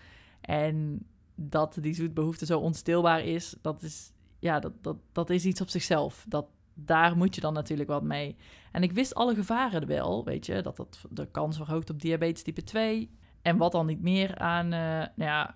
En 0.41 1.07
dat 1.35 1.79
die 1.81 1.95
zoetbehoefte 1.95 2.47
zo 2.47 2.59
onstilbaar 2.59 3.25
is, 3.25 3.57
dat 3.63 3.83
is, 3.83 4.13
ja, 4.39 4.61
dat, 4.61 4.73
dat, 4.81 4.97
dat 5.13 5.31
is 5.31 5.45
iets 5.45 5.61
op 5.61 5.69
zichzelf. 5.69 6.25
Dat, 6.29 6.47
daar 6.75 7.17
moet 7.17 7.35
je 7.35 7.41
dan 7.41 7.53
natuurlijk 7.53 7.89
wat 7.89 8.03
mee. 8.03 8.37
En 8.73 8.83
ik 8.83 8.93
wist 8.93 9.15
alle 9.15 9.35
gevaren 9.35 9.87
wel, 9.87 10.25
weet 10.25 10.47
je, 10.47 10.63
dat 10.63 10.77
dat 10.77 11.05
de 11.11 11.27
kans 11.31 11.57
verhoogt 11.57 11.91
op 11.91 12.01
diabetes 12.01 12.43
type 12.43 12.63
2. 12.63 13.11
En 13.43 13.57
wat 13.57 13.73
dan 13.73 13.87
niet 13.87 14.03
meer 14.03 14.39
aan 14.39 14.65
uh, 14.65 14.81
nou 14.81 15.31
ja, 15.31 15.55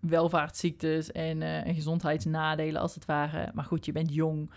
welvaartsziektes 0.00 1.12
en, 1.12 1.40
uh, 1.40 1.66
en 1.66 1.74
gezondheidsnadelen 1.74 2.80
als 2.80 2.94
het 2.94 3.04
ware. 3.04 3.50
Maar 3.54 3.64
goed, 3.64 3.84
je 3.84 3.92
bent 3.92 4.14
jong. 4.14 4.50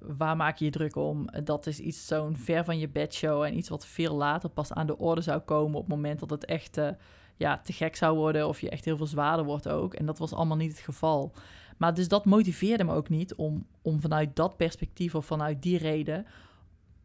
Waar 0.00 0.36
maak 0.36 0.58
je 0.58 0.64
je 0.64 0.70
druk 0.70 0.96
om? 0.96 1.28
Dat 1.44 1.66
is 1.66 1.78
iets 1.78 2.06
zo'n 2.06 2.36
ver 2.36 2.64
van 2.64 2.78
je 2.78 2.88
bedshow 2.88 3.42
en 3.42 3.56
iets 3.56 3.68
wat 3.68 3.86
veel 3.86 4.14
later 4.14 4.48
pas 4.48 4.72
aan 4.72 4.86
de 4.86 4.98
orde 4.98 5.20
zou 5.20 5.40
komen 5.40 5.74
op 5.74 5.86
het 5.86 5.94
moment 5.94 6.20
dat 6.20 6.30
het 6.30 6.44
echt... 6.44 6.78
Uh, 6.78 6.88
ja, 7.36 7.58
te 7.58 7.72
gek 7.72 7.96
zou 7.96 8.16
worden 8.16 8.48
of 8.48 8.60
je 8.60 8.70
echt 8.70 8.84
heel 8.84 8.96
veel 8.96 9.06
zwaarder 9.06 9.44
wordt 9.44 9.68
ook. 9.68 9.94
En 9.94 10.06
dat 10.06 10.18
was 10.18 10.32
allemaal 10.32 10.56
niet 10.56 10.70
het 10.70 10.80
geval. 10.80 11.32
Maar 11.76 11.94
dus 11.94 12.08
dat 12.08 12.24
motiveerde 12.24 12.84
me 12.84 12.92
ook 12.92 13.08
niet 13.08 13.34
om, 13.34 13.66
om 13.82 14.00
vanuit 14.00 14.36
dat 14.36 14.56
perspectief 14.56 15.14
of 15.14 15.26
vanuit 15.26 15.62
die 15.62 15.78
reden 15.78 16.26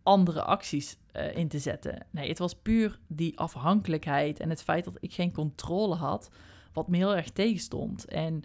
andere 0.03 0.43
acties 0.43 0.97
uh, 1.15 1.35
in 1.35 1.47
te 1.47 1.59
zetten. 1.59 2.05
Nee, 2.09 2.29
het 2.29 2.39
was 2.39 2.55
puur 2.55 2.99
die 3.07 3.39
afhankelijkheid 3.39 4.39
en 4.39 4.49
het 4.49 4.63
feit 4.63 4.83
dat 4.83 4.97
ik 4.99 5.13
geen 5.13 5.31
controle 5.31 5.95
had, 5.95 6.29
wat 6.73 6.87
me 6.87 6.97
heel 6.97 7.15
erg 7.15 7.29
tegenstond. 7.29 8.05
En 8.05 8.43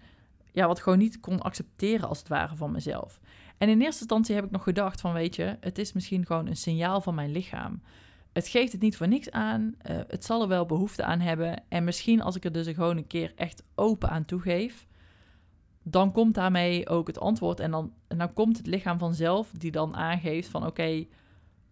ja, 0.52 0.66
wat 0.66 0.80
gewoon 0.80 0.98
niet 0.98 1.20
kon 1.20 1.40
accepteren 1.40 2.08
als 2.08 2.18
het 2.18 2.28
ware 2.28 2.56
van 2.56 2.72
mezelf. 2.72 3.20
En 3.58 3.68
in 3.68 3.80
eerste 3.80 4.00
instantie 4.00 4.34
heb 4.34 4.44
ik 4.44 4.50
nog 4.50 4.62
gedacht 4.62 5.00
van, 5.00 5.12
weet 5.12 5.36
je, 5.36 5.56
het 5.60 5.78
is 5.78 5.92
misschien 5.92 6.26
gewoon 6.26 6.46
een 6.46 6.56
signaal 6.56 7.00
van 7.00 7.14
mijn 7.14 7.32
lichaam 7.32 7.80
het 8.34 8.48
geeft 8.48 8.72
het 8.72 8.80
niet 8.80 8.96
voor 8.96 9.08
niks 9.08 9.30
aan. 9.30 9.74
Uh, 9.90 9.96
het 10.08 10.24
zal 10.24 10.42
er 10.42 10.48
wel 10.48 10.66
behoefte 10.66 11.04
aan 11.04 11.20
hebben. 11.20 11.62
En 11.68 11.84
misschien 11.84 12.22
als 12.22 12.36
ik 12.36 12.44
er 12.44 12.52
dus 12.52 12.68
gewoon 12.68 12.96
een 12.96 13.06
keer 13.06 13.32
echt 13.36 13.62
open 13.74 14.10
aan 14.10 14.24
toegeef, 14.24 14.86
dan 15.82 16.12
komt 16.12 16.34
daarmee 16.34 16.88
ook 16.88 17.06
het 17.06 17.18
antwoord. 17.18 17.60
En 17.60 17.70
dan, 17.70 17.92
en 18.08 18.18
dan 18.18 18.32
komt 18.32 18.56
het 18.56 18.66
lichaam 18.66 18.98
vanzelf 18.98 19.50
die 19.50 19.70
dan 19.70 19.96
aangeeft 19.96 20.48
van 20.48 20.66
oké, 20.66 21.06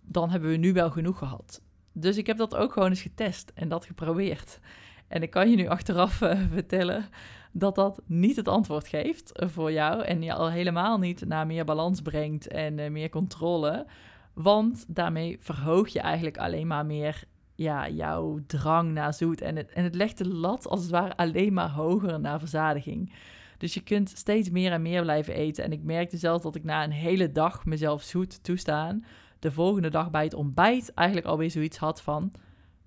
dan 0.00 0.30
hebben 0.30 0.50
we 0.50 0.56
nu 0.56 0.72
wel 0.72 0.90
genoeg 0.90 1.18
gehad. 1.18 1.62
Dus 1.92 2.16
ik 2.16 2.26
heb 2.26 2.36
dat 2.36 2.54
ook 2.54 2.72
gewoon 2.72 2.88
eens 2.88 3.02
getest 3.02 3.52
en 3.54 3.68
dat 3.68 3.84
geprobeerd. 3.84 4.60
En 5.08 5.22
ik 5.22 5.30
kan 5.30 5.50
je 5.50 5.56
nu 5.56 5.66
achteraf 5.66 6.20
uh, 6.20 6.40
vertellen 6.52 7.08
dat 7.52 7.74
dat 7.74 8.02
niet 8.06 8.36
het 8.36 8.48
antwoord 8.48 8.88
geeft 8.88 9.32
voor 9.34 9.72
jou. 9.72 10.02
En 10.02 10.22
je 10.22 10.34
al 10.34 10.50
helemaal 10.50 10.98
niet 10.98 11.26
naar 11.26 11.46
meer 11.46 11.64
balans 11.64 12.00
brengt 12.00 12.46
en 12.48 12.78
uh, 12.78 12.90
meer 12.90 13.08
controle. 13.08 13.86
Want 14.34 14.84
daarmee 14.88 15.36
verhoog 15.40 15.88
je 15.88 16.00
eigenlijk 16.00 16.38
alleen 16.38 16.66
maar 16.66 16.86
meer 16.86 17.24
ja, 17.54 17.88
jouw 17.88 18.38
drang 18.46 18.92
naar 18.92 19.14
zoet. 19.14 19.40
En 19.40 19.56
het, 19.56 19.72
en 19.72 19.84
het 19.84 19.94
legt 19.94 20.18
de 20.18 20.28
lat 20.28 20.68
als 20.68 20.80
het 20.80 20.90
ware 20.90 21.16
alleen 21.16 21.52
maar 21.52 21.70
hoger 21.70 22.20
naar 22.20 22.38
verzadiging. 22.38 23.12
Dus 23.58 23.74
je 23.74 23.82
kunt 23.82 24.08
steeds 24.08 24.50
meer 24.50 24.72
en 24.72 24.82
meer 24.82 25.02
blijven 25.02 25.34
eten. 25.34 25.64
En 25.64 25.72
ik 25.72 25.82
merkte 25.82 26.16
zelf 26.16 26.42
dat 26.42 26.54
ik 26.54 26.64
na 26.64 26.84
een 26.84 26.92
hele 26.92 27.32
dag 27.32 27.64
mezelf 27.64 28.02
zoet 28.02 28.44
toestaan, 28.44 29.04
de 29.38 29.52
volgende 29.52 29.88
dag 29.88 30.10
bij 30.10 30.24
het 30.24 30.34
ontbijt 30.34 30.94
eigenlijk 30.94 31.28
alweer 31.28 31.50
zoiets 31.50 31.76
had 31.76 32.02
van, 32.02 32.32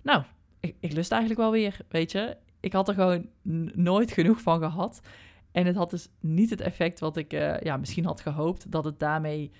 nou, 0.02 0.22
ik, 0.60 0.76
ik 0.80 0.92
lust 0.92 1.10
eigenlijk 1.10 1.40
wel 1.40 1.50
weer, 1.50 1.78
weet 1.88 2.12
je. 2.12 2.36
Ik 2.66 2.72
had 2.72 2.88
er 2.88 2.94
gewoon 2.94 3.28
nooit 3.74 4.12
genoeg 4.12 4.40
van 4.40 4.58
gehad. 4.58 5.00
En 5.52 5.66
het 5.66 5.76
had 5.76 5.90
dus 5.90 6.08
niet 6.20 6.50
het 6.50 6.60
effect 6.60 7.00
wat 7.00 7.16
ik 7.16 7.32
uh, 7.32 7.60
ja, 7.60 7.76
misschien 7.76 8.04
had 8.04 8.20
gehoopt, 8.20 8.70
dat 8.70 8.84
het 8.84 8.98
daarmee 8.98 9.50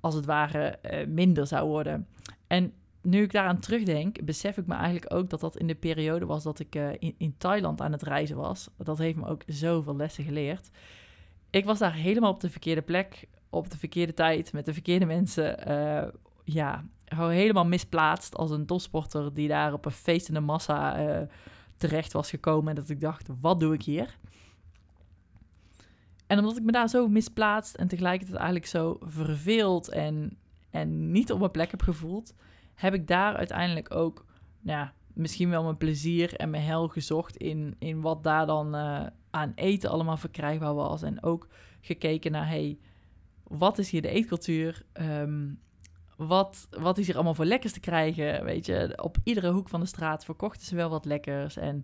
als 0.00 0.14
het 0.14 0.24
ware 0.24 0.78
uh, 0.82 1.06
minder 1.06 1.46
zou 1.46 1.68
worden. 1.68 2.06
En 2.46 2.72
nu 3.02 3.22
ik 3.22 3.32
daaraan 3.32 3.58
terugdenk, 3.58 4.24
besef 4.24 4.56
ik 4.56 4.66
me 4.66 4.74
eigenlijk 4.74 5.14
ook 5.14 5.30
dat 5.30 5.40
dat 5.40 5.56
in 5.56 5.66
de 5.66 5.74
periode 5.74 6.26
was 6.26 6.42
dat 6.42 6.58
ik 6.58 6.74
uh, 6.74 6.90
in, 6.98 7.14
in 7.18 7.34
Thailand 7.38 7.80
aan 7.80 7.92
het 7.92 8.02
reizen 8.02 8.36
was. 8.36 8.68
Dat 8.76 8.98
heeft 8.98 9.16
me 9.16 9.26
ook 9.26 9.42
zoveel 9.46 9.96
lessen 9.96 10.24
geleerd. 10.24 10.70
Ik 11.50 11.64
was 11.64 11.78
daar 11.78 11.94
helemaal 11.94 12.32
op 12.32 12.40
de 12.40 12.50
verkeerde 12.50 12.82
plek, 12.82 13.28
op 13.50 13.70
de 13.70 13.78
verkeerde 13.78 14.14
tijd, 14.14 14.52
met 14.52 14.64
de 14.64 14.72
verkeerde 14.72 15.06
mensen. 15.06 15.56
Ja, 16.44 16.84
helemaal 17.04 17.66
misplaatst 17.66 18.36
als 18.36 18.50
een 18.50 18.66
topsporter 18.66 19.34
die 19.34 19.48
daar 19.48 19.72
op 19.72 19.84
een 19.84 19.90
feestende 19.92 20.40
massa 20.40 20.96
terecht 21.88 22.12
was 22.12 22.30
gekomen. 22.30 22.68
En 22.68 22.74
dat 22.74 22.88
ik 22.88 23.00
dacht, 23.00 23.28
wat 23.40 23.60
doe 23.60 23.74
ik 23.74 23.82
hier? 23.82 24.18
En 26.26 26.38
omdat 26.38 26.56
ik 26.56 26.62
me 26.62 26.72
daar 26.72 26.88
zo 26.88 27.08
misplaatst 27.08 27.74
en 27.74 27.88
tegelijkertijd 27.88 28.36
eigenlijk 28.36 28.66
zo 28.66 28.96
verveeld 29.00 29.88
en, 29.88 30.36
en 30.70 31.10
niet 31.10 31.32
op 31.32 31.38
mijn 31.38 31.50
plek 31.50 31.70
heb 31.70 31.82
gevoeld, 31.82 32.34
heb 32.74 32.94
ik 32.94 33.06
daar 33.06 33.36
uiteindelijk 33.36 33.94
ook 33.94 34.24
nou 34.60 34.78
ja, 34.78 34.92
misschien 35.12 35.50
wel 35.50 35.62
mijn 35.62 35.76
plezier 35.76 36.36
en 36.36 36.50
mijn 36.50 36.62
hel 36.62 36.88
gezocht 36.88 37.36
in, 37.36 37.74
in 37.78 38.00
wat 38.00 38.24
daar 38.24 38.46
dan 38.46 38.74
uh, 38.74 39.06
aan 39.30 39.52
eten 39.54 39.90
allemaal 39.90 40.16
verkrijgbaar 40.16 40.74
was. 40.74 41.02
En 41.02 41.22
ook 41.22 41.48
gekeken 41.80 42.32
naar, 42.32 42.48
hey, 42.48 42.78
wat 43.42 43.78
is 43.78 43.90
hier 43.90 44.02
de 44.02 44.08
eetcultuur? 44.08 44.82
Um, 45.00 45.60
wat, 46.26 46.68
wat 46.70 46.98
is 46.98 47.06
hier 47.06 47.14
allemaal 47.14 47.34
voor 47.34 47.44
lekkers 47.44 47.72
te 47.72 47.80
krijgen? 47.80 48.44
Weet 48.44 48.66
je, 48.66 48.92
op 49.02 49.16
iedere 49.24 49.50
hoek 49.50 49.68
van 49.68 49.80
de 49.80 49.86
straat 49.86 50.24
verkochten 50.24 50.66
ze 50.66 50.74
wel 50.74 50.90
wat 50.90 51.04
lekkers. 51.04 51.56
En 51.56 51.82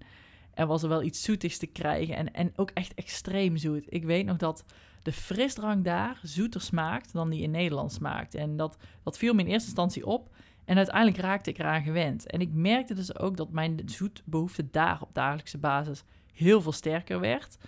er 0.55 0.67
was 0.67 0.83
er 0.83 0.89
wel 0.89 1.03
iets 1.03 1.23
zoetigs 1.23 1.59
te 1.59 1.67
krijgen. 1.67 2.17
En, 2.17 2.33
en 2.33 2.53
ook 2.57 2.71
echt 2.71 2.95
extreem 2.95 3.57
zoet. 3.57 3.85
Ik 3.89 4.05
weet 4.05 4.27
nog 4.27 4.37
dat 4.37 4.65
de 5.03 5.13
frisdrank 5.13 5.85
daar 5.85 6.21
zoeter 6.23 6.61
smaakt 6.61 7.13
dan 7.13 7.31
die 7.31 7.43
in 7.43 7.51
Nederland 7.51 7.93
smaakt. 7.93 8.35
En 8.35 8.57
dat, 8.57 8.77
dat 9.03 9.19
viel 9.19 9.35
me 9.35 9.41
in 9.41 9.47
eerste 9.47 9.69
instantie 9.69 10.07
op. 10.07 10.31
En 10.65 10.77
uiteindelijk 10.77 11.17
raakte 11.17 11.51
ik 11.51 11.59
eraan 11.59 11.83
gewend. 11.83 12.27
En 12.27 12.41
ik 12.41 12.53
merkte 12.53 12.95
dus 12.95 13.19
ook 13.19 13.37
dat 13.37 13.51
mijn 13.51 13.83
zoetbehoefte 13.85 14.71
daar 14.71 15.01
op 15.01 15.15
dagelijkse 15.15 15.59
basis 15.59 16.05
heel 16.33 16.61
veel 16.61 16.73
sterker 16.73 17.21
werd. 17.21 17.59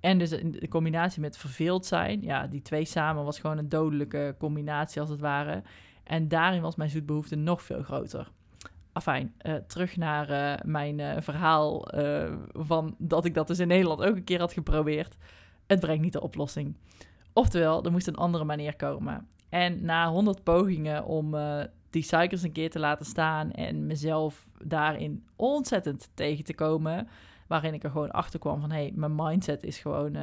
En 0.00 0.18
dus 0.18 0.32
in 0.32 0.50
de 0.50 0.68
combinatie 0.68 1.20
met 1.20 1.36
verveeld 1.36 1.86
zijn, 1.86 2.22
ja, 2.22 2.46
die 2.46 2.62
twee 2.62 2.84
samen 2.84 3.24
was 3.24 3.38
gewoon 3.38 3.58
een 3.58 3.68
dodelijke 3.68 4.34
combinatie 4.38 5.00
als 5.00 5.10
het 5.10 5.20
ware. 5.20 5.62
En 6.10 6.28
daarin 6.28 6.62
was 6.62 6.76
mijn 6.76 6.90
zoetbehoefte 6.90 7.36
nog 7.36 7.62
veel 7.62 7.82
groter. 7.82 8.30
Afijn, 8.92 9.34
uh, 9.42 9.54
terug 9.54 9.96
naar 9.96 10.30
uh, 10.30 10.64
mijn 10.64 10.98
uh, 10.98 11.16
verhaal 11.18 11.88
van 12.52 12.94
dat 12.98 13.24
ik 13.24 13.34
dat 13.34 13.46
dus 13.46 13.58
in 13.58 13.68
Nederland 13.68 14.02
ook 14.02 14.16
een 14.16 14.24
keer 14.24 14.38
had 14.38 14.52
geprobeerd. 14.52 15.16
Het 15.66 15.80
brengt 15.80 16.02
niet 16.02 16.12
de 16.12 16.20
oplossing. 16.20 16.76
Oftewel, 17.32 17.84
er 17.84 17.90
moest 17.90 18.06
een 18.06 18.16
andere 18.16 18.44
manier 18.44 18.76
komen. 18.76 19.28
En 19.48 19.84
na 19.84 20.08
honderd 20.08 20.42
pogingen 20.42 21.04
om 21.04 21.36
die 21.90 22.02
suikers 22.02 22.42
een 22.42 22.52
keer 22.52 22.70
te 22.70 22.78
laten 22.78 23.06
staan 23.06 23.52
en 23.52 23.86
mezelf 23.86 24.48
daarin 24.64 25.26
ontzettend 25.36 26.10
tegen 26.14 26.44
te 26.44 26.54
komen, 26.54 27.08
waarin 27.46 27.74
ik 27.74 27.84
er 27.84 27.90
gewoon 27.90 28.10
achter 28.10 28.38
kwam 28.38 28.60
van 28.60 28.70
hé, 28.70 28.82
hey, 28.82 28.92
mijn 28.94 29.14
mindset 29.14 29.62
is 29.62 29.78
gewoon 29.78 30.16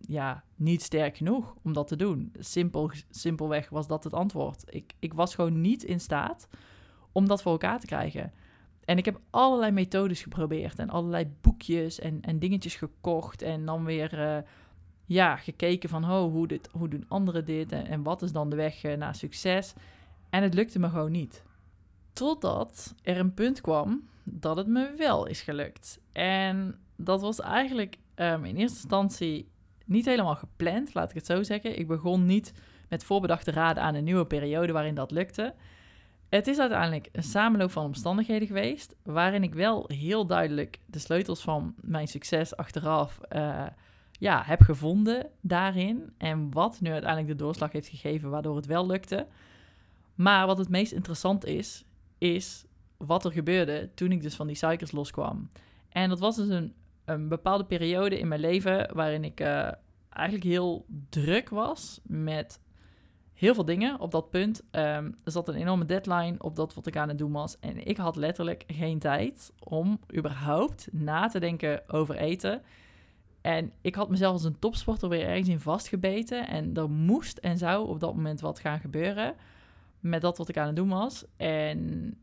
ja, 0.00 0.44
niet 0.56 0.82
sterk 0.82 1.16
genoeg 1.16 1.54
om 1.62 1.72
dat 1.72 1.88
te 1.88 1.96
doen. 1.96 2.32
Simpel, 2.38 2.90
simpelweg 3.10 3.68
was 3.68 3.86
dat 3.86 4.04
het 4.04 4.12
antwoord. 4.12 4.64
Ik, 4.66 4.94
ik 4.98 5.14
was 5.14 5.34
gewoon 5.34 5.60
niet 5.60 5.82
in 5.82 6.00
staat 6.00 6.48
om 7.12 7.28
dat 7.28 7.42
voor 7.42 7.52
elkaar 7.52 7.80
te 7.80 7.86
krijgen. 7.86 8.32
En 8.84 8.98
ik 8.98 9.04
heb 9.04 9.20
allerlei 9.30 9.72
methodes 9.72 10.22
geprobeerd 10.22 10.78
en 10.78 10.90
allerlei 10.90 11.32
boekjes 11.40 11.98
en, 11.98 12.20
en 12.20 12.38
dingetjes 12.38 12.74
gekocht. 12.74 13.42
En 13.42 13.64
dan 13.64 13.84
weer 13.84 14.18
uh, 14.18 14.38
ja, 15.04 15.36
gekeken 15.36 15.88
van 15.88 16.04
oh, 16.04 16.32
hoe, 16.32 16.46
dit, 16.46 16.68
hoe 16.72 16.88
doen 16.88 17.04
anderen 17.08 17.44
dit 17.44 17.72
en, 17.72 18.02
wat 18.02 18.22
is 18.22 18.32
dan 18.32 18.50
de 18.50 18.56
weg 18.56 18.84
uh, 18.84 18.96
naar 18.96 19.14
succes. 19.14 19.74
En 20.30 20.42
het 20.42 20.54
lukte 20.54 20.78
me 20.78 20.88
gewoon 20.88 21.12
niet. 21.12 21.42
Totdat 22.12 22.94
er 23.02 23.18
een 23.18 23.34
punt 23.34 23.60
kwam 23.60 24.08
dat 24.24 24.56
het 24.56 24.66
me 24.66 24.94
wel 24.96 25.26
is 25.26 25.40
gelukt. 25.40 26.00
En 26.12 26.78
dat 26.96 27.20
was 27.20 27.40
eigenlijk 27.40 27.98
um, 28.14 28.44
in 28.44 28.56
eerste 28.56 28.78
instantie 28.78 29.48
niet 29.88 30.04
helemaal 30.04 30.36
gepland, 30.36 30.94
laat 30.94 31.08
ik 31.08 31.14
het 31.14 31.26
zo 31.26 31.42
zeggen. 31.42 31.78
Ik 31.78 31.86
begon 31.86 32.26
niet 32.26 32.52
met 32.88 33.04
voorbedachte 33.04 33.50
raden 33.50 33.82
aan 33.82 33.94
een 33.94 34.04
nieuwe 34.04 34.26
periode 34.26 34.72
waarin 34.72 34.94
dat 34.94 35.10
lukte. 35.10 35.54
Het 36.28 36.46
is 36.46 36.58
uiteindelijk 36.58 37.08
een 37.12 37.22
samenloop 37.22 37.70
van 37.70 37.84
omstandigheden 37.84 38.46
geweest, 38.46 38.94
waarin 39.02 39.42
ik 39.42 39.54
wel 39.54 39.84
heel 39.86 40.26
duidelijk 40.26 40.80
de 40.86 40.98
sleutels 40.98 41.42
van 41.42 41.74
mijn 41.80 42.08
succes 42.08 42.56
achteraf 42.56 43.20
uh, 43.32 43.66
ja, 44.12 44.42
heb 44.44 44.60
gevonden 44.60 45.30
daarin. 45.40 46.12
En 46.18 46.52
wat 46.52 46.80
nu 46.80 46.90
uiteindelijk 46.90 47.30
de 47.30 47.44
doorslag 47.44 47.72
heeft 47.72 47.88
gegeven 47.88 48.30
waardoor 48.30 48.56
het 48.56 48.66
wel 48.66 48.86
lukte. 48.86 49.26
Maar 50.14 50.46
wat 50.46 50.58
het 50.58 50.68
meest 50.68 50.92
interessant 50.92 51.44
is, 51.44 51.84
is 52.18 52.64
wat 52.96 53.24
er 53.24 53.32
gebeurde 53.32 53.90
toen 53.94 54.12
ik 54.12 54.22
dus 54.22 54.34
van 54.34 54.46
die 54.46 54.56
suikers 54.56 54.92
loskwam. 54.92 55.50
En 55.88 56.08
dat 56.08 56.18
was 56.18 56.36
dus 56.36 56.48
een 56.48 56.74
een 57.08 57.28
bepaalde 57.28 57.64
periode 57.64 58.18
in 58.18 58.28
mijn 58.28 58.40
leven 58.40 58.94
waarin 58.94 59.24
ik 59.24 59.40
uh, 59.40 59.70
eigenlijk 60.08 60.44
heel 60.44 60.86
druk 61.08 61.48
was 61.48 62.00
met 62.02 62.60
heel 63.34 63.54
veel 63.54 63.64
dingen 63.64 64.00
op 64.00 64.10
dat 64.10 64.30
punt. 64.30 64.60
Um, 64.60 65.14
er 65.24 65.32
zat 65.32 65.48
een 65.48 65.54
enorme 65.54 65.84
deadline 65.84 66.34
op 66.38 66.56
dat 66.56 66.74
wat 66.74 66.86
ik 66.86 66.96
aan 66.96 67.08
het 67.08 67.18
doen 67.18 67.32
was. 67.32 67.58
En 67.60 67.86
ik 67.86 67.96
had 67.96 68.16
letterlijk 68.16 68.64
geen 68.66 68.98
tijd 68.98 69.52
om 69.58 70.00
überhaupt 70.16 70.88
na 70.92 71.28
te 71.28 71.40
denken 71.40 71.82
over 71.88 72.16
eten. 72.16 72.62
En 73.40 73.72
ik 73.80 73.94
had 73.94 74.08
mezelf 74.08 74.32
als 74.32 74.44
een 74.44 74.58
topsporter 74.58 75.08
weer 75.08 75.26
ergens 75.26 75.48
in 75.48 75.60
vastgebeten. 75.60 76.48
En 76.48 76.74
er 76.74 76.90
moest 76.90 77.38
en 77.38 77.58
zou 77.58 77.88
op 77.88 78.00
dat 78.00 78.14
moment 78.14 78.40
wat 78.40 78.58
gaan 78.58 78.80
gebeuren 78.80 79.34
met 80.00 80.20
dat 80.20 80.38
wat 80.38 80.48
ik 80.48 80.58
aan 80.58 80.66
het 80.66 80.76
doen 80.76 80.88
was. 80.88 81.24
En 81.36 82.14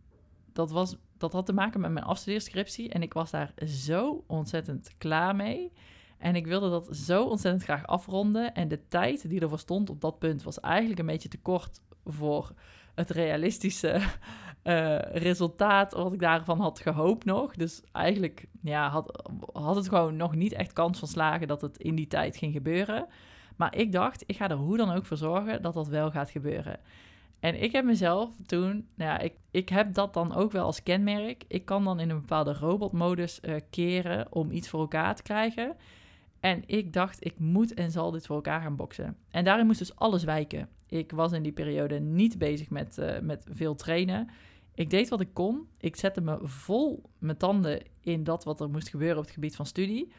dat 0.54 0.72
was 0.72 0.96
dat 1.18 1.34
had 1.34 1.45
te 1.45 1.53
maken 1.53 1.82
met 1.82 1.91
mijn 1.91 2.05
afstudeerscriptie. 2.05 2.89
En 2.89 3.01
ik 3.01 3.13
was 3.13 3.32
daar 3.32 3.53
zo 3.66 4.24
ontzettend 4.28 4.91
klaar 4.97 5.36
mee. 5.36 5.72
En 6.18 6.36
ik 6.36 6.47
wilde 6.47 6.70
dat 6.70 6.95
zo 6.95 7.24
ontzettend 7.24 7.63
graag 7.63 7.88
afronden. 7.88 8.53
En 8.53 8.68
de 8.68 8.88
tijd 8.88 9.30
die 9.30 9.39
ervoor 9.39 9.59
stond 9.59 9.89
op 9.89 10.01
dat 10.01 10.20
punt 10.20 10.43
was 10.43 10.59
eigenlijk 10.59 10.99
een 10.99 11.05
beetje 11.05 11.30
te 11.30 11.41
kort 11.41 11.82
voor 12.05 12.53
het 12.95 13.09
realistische 13.09 14.01
uh, 14.63 14.99
resultaat 15.28 15.93
wat 15.93 16.13
ik 16.13 16.20
daarvan 16.20 16.59
had 16.59 16.80
gehoopt 16.80 17.26
nog. 17.26 17.55
Dus 17.55 17.82
eigenlijk 17.91 18.45
ja, 18.61 18.89
had, 18.89 19.30
had 19.53 19.76
het 19.76 19.89
gewoon 19.89 20.16
nog 20.16 20.36
niet 20.36 20.53
echt 20.53 20.74
kans 20.74 20.99
van 20.99 21.07
slagen 21.07 21.47
dat 21.47 21.61
het 21.61 21.78
in 21.78 21.95
die 21.95 22.07
tijd 22.07 22.38
ging 22.38 22.53
gebeuren. 22.53 23.07
Maar 23.55 23.76
ik 23.76 23.91
dacht, 23.91 24.24
ik 24.26 24.36
ga 24.36 24.49
er 24.49 24.55
hoe 24.55 24.78
dan 24.78 24.91
ook 24.91 25.05
voor 25.05 25.18
zorgen 25.18 25.61
dat 25.61 25.74
dat 25.74 25.88
wel 25.88 26.11
gaat 26.11 26.30
gebeuren. 26.30 26.80
En 27.46 27.62
ik 27.62 27.72
heb 27.72 27.86
mezelf 27.86 28.30
toen, 28.46 28.88
nou 28.96 29.12
ja, 29.12 29.20
ik, 29.20 29.34
ik 29.52 29.70
heb 29.70 29.93
dat 29.93 30.14
dan 30.14 30.34
ook 30.34 30.52
wel 30.52 30.66
als 30.66 30.84
kenmerk. 30.84 31.43
Ik 31.48 31.66
kan 31.66 31.84
dan 31.84 32.00
in 32.00 32.10
een 32.10 32.20
bepaalde 32.20 32.54
robotmodus 32.54 33.39
uh, 33.41 33.56
keren 33.70 34.28
om 34.32 34.52
iets 34.52 34.70
voor 34.70 34.80
elkaar 34.80 35.16
te 35.16 35.24
krijgen. 35.24 35.76
En 36.39 36.64
ik 36.66 36.93
dacht, 36.93 37.26
ik 37.26 37.39
moet 37.39 37.74
en 37.74 37.91
zal 37.91 38.12
dit 38.12 38.26
voor 38.26 38.36
elkaar 38.36 38.62
gaan 38.62 38.76
boksen. 38.76 39.18
En 39.30 39.43
daarin 39.43 39.66
moest 39.66 39.80
dus 39.80 39.96
alles 39.96 40.24
wijken. 40.24 40.70
Ik 40.88 41.12
was 41.12 41.32
in 41.32 41.43
die 41.43 41.52
periode 41.52 42.00
niet 42.00 42.38
bezig 42.38 42.70
met, 42.70 42.98
uh, 42.98 43.20
met 43.20 43.46
veel 43.52 43.76
trainen. 43.76 44.30
Ik 44.74 44.89
deed 44.89 45.10
wat 45.10 45.22
ik 45.22 45.34
kon. 45.34 45.68
Ik 45.78 45.96
zette 45.96 46.22
me 46.22 46.38
vol 46.41 47.04
mijn 47.18 47.38
tanden 47.38 47.82
in 48.02 48.24
dat 48.24 48.43
wat 48.43 48.62
er 48.62 48.70
moest 48.70 48.89
gebeuren 48.89 49.18
op 49.18 49.24
het 49.24 49.34
gebied 49.34 49.56
van 49.56 49.66
studie. 49.66 50.12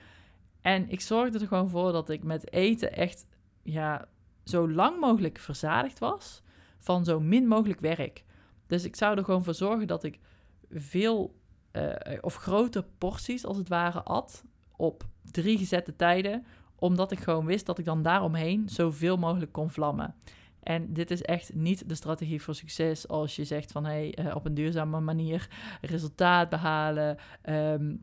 En 0.61 0.89
ik 0.89 1.01
zorgde 1.01 1.39
er 1.39 1.47
gewoon 1.47 1.71
voor 1.71 1.93
dat 1.93 2.11
ik 2.11 2.23
met 2.23 2.53
eten 2.53 2.93
echt 2.93 3.27
ja, 3.63 4.09
zo 4.45 4.71
lang 4.71 5.01
mogelijk 5.01 5.39
verzadigd 5.39 5.99
was 5.99 6.45
van 6.87 7.05
zo 7.05 7.21
min 7.21 7.47
mogelijk 7.47 7.81
werk. 7.81 8.25
Dus 8.67 8.85
ik 8.85 8.97
zou 8.97 9.17
er 9.17 9.25
gewoon 9.25 9.45
voor 9.45 9.55
zorgen 9.55 9.87
dat 9.87 10.05
ik 10.05 10.19
veel 10.71 11.35
of 12.21 12.35
grote 12.35 12.85
porties 12.99 13.45
als 13.45 13.57
het 13.57 13.69
ware 13.69 14.03
at 14.03 14.45
op 14.77 15.05
drie 15.31 15.59
gezette 15.59 15.97
tijden, 15.97 16.45
omdat 16.77 17.13
ik 17.13 17.19
gewoon 17.19 17.47
wist 17.47 17.67
dat 17.67 17.79
ik 17.79 17.85
dan 17.85 18.03
daaromheen 18.03 18.69
zoveel 18.69 19.17
mogelijk 19.17 19.53
kon 19.53 19.71
vlammen. 19.71 20.15
En 20.63 20.93
dit 20.93 21.11
is 21.11 21.23
echt 21.23 21.55
niet 21.55 21.89
de 21.89 21.95
strategie 21.95 22.43
voor 22.43 22.55
succes 22.55 23.09
als 23.09 23.37
je 23.37 23.45
zegt 23.45 23.73
van 23.73 23.85
hé, 23.85 24.11
hey, 24.15 24.33
op 24.33 24.45
een 24.45 24.55
duurzame 24.55 25.01
manier 25.01 25.49
resultaat 25.81 26.49
behalen. 26.49 27.17
Ehm, 27.43 27.95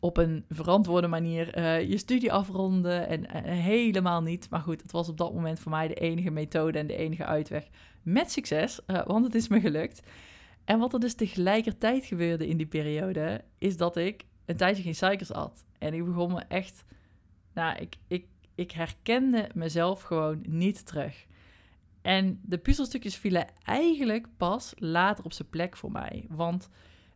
op 0.00 0.16
een 0.16 0.44
verantwoorde 0.48 1.06
manier 1.06 1.58
uh, 1.58 1.88
je 1.88 1.98
studie 1.98 2.32
afronden 2.32 3.08
en, 3.08 3.44
helemaal 3.44 4.22
niet. 4.22 4.50
Maar 4.50 4.60
goed, 4.60 4.82
het 4.82 4.92
was 4.92 5.08
op 5.08 5.16
dat 5.16 5.34
moment 5.34 5.60
voor 5.60 5.70
mij 5.70 5.88
de 5.88 5.94
enige 5.94 6.30
methode 6.30 6.78
en 6.78 6.86
de 6.86 6.96
enige 6.96 7.24
uitweg 7.24 7.68
met 8.02 8.32
succes, 8.32 8.80
uh, 8.86 9.06
want 9.06 9.24
het 9.24 9.34
is 9.34 9.48
me 9.48 9.60
gelukt. 9.60 10.02
En 10.64 10.78
wat 10.78 10.92
er 10.92 11.00
dus 11.00 11.14
tegelijkertijd 11.14 12.04
gebeurde 12.04 12.48
in 12.48 12.56
die 12.56 12.66
periode, 12.66 13.44
is 13.58 13.76
dat 13.76 13.96
ik 13.96 14.24
een 14.44 14.56
tijdje 14.56 14.82
geen 14.82 14.94
suikers 14.94 15.32
at. 15.32 15.64
En 15.78 15.94
ik 15.94 16.04
begon 16.04 16.32
me 16.32 16.44
echt, 16.48 16.84
nou, 17.54 17.78
ik, 17.78 17.96
ik, 18.06 18.26
ik 18.54 18.70
herkende 18.70 19.48
mezelf 19.54 20.02
gewoon 20.02 20.44
niet 20.48 20.86
terug. 20.86 21.26
En 22.02 22.40
de 22.42 22.58
puzzelstukjes 22.58 23.16
vielen 23.16 23.46
eigenlijk 23.64 24.26
pas 24.36 24.72
later 24.76 25.24
op 25.24 25.32
zijn 25.32 25.48
plek 25.48 25.76
voor 25.76 25.92
mij. 25.92 26.26
Want 26.28 26.68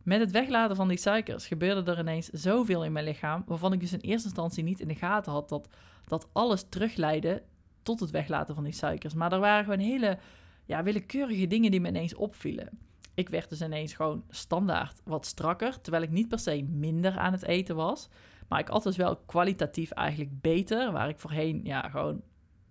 met 0.03 0.19
het 0.19 0.31
weglaten 0.31 0.75
van 0.75 0.87
die 0.87 0.97
suikers 0.97 1.47
gebeurde 1.47 1.91
er 1.91 1.99
ineens 1.99 2.29
zoveel 2.29 2.83
in 2.83 2.91
mijn 2.91 3.05
lichaam, 3.05 3.43
waarvan 3.45 3.73
ik 3.73 3.79
dus 3.79 3.93
in 3.93 3.99
eerste 3.99 4.27
instantie 4.27 4.63
niet 4.63 4.79
in 4.79 4.87
de 4.87 4.95
gaten 4.95 5.31
had 5.31 5.49
dat, 5.49 5.67
dat 6.07 6.27
alles 6.31 6.65
terugleidde 6.69 7.43
tot 7.83 7.99
het 7.99 8.11
weglaten 8.11 8.55
van 8.55 8.63
die 8.63 8.73
suikers. 8.73 9.13
Maar 9.13 9.31
er 9.31 9.39
waren 9.39 9.63
gewoon 9.63 9.79
hele 9.79 10.17
ja, 10.65 10.83
willekeurige 10.83 11.47
dingen 11.47 11.71
die 11.71 11.81
me 11.81 11.87
ineens 11.87 12.15
opvielen. 12.15 12.69
Ik 13.13 13.29
werd 13.29 13.49
dus 13.49 13.61
ineens 13.61 13.93
gewoon 13.93 14.23
standaard 14.29 15.01
wat 15.03 15.25
strakker, 15.25 15.81
terwijl 15.81 16.03
ik 16.03 16.11
niet 16.11 16.27
per 16.27 16.39
se 16.39 16.63
minder 16.63 17.17
aan 17.17 17.31
het 17.31 17.43
eten 17.43 17.75
was. 17.75 18.09
Maar 18.47 18.59
ik 18.59 18.69
at 18.69 18.83
dus 18.83 18.97
wel 18.97 19.15
kwalitatief 19.15 19.91
eigenlijk 19.91 20.41
beter, 20.41 20.91
waar 20.91 21.09
ik 21.09 21.19
voorheen 21.19 21.61
ja, 21.63 21.89
gewoon 21.89 22.21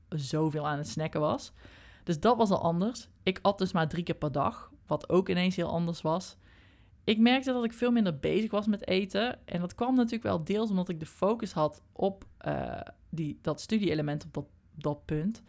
zoveel 0.08 0.68
aan 0.68 0.78
het 0.78 0.88
snacken 0.88 1.20
was. 1.20 1.52
Dus 2.04 2.20
dat 2.20 2.36
was 2.36 2.50
al 2.50 2.62
anders. 2.62 3.08
Ik 3.22 3.38
at 3.42 3.58
dus 3.58 3.72
maar 3.72 3.88
drie 3.88 4.04
keer 4.04 4.14
per 4.14 4.32
dag, 4.32 4.70
wat 4.86 5.08
ook 5.08 5.28
ineens 5.28 5.56
heel 5.56 5.70
anders 5.70 6.02
was 6.02 6.36
ik 7.04 7.18
merkte 7.18 7.52
dat 7.52 7.64
ik 7.64 7.72
veel 7.72 7.90
minder 7.90 8.18
bezig 8.18 8.50
was 8.50 8.66
met 8.66 8.86
eten. 8.86 9.46
En 9.46 9.60
dat 9.60 9.74
kwam 9.74 9.94
natuurlijk 9.94 10.22
wel 10.22 10.44
deels 10.44 10.70
omdat 10.70 10.88
ik 10.88 11.00
de 11.00 11.06
focus 11.06 11.52
had 11.52 11.82
op 11.92 12.24
uh, 12.46 12.80
die, 13.08 13.38
dat 13.42 13.60
studie-element 13.60 14.24
op 14.24 14.34
dat, 14.34 14.46
dat 14.74 15.04
punt. 15.04 15.42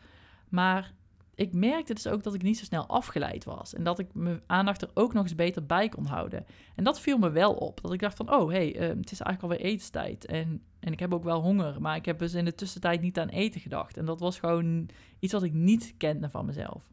Maar 0.49 0.93
ik 1.35 1.53
merkte 1.53 1.93
dus 1.93 2.07
ook 2.07 2.23
dat 2.23 2.33
ik 2.33 2.41
niet 2.41 2.57
zo 2.57 2.63
snel 2.63 2.87
afgeleid 2.87 3.43
was. 3.43 3.73
En 3.73 3.83
dat 3.83 3.99
ik 3.99 4.13
mijn 4.13 4.41
aandacht 4.45 4.81
er 4.81 4.89
ook 4.93 5.13
nog 5.13 5.23
eens 5.23 5.35
beter 5.35 5.65
bij 5.65 5.89
kon 5.89 6.05
houden. 6.05 6.45
En 6.75 6.83
dat 6.83 6.99
viel 6.99 7.17
me 7.17 7.29
wel 7.29 7.53
op. 7.53 7.81
Dat 7.81 7.93
ik 7.93 7.99
dacht 7.99 8.17
van, 8.17 8.33
oh, 8.33 8.49
hey, 8.49 8.75
uh, 8.75 8.81
het 8.81 9.11
is 9.11 9.21
eigenlijk 9.21 9.41
alweer 9.41 9.71
etenstijd. 9.71 10.25
En, 10.25 10.61
en 10.79 10.91
ik 10.91 10.99
heb 10.99 11.13
ook 11.13 11.23
wel 11.23 11.41
honger. 11.41 11.81
Maar 11.81 11.95
ik 11.95 12.05
heb 12.05 12.19
dus 12.19 12.33
in 12.33 12.45
de 12.45 12.55
tussentijd 12.55 13.01
niet 13.01 13.19
aan 13.19 13.29
eten 13.29 13.61
gedacht. 13.61 13.97
En 13.97 14.05
dat 14.05 14.19
was 14.19 14.39
gewoon 14.39 14.89
iets 15.19 15.33
wat 15.33 15.43
ik 15.43 15.53
niet 15.53 15.93
kende 15.97 16.29
van 16.29 16.45
mezelf. 16.45 16.91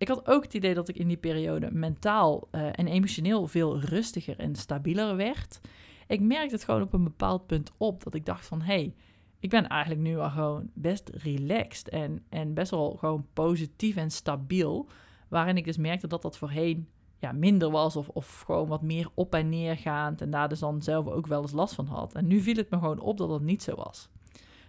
Ik 0.00 0.08
had 0.08 0.26
ook 0.28 0.42
het 0.42 0.54
idee 0.54 0.74
dat 0.74 0.88
ik 0.88 0.96
in 0.96 1.08
die 1.08 1.16
periode 1.16 1.68
mentaal 1.72 2.48
uh, 2.52 2.66
en 2.72 2.86
emotioneel 2.86 3.46
veel 3.46 3.80
rustiger 3.80 4.38
en 4.38 4.54
stabieler 4.54 5.16
werd. 5.16 5.60
Ik 6.06 6.20
merkte 6.20 6.54
het 6.54 6.64
gewoon 6.64 6.82
op 6.82 6.92
een 6.92 7.04
bepaald 7.04 7.46
punt 7.46 7.70
op 7.76 8.02
dat 8.02 8.14
ik 8.14 8.26
dacht 8.26 8.46
van 8.46 8.60
hé, 8.60 8.74
hey, 8.74 8.94
ik 9.38 9.50
ben 9.50 9.68
eigenlijk 9.68 10.00
nu 10.00 10.18
al 10.18 10.30
gewoon 10.30 10.70
best 10.74 11.10
relaxed 11.12 11.88
en, 11.88 12.24
en 12.28 12.54
best 12.54 12.70
wel 12.70 12.96
gewoon 12.98 13.26
positief 13.32 13.96
en 13.96 14.10
stabiel. 14.10 14.88
Waarin 15.28 15.56
ik 15.56 15.64
dus 15.64 15.76
merkte 15.76 16.06
dat 16.06 16.22
dat 16.22 16.38
voorheen 16.38 16.88
ja, 17.18 17.32
minder 17.32 17.70
was 17.70 17.96
of, 17.96 18.08
of 18.08 18.40
gewoon 18.40 18.68
wat 18.68 18.82
meer 18.82 19.08
op 19.14 19.34
en 19.34 19.48
neer 19.48 19.76
gaand 19.76 20.20
en 20.20 20.30
daar 20.30 20.48
dus 20.48 20.58
dan 20.58 20.82
zelf 20.82 21.06
ook 21.06 21.26
wel 21.26 21.42
eens 21.42 21.52
last 21.52 21.74
van 21.74 21.86
had. 21.86 22.14
En 22.14 22.26
nu 22.26 22.40
viel 22.40 22.56
het 22.56 22.70
me 22.70 22.78
gewoon 22.78 23.00
op 23.00 23.18
dat 23.18 23.28
dat 23.28 23.42
niet 23.42 23.62
zo 23.62 23.74
was. 23.74 24.08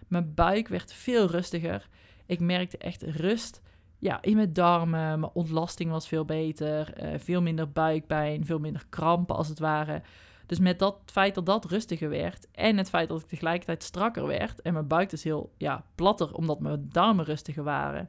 Mijn 0.08 0.34
buik 0.34 0.68
werd 0.68 0.92
veel 0.92 1.26
rustiger. 1.26 1.88
Ik 2.26 2.40
merkte 2.40 2.78
echt 2.78 3.02
rust 3.02 3.62
ja, 4.02 4.22
in 4.22 4.36
mijn 4.36 4.52
darmen, 4.52 5.20
mijn 5.20 5.32
ontlasting 5.32 5.90
was 5.90 6.08
veel 6.08 6.24
beter, 6.24 7.02
uh, 7.02 7.18
veel 7.18 7.42
minder 7.42 7.72
buikpijn, 7.72 8.44
veel 8.44 8.58
minder 8.58 8.84
krampen 8.88 9.36
als 9.36 9.48
het 9.48 9.58
ware. 9.58 10.02
Dus 10.46 10.58
met 10.58 10.78
dat 10.78 10.98
feit 11.04 11.34
dat 11.34 11.46
dat 11.46 11.64
rustiger 11.64 12.08
werd 12.08 12.46
en 12.52 12.76
het 12.76 12.88
feit 12.88 13.08
dat 13.08 13.20
ik 13.20 13.26
tegelijkertijd 13.26 13.82
strakker 13.82 14.26
werd 14.26 14.60
en 14.60 14.72
mijn 14.72 14.86
buik 14.86 15.10
dus 15.10 15.22
heel 15.22 15.52
ja, 15.56 15.84
platter 15.94 16.34
omdat 16.34 16.60
mijn 16.60 16.88
darmen 16.88 17.24
rustiger 17.24 17.64
waren 17.64 18.08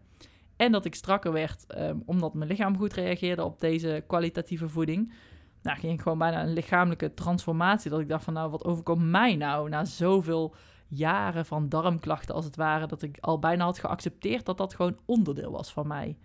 en 0.55 0.71
dat 0.71 0.85
ik 0.85 0.95
strakker 0.95 1.31
werd 1.31 1.65
um, 1.77 2.03
omdat 2.05 2.33
mijn 2.33 2.49
lichaam 2.49 2.77
goed 2.77 2.93
reageerde 2.93 3.43
op 3.43 3.59
deze 3.59 4.03
kwalitatieve 4.07 4.69
voeding, 4.69 5.13
nou 5.61 5.79
ging 5.79 5.93
ik 5.93 6.01
gewoon 6.01 6.17
bijna 6.17 6.43
een 6.43 6.53
lichamelijke 6.53 7.13
transformatie 7.13 7.91
dat 7.91 7.99
ik 7.99 8.09
dacht 8.09 8.23
van 8.23 8.33
nou 8.33 8.49
wat 8.49 8.65
overkomt 8.65 9.03
mij 9.03 9.35
nou 9.35 9.69
na 9.69 9.85
zoveel 9.85 10.55
jaren 10.95 11.45
van 11.45 11.69
darmklachten 11.69 12.35
als 12.35 12.45
het 12.45 12.55
ware, 12.55 12.87
dat 12.87 13.01
ik 13.01 13.17
al 13.19 13.39
bijna 13.39 13.63
had 13.63 13.79
geaccepteerd 13.79 14.45
dat 14.45 14.57
dat 14.57 14.73
gewoon 14.73 14.97
onderdeel 15.05 15.51
was 15.51 15.73
van 15.73 15.87
mij. 15.87 16.17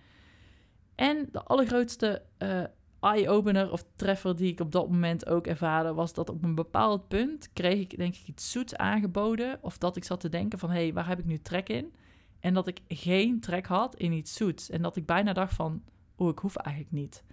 En 0.95 1.29
de 1.33 1.43
allergrootste 1.43 2.23
uh, 2.39 2.65
eye-opener 3.01 3.73
of 3.73 3.85
treffer 3.97 4.37
die 4.37 4.53
ik 4.53 4.61
op 4.61 4.73
dat 4.73 4.91
moment 4.91 5.27
ook 5.27 5.47
ervaarde, 5.47 5.95
was 5.95 6.13
dat 6.13 6.29
op 6.29 6.45
een 6.45 6.55
bepaald 6.55 7.09
punt 7.09 7.53
kreeg 7.53 7.81
ik 7.81 7.97
denk 7.97 8.15
ik 8.15 8.27
iets 8.27 8.51
zoets 8.51 8.77
aangeboden. 8.77 9.59
Of 9.61 9.79
dat 9.79 9.97
ik 9.97 10.05
zat 10.05 10.21
te 10.21 10.29
denken 10.29 10.59
van, 10.59 10.71
hé, 10.71 10.83
hey, 10.83 10.93
waar 10.93 11.09
heb 11.09 11.19
ik 11.19 11.25
nu 11.25 11.39
trek 11.39 11.69
in? 11.69 11.95
En 12.41 12.55
dat 12.55 12.67
ik 12.67 12.81
geen 12.89 13.41
trek 13.41 13.67
had 13.67 13.97
in 13.97 14.13
iets 14.13 14.35
zoets. 14.35 14.71
En 14.71 14.83
dat 14.83 14.97
ik 14.97 15.07
bijna 15.07 15.33
dacht 15.33 15.55
van, 15.55 15.83
oh, 16.17 16.29
ik 16.29 16.39
hoef 16.39 16.57
eigenlijk 16.57 16.95
niet. 16.95 17.25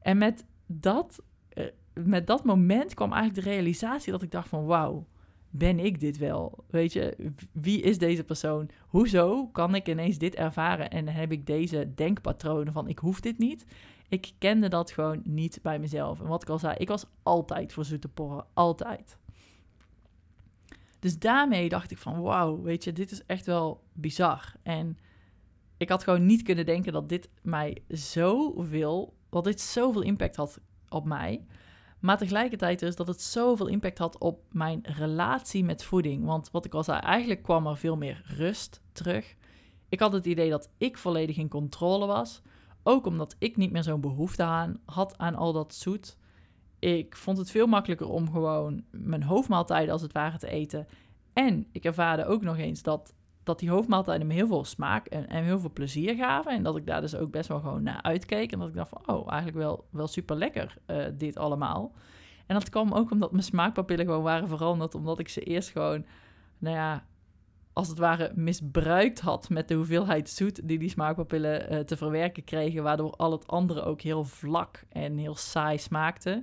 En 0.00 0.18
met 0.18 0.44
dat, 0.66 1.22
uh, 1.54 1.64
met 1.94 2.26
dat 2.26 2.44
moment 2.44 2.94
kwam 2.94 3.12
eigenlijk 3.12 3.44
de 3.44 3.50
realisatie 3.50 4.12
dat 4.12 4.22
ik 4.22 4.30
dacht 4.30 4.48
van, 4.48 4.64
wauw, 4.64 5.06
ben 5.50 5.78
ik 5.78 6.00
dit 6.00 6.18
wel? 6.18 6.64
Weet 6.70 6.92
je, 6.92 7.32
wie 7.52 7.80
is 7.80 7.98
deze 7.98 8.24
persoon? 8.24 8.70
Hoezo 8.88 9.46
kan 9.46 9.74
ik 9.74 9.88
ineens 9.88 10.18
dit 10.18 10.34
ervaren 10.34 10.90
en 10.90 11.08
heb 11.08 11.32
ik 11.32 11.46
deze 11.46 11.92
denkpatronen 11.94 12.72
van 12.72 12.88
ik 12.88 12.98
hoef 12.98 13.20
dit 13.20 13.38
niet? 13.38 13.64
Ik 14.08 14.32
kende 14.38 14.68
dat 14.68 14.90
gewoon 14.90 15.20
niet 15.24 15.58
bij 15.62 15.78
mezelf. 15.78 16.20
En 16.20 16.26
wat 16.26 16.42
ik 16.42 16.48
al 16.48 16.58
zei, 16.58 16.74
ik 16.76 16.88
was 16.88 17.06
altijd 17.22 17.72
voor 17.72 17.84
zoete 17.84 18.08
porren, 18.08 18.46
altijd. 18.54 19.18
Dus 20.98 21.18
daarmee 21.18 21.68
dacht 21.68 21.90
ik 21.90 21.98
van 21.98 22.20
wauw, 22.20 22.62
weet 22.62 22.84
je, 22.84 22.92
dit 22.92 23.10
is 23.10 23.24
echt 23.26 23.46
wel 23.46 23.82
bizar. 23.92 24.54
En 24.62 24.98
ik 25.76 25.88
had 25.88 26.02
gewoon 26.02 26.26
niet 26.26 26.42
kunnen 26.42 26.66
denken 26.66 26.92
dat 26.92 27.08
dit 27.08 27.28
mij 27.42 27.82
zoveel, 27.88 29.14
dat 29.28 29.44
dit 29.44 29.60
zoveel 29.60 30.02
impact 30.02 30.36
had 30.36 30.60
op 30.88 31.04
mij. 31.04 31.46
Maar 32.00 32.18
tegelijkertijd 32.18 32.78
dus 32.78 32.96
dat 32.96 33.06
het 33.06 33.22
zoveel 33.22 33.66
impact 33.66 33.98
had 33.98 34.18
op 34.18 34.42
mijn 34.52 34.80
relatie 34.82 35.64
met 35.64 35.84
voeding. 35.84 36.24
Want 36.24 36.50
wat 36.50 36.64
ik 36.64 36.74
al 36.74 36.84
zei, 36.84 37.00
eigenlijk 37.00 37.42
kwam 37.42 37.66
er 37.66 37.76
veel 37.76 37.96
meer 37.96 38.22
rust 38.24 38.82
terug. 38.92 39.36
Ik 39.88 40.00
had 40.00 40.12
het 40.12 40.26
idee 40.26 40.50
dat 40.50 40.70
ik 40.78 40.98
volledig 40.98 41.36
in 41.36 41.48
controle 41.48 42.06
was. 42.06 42.42
Ook 42.82 43.06
omdat 43.06 43.36
ik 43.38 43.56
niet 43.56 43.72
meer 43.72 43.82
zo'n 43.82 44.00
behoefte 44.00 44.42
aan 44.42 44.80
had 44.84 45.18
aan 45.18 45.34
al 45.34 45.52
dat 45.52 45.74
zoet. 45.74 46.16
Ik 46.78 47.16
vond 47.16 47.38
het 47.38 47.50
veel 47.50 47.66
makkelijker 47.66 48.08
om 48.08 48.30
gewoon 48.30 48.84
mijn 48.90 49.22
hoofdmaaltijden 49.22 49.92
als 49.92 50.02
het 50.02 50.12
ware 50.12 50.38
te 50.38 50.48
eten. 50.48 50.86
En 51.32 51.66
ik 51.72 51.84
ervaarde 51.84 52.24
ook 52.24 52.42
nog 52.42 52.58
eens 52.58 52.82
dat 52.82 53.14
dat 53.48 53.58
die 53.58 53.70
hoofdmaaltijden 53.70 54.26
me 54.26 54.34
heel 54.34 54.46
veel 54.46 54.64
smaak 54.64 55.06
en, 55.06 55.28
en 55.28 55.44
heel 55.44 55.58
veel 55.58 55.72
plezier 55.72 56.14
gaven. 56.14 56.52
En 56.52 56.62
dat 56.62 56.76
ik 56.76 56.86
daar 56.86 57.00
dus 57.00 57.14
ook 57.14 57.30
best 57.30 57.48
wel 57.48 57.60
gewoon 57.60 57.82
naar 57.82 58.02
uitkeek. 58.02 58.52
En 58.52 58.58
dat 58.58 58.68
ik 58.68 58.74
dacht 58.74 58.88
van, 58.88 59.16
oh, 59.16 59.26
eigenlijk 59.28 59.58
wel, 59.58 59.84
wel 59.90 60.06
super 60.06 60.36
lekker 60.36 60.76
uh, 60.86 61.04
dit 61.14 61.36
allemaal. 61.36 61.92
En 62.46 62.54
dat 62.54 62.68
kwam 62.68 62.92
ook 62.92 63.10
omdat 63.10 63.30
mijn 63.30 63.42
smaakpapillen 63.42 64.06
gewoon 64.06 64.22
waren 64.22 64.48
veranderd. 64.48 64.94
Omdat 64.94 65.18
ik 65.18 65.28
ze 65.28 65.40
eerst 65.40 65.70
gewoon, 65.70 66.06
nou 66.58 66.76
ja, 66.76 67.04
als 67.72 67.88
het 67.88 67.98
ware 67.98 68.32
misbruikt 68.34 69.20
had 69.20 69.48
met 69.48 69.68
de 69.68 69.74
hoeveelheid 69.74 70.28
zoet 70.30 70.68
die 70.68 70.78
die 70.78 70.88
smaakpapillen 70.88 71.72
uh, 71.72 71.78
te 71.78 71.96
verwerken 71.96 72.44
kregen. 72.44 72.82
Waardoor 72.82 73.10
al 73.10 73.32
het 73.32 73.46
andere 73.46 73.82
ook 73.82 74.00
heel 74.00 74.24
vlak 74.24 74.84
en 74.88 75.16
heel 75.16 75.36
saai 75.36 75.78
smaakte. 75.78 76.42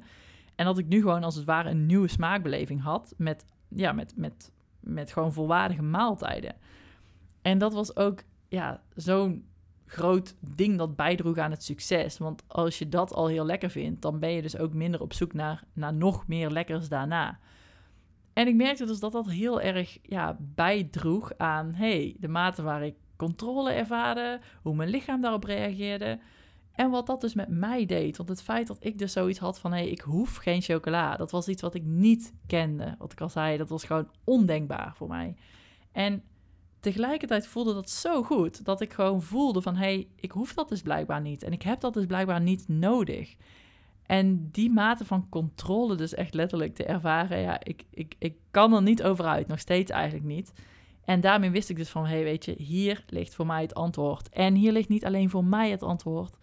En 0.55 0.65
dat 0.65 0.77
ik 0.77 0.87
nu 0.87 1.01
gewoon 1.01 1.23
als 1.23 1.35
het 1.35 1.45
ware 1.45 1.69
een 1.69 1.85
nieuwe 1.85 2.07
smaakbeleving 2.07 2.81
had 2.81 3.13
met, 3.17 3.45
ja, 3.69 3.91
met, 3.91 4.13
met, 4.15 4.51
met 4.79 5.11
gewoon 5.11 5.33
volwaardige 5.33 5.81
maaltijden. 5.83 6.55
En 7.45 7.57
dat 7.57 7.73
was 7.73 7.95
ook 7.95 8.23
ja, 8.47 8.81
zo'n 8.95 9.45
groot 9.85 10.35
ding 10.39 10.77
dat 10.77 10.95
bijdroeg 10.95 11.37
aan 11.37 11.51
het 11.51 11.63
succes. 11.63 12.17
Want 12.17 12.43
als 12.47 12.79
je 12.79 12.89
dat 12.89 13.13
al 13.13 13.27
heel 13.27 13.45
lekker 13.45 13.69
vindt, 13.69 14.01
dan 14.01 14.19
ben 14.19 14.31
je 14.31 14.41
dus 14.41 14.57
ook 14.57 14.73
minder 14.73 15.01
op 15.01 15.13
zoek 15.13 15.33
naar, 15.33 15.63
naar 15.73 15.93
nog 15.93 16.27
meer 16.27 16.49
lekkers 16.49 16.89
daarna. 16.89 17.39
En 18.33 18.47
ik 18.47 18.55
merkte 18.55 18.85
dus 18.85 18.99
dat 18.99 19.11
dat 19.11 19.29
heel 19.29 19.61
erg 19.61 19.97
ja, 20.01 20.37
bijdroeg 20.39 21.37
aan 21.37 21.73
hey, 21.73 22.15
de 22.19 22.27
mate 22.27 22.61
waar 22.61 22.85
ik 22.85 22.95
controle 23.15 23.71
ervaarde, 23.71 24.39
hoe 24.61 24.75
mijn 24.75 24.89
lichaam 24.89 25.21
daarop 25.21 25.43
reageerde. 25.43 26.19
En 26.71 26.89
wat 26.89 27.07
dat 27.07 27.21
dus 27.21 27.33
met 27.33 27.49
mij 27.49 27.85
deed. 27.85 28.17
Want 28.17 28.29
het 28.29 28.41
feit 28.41 28.67
dat 28.67 28.85
ik 28.85 28.97
dus 28.97 29.11
zoiets 29.11 29.39
had 29.39 29.59
van 29.59 29.71
hé, 29.71 29.77
hey, 29.77 29.89
ik 29.89 30.01
hoef 30.01 30.35
geen 30.35 30.61
chocola. 30.61 31.15
Dat 31.15 31.31
was 31.31 31.47
iets 31.47 31.61
wat 31.61 31.75
ik 31.75 31.83
niet 31.83 32.33
kende. 32.47 32.95
Wat 32.97 33.11
ik 33.11 33.21
al 33.21 33.29
zei, 33.29 33.57
dat 33.57 33.69
was 33.69 33.83
gewoon 33.83 34.09
ondenkbaar 34.23 34.95
voor 34.95 35.07
mij. 35.07 35.35
En 35.91 36.23
tegelijkertijd 36.91 37.47
voelde 37.47 37.73
dat 37.73 37.89
zo 37.89 38.23
goed 38.23 38.65
dat 38.65 38.81
ik 38.81 38.93
gewoon 38.93 39.21
voelde 39.21 39.61
van 39.61 39.75
hé, 39.75 39.81
hey, 39.83 40.07
ik 40.15 40.31
hoef 40.31 40.53
dat 40.53 40.69
dus 40.69 40.81
blijkbaar 40.81 41.21
niet 41.21 41.43
en 41.43 41.51
ik 41.51 41.61
heb 41.61 41.79
dat 41.79 41.93
dus 41.93 42.05
blijkbaar 42.05 42.41
niet 42.41 42.67
nodig. 42.67 43.35
En 44.05 44.49
die 44.51 44.71
mate 44.71 45.05
van 45.05 45.29
controle 45.29 45.95
dus 45.95 46.13
echt 46.13 46.33
letterlijk 46.33 46.75
te 46.75 46.83
ervaren, 46.83 47.39
ja, 47.39 47.63
ik, 47.63 47.83
ik, 47.89 48.15
ik 48.19 48.35
kan 48.51 48.73
er 48.73 48.81
niet 48.81 49.03
over 49.03 49.25
uit, 49.25 49.47
nog 49.47 49.59
steeds 49.59 49.91
eigenlijk 49.91 50.25
niet. 50.25 50.53
En 51.05 51.21
daarmee 51.21 51.49
wist 51.49 51.69
ik 51.69 51.75
dus 51.75 51.89
van, 51.89 52.05
hé, 52.05 52.15
hey, 52.15 52.23
weet 52.23 52.45
je, 52.45 52.55
hier 52.57 53.03
ligt 53.07 53.35
voor 53.35 53.45
mij 53.45 53.61
het 53.61 53.75
antwoord. 53.75 54.29
En 54.29 54.55
hier 54.55 54.71
ligt 54.71 54.89
niet 54.89 55.05
alleen 55.05 55.29
voor 55.29 55.43
mij 55.43 55.71
het 55.71 55.83
antwoord, 55.83 56.37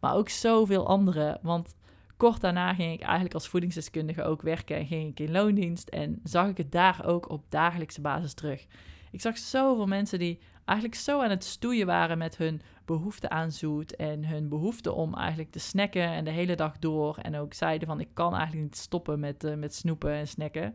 maar 0.00 0.14
ook 0.14 0.28
zoveel 0.28 0.86
anderen. 0.86 1.38
Want 1.42 1.74
kort 2.16 2.40
daarna 2.40 2.74
ging 2.74 2.92
ik 2.92 3.00
eigenlijk 3.00 3.34
als 3.34 3.48
voedingsdeskundige 3.48 4.22
ook 4.22 4.42
werken 4.42 4.76
en 4.76 4.86
ging 4.86 5.10
ik 5.10 5.20
in 5.20 5.32
loondienst 5.32 5.88
en 5.88 6.20
zag 6.24 6.48
ik 6.48 6.56
het 6.56 6.72
daar 6.72 7.06
ook 7.06 7.30
op 7.30 7.44
dagelijkse 7.48 8.00
basis 8.00 8.34
terug. 8.34 8.66
Ik 9.10 9.20
zag 9.20 9.38
zoveel 9.38 9.86
mensen 9.86 10.18
die 10.18 10.38
eigenlijk 10.64 10.98
zo 10.98 11.20
aan 11.20 11.30
het 11.30 11.44
stoeien 11.44 11.86
waren 11.86 12.18
met 12.18 12.36
hun 12.36 12.60
behoefte 12.84 13.28
aan 13.28 13.52
zoet 13.52 13.96
en 13.96 14.24
hun 14.24 14.48
behoefte 14.48 14.92
om 14.92 15.14
eigenlijk 15.14 15.50
te 15.50 15.58
snacken 15.58 16.02
en 16.02 16.24
de 16.24 16.30
hele 16.30 16.54
dag 16.54 16.78
door. 16.78 17.16
En 17.16 17.36
ook 17.36 17.54
zeiden 17.54 17.88
van 17.88 18.00
ik 18.00 18.08
kan 18.14 18.34
eigenlijk 18.34 18.62
niet 18.62 18.76
stoppen 18.76 19.20
met, 19.20 19.44
uh, 19.44 19.54
met 19.54 19.74
snoepen 19.74 20.12
en 20.12 20.28
snacken. 20.28 20.74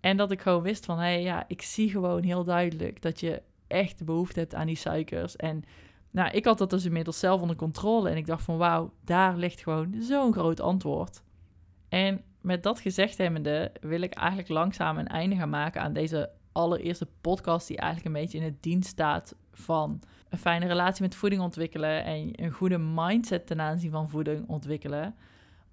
En 0.00 0.16
dat 0.16 0.30
ik 0.30 0.40
gewoon 0.40 0.62
wist 0.62 0.84
van 0.84 0.98
hé 0.98 1.04
hey, 1.04 1.22
ja, 1.22 1.44
ik 1.48 1.62
zie 1.62 1.90
gewoon 1.90 2.22
heel 2.22 2.44
duidelijk 2.44 3.02
dat 3.02 3.20
je 3.20 3.42
echt 3.66 4.04
behoefte 4.04 4.40
hebt 4.40 4.54
aan 4.54 4.66
die 4.66 4.76
suikers. 4.76 5.36
En 5.36 5.64
nou, 6.10 6.30
ik 6.30 6.44
had 6.44 6.58
dat 6.58 6.70
dus 6.70 6.84
inmiddels 6.84 7.18
zelf 7.18 7.40
onder 7.40 7.56
controle 7.56 8.10
en 8.10 8.16
ik 8.16 8.26
dacht 8.26 8.44
van 8.44 8.56
wauw, 8.56 8.92
daar 9.04 9.36
ligt 9.36 9.62
gewoon 9.62 9.94
zo'n 9.98 10.32
groot 10.32 10.60
antwoord. 10.60 11.22
En 11.88 12.22
met 12.40 12.62
dat 12.62 12.80
gezegd 12.80 13.18
hebbende 13.18 13.72
wil 13.80 14.00
ik 14.00 14.14
eigenlijk 14.14 14.48
langzaam 14.48 14.98
een 14.98 15.08
einde 15.08 15.36
gaan 15.36 15.50
maken 15.50 15.80
aan 15.80 15.92
deze 15.92 16.30
allereerste 16.54 17.08
podcast 17.20 17.68
die 17.68 17.76
eigenlijk 17.76 18.14
een 18.14 18.22
beetje 18.22 18.38
in 18.38 18.44
het 18.44 18.62
dienst 18.62 18.88
staat 18.88 19.34
van 19.52 20.00
een 20.28 20.38
fijne 20.38 20.66
relatie 20.66 21.02
met 21.02 21.14
voeding 21.14 21.42
ontwikkelen 21.42 22.04
en 22.04 22.30
een 22.32 22.50
goede 22.50 22.78
mindset 22.78 23.46
ten 23.46 23.60
aanzien 23.60 23.90
van 23.90 24.08
voeding 24.08 24.48
ontwikkelen. 24.48 25.14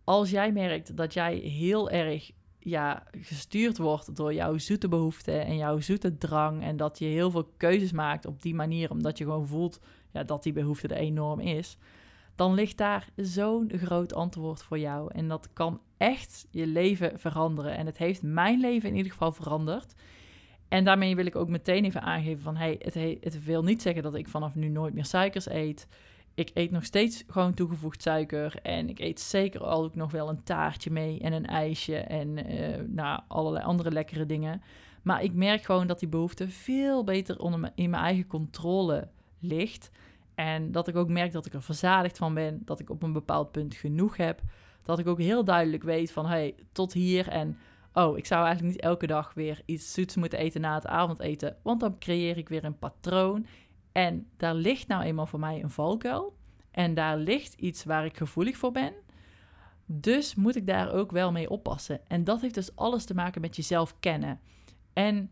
Als 0.03 0.29
jij 0.29 0.51
merkt 0.51 0.97
dat 0.97 1.13
jij 1.13 1.35
heel 1.35 1.89
erg 1.89 2.31
ja, 2.59 3.03
gestuurd 3.11 3.77
wordt 3.77 4.15
door 4.15 4.33
jouw 4.33 4.57
zoete 4.57 4.87
behoeften 4.87 5.45
en 5.45 5.57
jouw 5.57 5.79
zoete 5.79 6.17
drang 6.17 6.63
en 6.63 6.77
dat 6.77 6.99
je 6.99 7.05
heel 7.05 7.31
veel 7.31 7.51
keuzes 7.57 7.91
maakt 7.91 8.25
op 8.25 8.41
die 8.41 8.55
manier 8.55 8.91
omdat 8.91 9.17
je 9.17 9.23
gewoon 9.23 9.47
voelt 9.47 9.79
ja, 10.11 10.23
dat 10.23 10.43
die 10.43 10.53
behoefte 10.53 10.87
er 10.87 10.97
enorm 10.97 11.39
is, 11.39 11.77
dan 12.35 12.53
ligt 12.53 12.77
daar 12.77 13.09
zo'n 13.15 13.71
groot 13.75 14.13
antwoord 14.13 14.63
voor 14.63 14.79
jou 14.79 15.11
en 15.13 15.27
dat 15.27 15.53
kan 15.53 15.81
echt 15.97 16.47
je 16.51 16.67
leven 16.67 17.19
veranderen 17.19 17.77
en 17.77 17.85
het 17.85 17.97
heeft 17.97 18.21
mijn 18.21 18.59
leven 18.59 18.89
in 18.89 18.95
ieder 18.95 19.11
geval 19.11 19.31
veranderd. 19.31 19.93
En 20.71 20.83
daarmee 20.83 21.15
wil 21.15 21.25
ik 21.25 21.35
ook 21.35 21.49
meteen 21.49 21.85
even 21.85 22.01
aangeven 22.01 22.43
van, 22.43 22.55
hey, 22.55 22.75
het, 22.79 22.93
het 23.21 23.43
wil 23.43 23.63
niet 23.63 23.81
zeggen 23.81 24.03
dat 24.03 24.15
ik 24.15 24.27
vanaf 24.27 24.55
nu 24.55 24.67
nooit 24.67 24.93
meer 24.93 25.05
suikers 25.05 25.49
eet. 25.49 25.87
Ik 26.33 26.51
eet 26.53 26.71
nog 26.71 26.85
steeds 26.85 27.23
gewoon 27.27 27.53
toegevoegd 27.53 28.01
suiker 28.01 28.55
en 28.61 28.89
ik 28.89 28.99
eet 28.99 29.19
zeker 29.19 29.63
ook 29.63 29.95
nog 29.95 30.11
wel 30.11 30.29
een 30.29 30.43
taartje 30.43 30.91
mee 30.91 31.19
en 31.19 31.33
een 31.33 31.45
ijsje 31.45 31.95
en 31.97 32.51
uh, 32.51 32.77
nou, 32.87 33.21
allerlei 33.27 33.65
andere 33.65 33.91
lekkere 33.91 34.25
dingen. 34.25 34.61
Maar 35.01 35.23
ik 35.23 35.33
merk 35.33 35.63
gewoon 35.63 35.87
dat 35.87 35.99
die 35.99 36.09
behoefte 36.09 36.49
veel 36.49 37.03
beter 37.03 37.39
onder 37.39 37.71
in 37.75 37.89
mijn 37.89 38.03
eigen 38.03 38.27
controle 38.27 39.07
ligt. 39.39 39.91
En 40.35 40.71
dat 40.71 40.87
ik 40.87 40.95
ook 40.95 41.09
merk 41.09 41.31
dat 41.31 41.45
ik 41.45 41.53
er 41.53 41.63
verzadigd 41.63 42.17
van 42.17 42.33
ben, 42.33 42.61
dat 42.65 42.79
ik 42.79 42.89
op 42.89 43.03
een 43.03 43.13
bepaald 43.13 43.51
punt 43.51 43.75
genoeg 43.75 44.17
heb. 44.17 44.41
Dat 44.83 44.99
ik 44.99 45.07
ook 45.07 45.19
heel 45.19 45.43
duidelijk 45.43 45.83
weet 45.83 46.11
van, 46.11 46.25
hey, 46.25 46.55
tot 46.71 46.93
hier 46.93 47.27
en 47.27 47.57
oh, 47.93 48.17
ik 48.17 48.25
zou 48.25 48.45
eigenlijk 48.45 48.75
niet 48.75 48.83
elke 48.83 49.07
dag 49.07 49.33
weer 49.33 49.61
iets 49.65 49.93
zoets 49.93 50.15
moeten 50.15 50.39
eten 50.39 50.61
na 50.61 50.75
het 50.75 50.87
avondeten, 50.87 51.57
want 51.63 51.79
dan 51.79 51.99
creëer 51.99 52.37
ik 52.37 52.49
weer 52.49 52.63
een 52.63 52.79
patroon. 52.79 53.45
En 53.91 54.27
daar 54.37 54.55
ligt 54.55 54.87
nou 54.87 55.03
eenmaal 55.03 55.25
voor 55.25 55.39
mij 55.39 55.63
een 55.63 55.69
valkuil. 55.69 56.35
En 56.71 56.93
daar 56.93 57.17
ligt 57.17 57.53
iets 57.53 57.83
waar 57.83 58.05
ik 58.05 58.17
gevoelig 58.17 58.57
voor 58.57 58.71
ben. 58.71 58.93
Dus 59.85 60.35
moet 60.35 60.55
ik 60.55 60.67
daar 60.67 60.91
ook 60.91 61.11
wel 61.11 61.31
mee 61.31 61.49
oppassen. 61.49 62.07
En 62.07 62.23
dat 62.23 62.41
heeft 62.41 62.53
dus 62.53 62.75
alles 62.75 63.05
te 63.05 63.13
maken 63.13 63.41
met 63.41 63.55
jezelf 63.55 63.99
kennen. 63.99 64.39
En 64.93 65.31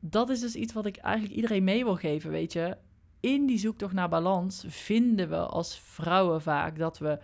dat 0.00 0.30
is 0.30 0.40
dus 0.40 0.54
iets 0.54 0.72
wat 0.72 0.86
ik 0.86 0.96
eigenlijk 0.96 1.34
iedereen 1.34 1.64
mee 1.64 1.84
wil 1.84 1.96
geven, 1.96 2.30
weet 2.30 2.52
je. 2.52 2.76
In 3.20 3.46
die 3.46 3.58
zoektocht 3.58 3.92
naar 3.92 4.08
balans 4.08 4.64
vinden 4.68 5.28
we 5.28 5.36
als 5.36 5.78
vrouwen 5.78 6.42
vaak 6.42 6.78
dat 6.78 6.98
we 6.98 7.18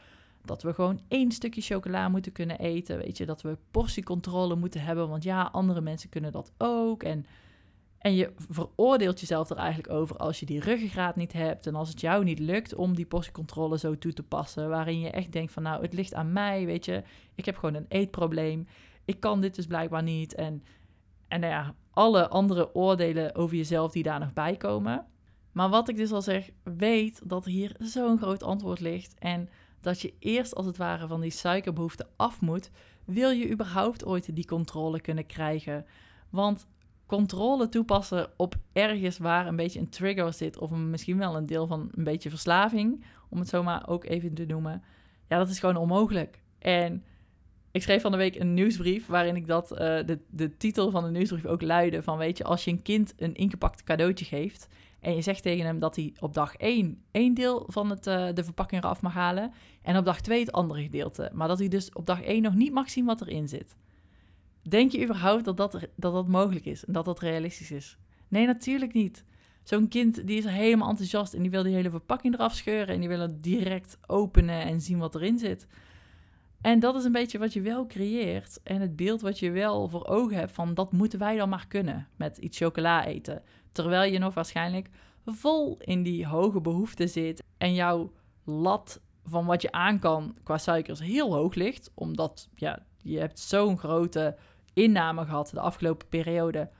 dat 0.44 0.62
we 0.62 0.74
gewoon 0.74 1.00
één 1.08 1.32
stukje 1.32 1.60
chocola 1.60 2.08
moeten 2.08 2.32
kunnen 2.32 2.58
eten. 2.58 2.98
Weet 2.98 3.16
je, 3.16 3.26
dat 3.26 3.42
we 3.42 3.58
portiecontrole 3.70 4.56
moeten 4.56 4.80
hebben. 4.80 5.08
Want 5.08 5.22
ja, 5.22 5.42
andere 5.42 5.80
mensen 5.80 6.08
kunnen 6.08 6.32
dat 6.32 6.52
ook. 6.58 7.02
En, 7.02 7.26
en 7.98 8.14
je 8.14 8.32
veroordeelt 8.48 9.20
jezelf 9.20 9.50
er 9.50 9.56
eigenlijk 9.56 9.92
over 9.92 10.16
als 10.16 10.40
je 10.40 10.46
die 10.46 10.60
ruggengraat 10.60 11.16
niet 11.16 11.32
hebt. 11.32 11.66
En 11.66 11.74
als 11.74 11.88
het 11.88 12.00
jou 12.00 12.24
niet 12.24 12.38
lukt 12.38 12.74
om 12.74 12.94
die 12.94 13.06
portiecontrole 13.06 13.78
zo 13.78 13.98
toe 13.98 14.12
te 14.12 14.22
passen. 14.22 14.68
Waarin 14.68 15.00
je 15.00 15.10
echt 15.10 15.32
denkt 15.32 15.52
van 15.52 15.62
nou, 15.62 15.82
het 15.82 15.92
ligt 15.92 16.14
aan 16.14 16.32
mij. 16.32 16.66
Weet 16.66 16.84
je, 16.84 17.02
ik 17.34 17.44
heb 17.44 17.56
gewoon 17.56 17.74
een 17.74 17.86
eetprobleem. 17.88 18.66
Ik 19.04 19.20
kan 19.20 19.40
dit 19.40 19.54
dus 19.54 19.66
blijkbaar 19.66 20.02
niet. 20.02 20.34
En, 20.34 20.62
en 21.28 21.40
nou 21.40 21.52
ja, 21.52 21.74
alle 21.90 22.28
andere 22.28 22.74
oordelen 22.74 23.34
over 23.34 23.56
jezelf 23.56 23.92
die 23.92 24.02
daar 24.02 24.20
nog 24.20 24.32
bij 24.32 24.56
komen. 24.56 25.06
Maar 25.52 25.68
wat 25.68 25.88
ik 25.88 25.96
dus 25.96 26.12
al 26.12 26.22
zeg, 26.22 26.50
weet 26.62 27.20
dat 27.24 27.44
hier 27.44 27.74
zo'n 27.78 28.18
groot 28.18 28.42
antwoord 28.42 28.80
ligt. 28.80 29.14
En 29.18 29.48
dat 29.82 30.00
je 30.00 30.14
eerst 30.18 30.54
als 30.54 30.66
het 30.66 30.76
ware 30.76 31.06
van 31.06 31.20
die 31.20 31.30
suikerbehoefte 31.30 32.06
af 32.16 32.40
moet, 32.40 32.70
wil 33.04 33.30
je 33.30 33.50
überhaupt 33.50 34.04
ooit 34.04 34.34
die 34.34 34.46
controle 34.46 35.00
kunnen 35.00 35.26
krijgen. 35.26 35.86
Want 36.30 36.66
controle 37.06 37.68
toepassen 37.68 38.30
op 38.36 38.54
ergens 38.72 39.18
waar 39.18 39.46
een 39.46 39.56
beetje 39.56 39.80
een 39.80 39.88
trigger 39.88 40.32
zit, 40.32 40.58
of 40.58 40.70
misschien 40.70 41.18
wel 41.18 41.36
een 41.36 41.46
deel 41.46 41.66
van 41.66 41.90
een 41.94 42.04
beetje 42.04 42.30
verslaving, 42.30 43.04
om 43.28 43.38
het 43.38 43.48
zomaar 43.48 43.88
ook 43.88 44.04
even 44.04 44.34
te 44.34 44.44
noemen, 44.44 44.82
ja, 45.28 45.38
dat 45.38 45.48
is 45.48 45.58
gewoon 45.58 45.76
onmogelijk. 45.76 46.42
En 46.58 47.04
ik 47.70 47.82
schreef 47.82 48.02
van 48.02 48.10
de 48.10 48.16
week 48.16 48.36
een 48.36 48.54
nieuwsbrief 48.54 49.06
waarin 49.06 49.36
ik 49.36 49.46
dat, 49.46 49.72
uh, 49.72 49.78
de, 49.78 50.18
de 50.30 50.56
titel 50.56 50.90
van 50.90 51.04
de 51.04 51.10
nieuwsbrief 51.10 51.46
ook 51.46 51.62
luidde 51.62 52.02
van, 52.02 52.18
weet 52.18 52.38
je, 52.38 52.44
als 52.44 52.64
je 52.64 52.70
een 52.70 52.82
kind 52.82 53.14
een 53.16 53.34
ingepakt 53.34 53.82
cadeautje 53.82 54.24
geeft 54.24 54.68
en 55.02 55.14
je 55.14 55.22
zegt 55.22 55.42
tegen 55.42 55.64
hem 55.64 55.78
dat 55.78 55.96
hij 55.96 56.14
op 56.20 56.34
dag 56.34 56.56
1 56.56 57.02
één 57.10 57.34
deel 57.34 57.64
van 57.66 57.90
het, 57.90 58.06
uh, 58.06 58.28
de 58.34 58.44
verpakking 58.44 58.82
eraf 58.82 59.02
mag 59.02 59.12
halen. 59.12 59.52
En 59.82 59.96
op 59.96 60.04
dag 60.04 60.20
2 60.20 60.40
het 60.40 60.52
andere 60.52 60.82
gedeelte. 60.82 61.30
Maar 61.32 61.48
dat 61.48 61.58
hij 61.58 61.68
dus 61.68 61.92
op 61.92 62.06
dag 62.06 62.22
1 62.22 62.42
nog 62.42 62.54
niet 62.54 62.72
mag 62.72 62.90
zien 62.90 63.04
wat 63.04 63.20
erin 63.20 63.48
zit. 63.48 63.76
Denk 64.62 64.92
je 64.92 65.02
überhaupt 65.02 65.44
dat 65.44 65.56
dat, 65.56 65.72
dat 65.96 66.12
dat 66.12 66.28
mogelijk 66.28 66.64
is 66.64 66.84
en 66.84 66.92
dat 66.92 67.04
dat 67.04 67.20
realistisch 67.20 67.70
is? 67.70 67.98
Nee, 68.28 68.46
natuurlijk 68.46 68.92
niet. 68.92 69.24
Zo'n 69.62 69.88
kind 69.88 70.26
die 70.26 70.38
is 70.38 70.44
helemaal 70.44 70.88
enthousiast 70.88 71.34
en 71.34 71.42
die 71.42 71.50
wil 71.50 71.62
die 71.62 71.74
hele 71.74 71.90
verpakking 71.90 72.34
eraf 72.34 72.54
scheuren. 72.54 72.94
En 72.94 73.00
die 73.00 73.08
wil 73.08 73.20
het 73.20 73.42
direct 73.42 73.98
openen 74.06 74.62
en 74.62 74.80
zien 74.80 74.98
wat 74.98 75.14
erin 75.14 75.38
zit. 75.38 75.66
En 76.60 76.80
dat 76.80 76.94
is 76.94 77.04
een 77.04 77.12
beetje 77.12 77.38
wat 77.38 77.52
je 77.52 77.60
wel 77.60 77.86
creëert. 77.86 78.60
En 78.62 78.80
het 78.80 78.96
beeld 78.96 79.20
wat 79.20 79.38
je 79.38 79.50
wel 79.50 79.88
voor 79.88 80.06
ogen 80.06 80.36
hebt 80.36 80.52
van 80.52 80.74
dat 80.74 80.92
moeten 80.92 81.18
wij 81.18 81.36
dan 81.36 81.48
maar 81.48 81.66
kunnen 81.68 82.08
met 82.16 82.38
iets 82.38 82.58
chocola 82.58 83.06
eten. 83.06 83.42
Terwijl 83.72 84.12
je 84.12 84.18
nog 84.18 84.34
waarschijnlijk 84.34 84.88
vol 85.24 85.76
in 85.78 86.02
die 86.02 86.26
hoge 86.26 86.60
behoefte 86.60 87.06
zit 87.06 87.42
en 87.58 87.74
jouw 87.74 88.12
lat 88.44 89.00
van 89.24 89.46
wat 89.46 89.62
je 89.62 89.72
aan 89.72 89.98
kan 89.98 90.36
qua 90.42 90.58
suikers 90.58 91.00
heel 91.00 91.34
hoog 91.34 91.54
ligt. 91.54 91.90
Omdat 91.94 92.48
ja, 92.54 92.86
je 93.02 93.18
hebt 93.18 93.38
zo'n 93.38 93.78
grote 93.78 94.36
inname 94.72 95.24
gehad 95.24 95.50
de 95.50 95.60
afgelopen 95.60 96.08
periode. 96.08 96.70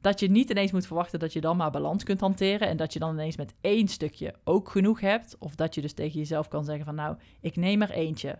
Dat 0.00 0.20
je 0.20 0.30
niet 0.30 0.50
ineens 0.50 0.72
moet 0.72 0.86
verwachten 0.86 1.18
dat 1.18 1.32
je 1.32 1.40
dan 1.40 1.56
maar 1.56 1.70
balans 1.70 2.04
kunt 2.04 2.20
hanteren. 2.20 2.68
En 2.68 2.76
dat 2.76 2.92
je 2.92 2.98
dan 2.98 3.12
ineens 3.12 3.36
met 3.36 3.54
één 3.60 3.88
stukje 3.88 4.34
ook 4.44 4.68
genoeg 4.68 5.00
hebt. 5.00 5.36
Of 5.38 5.54
dat 5.54 5.74
je 5.74 5.80
dus 5.80 5.92
tegen 5.92 6.18
jezelf 6.18 6.48
kan 6.48 6.64
zeggen 6.64 6.84
van 6.84 6.94
nou, 6.94 7.16
ik 7.40 7.56
neem 7.56 7.82
er 7.82 7.90
eentje. 7.90 8.38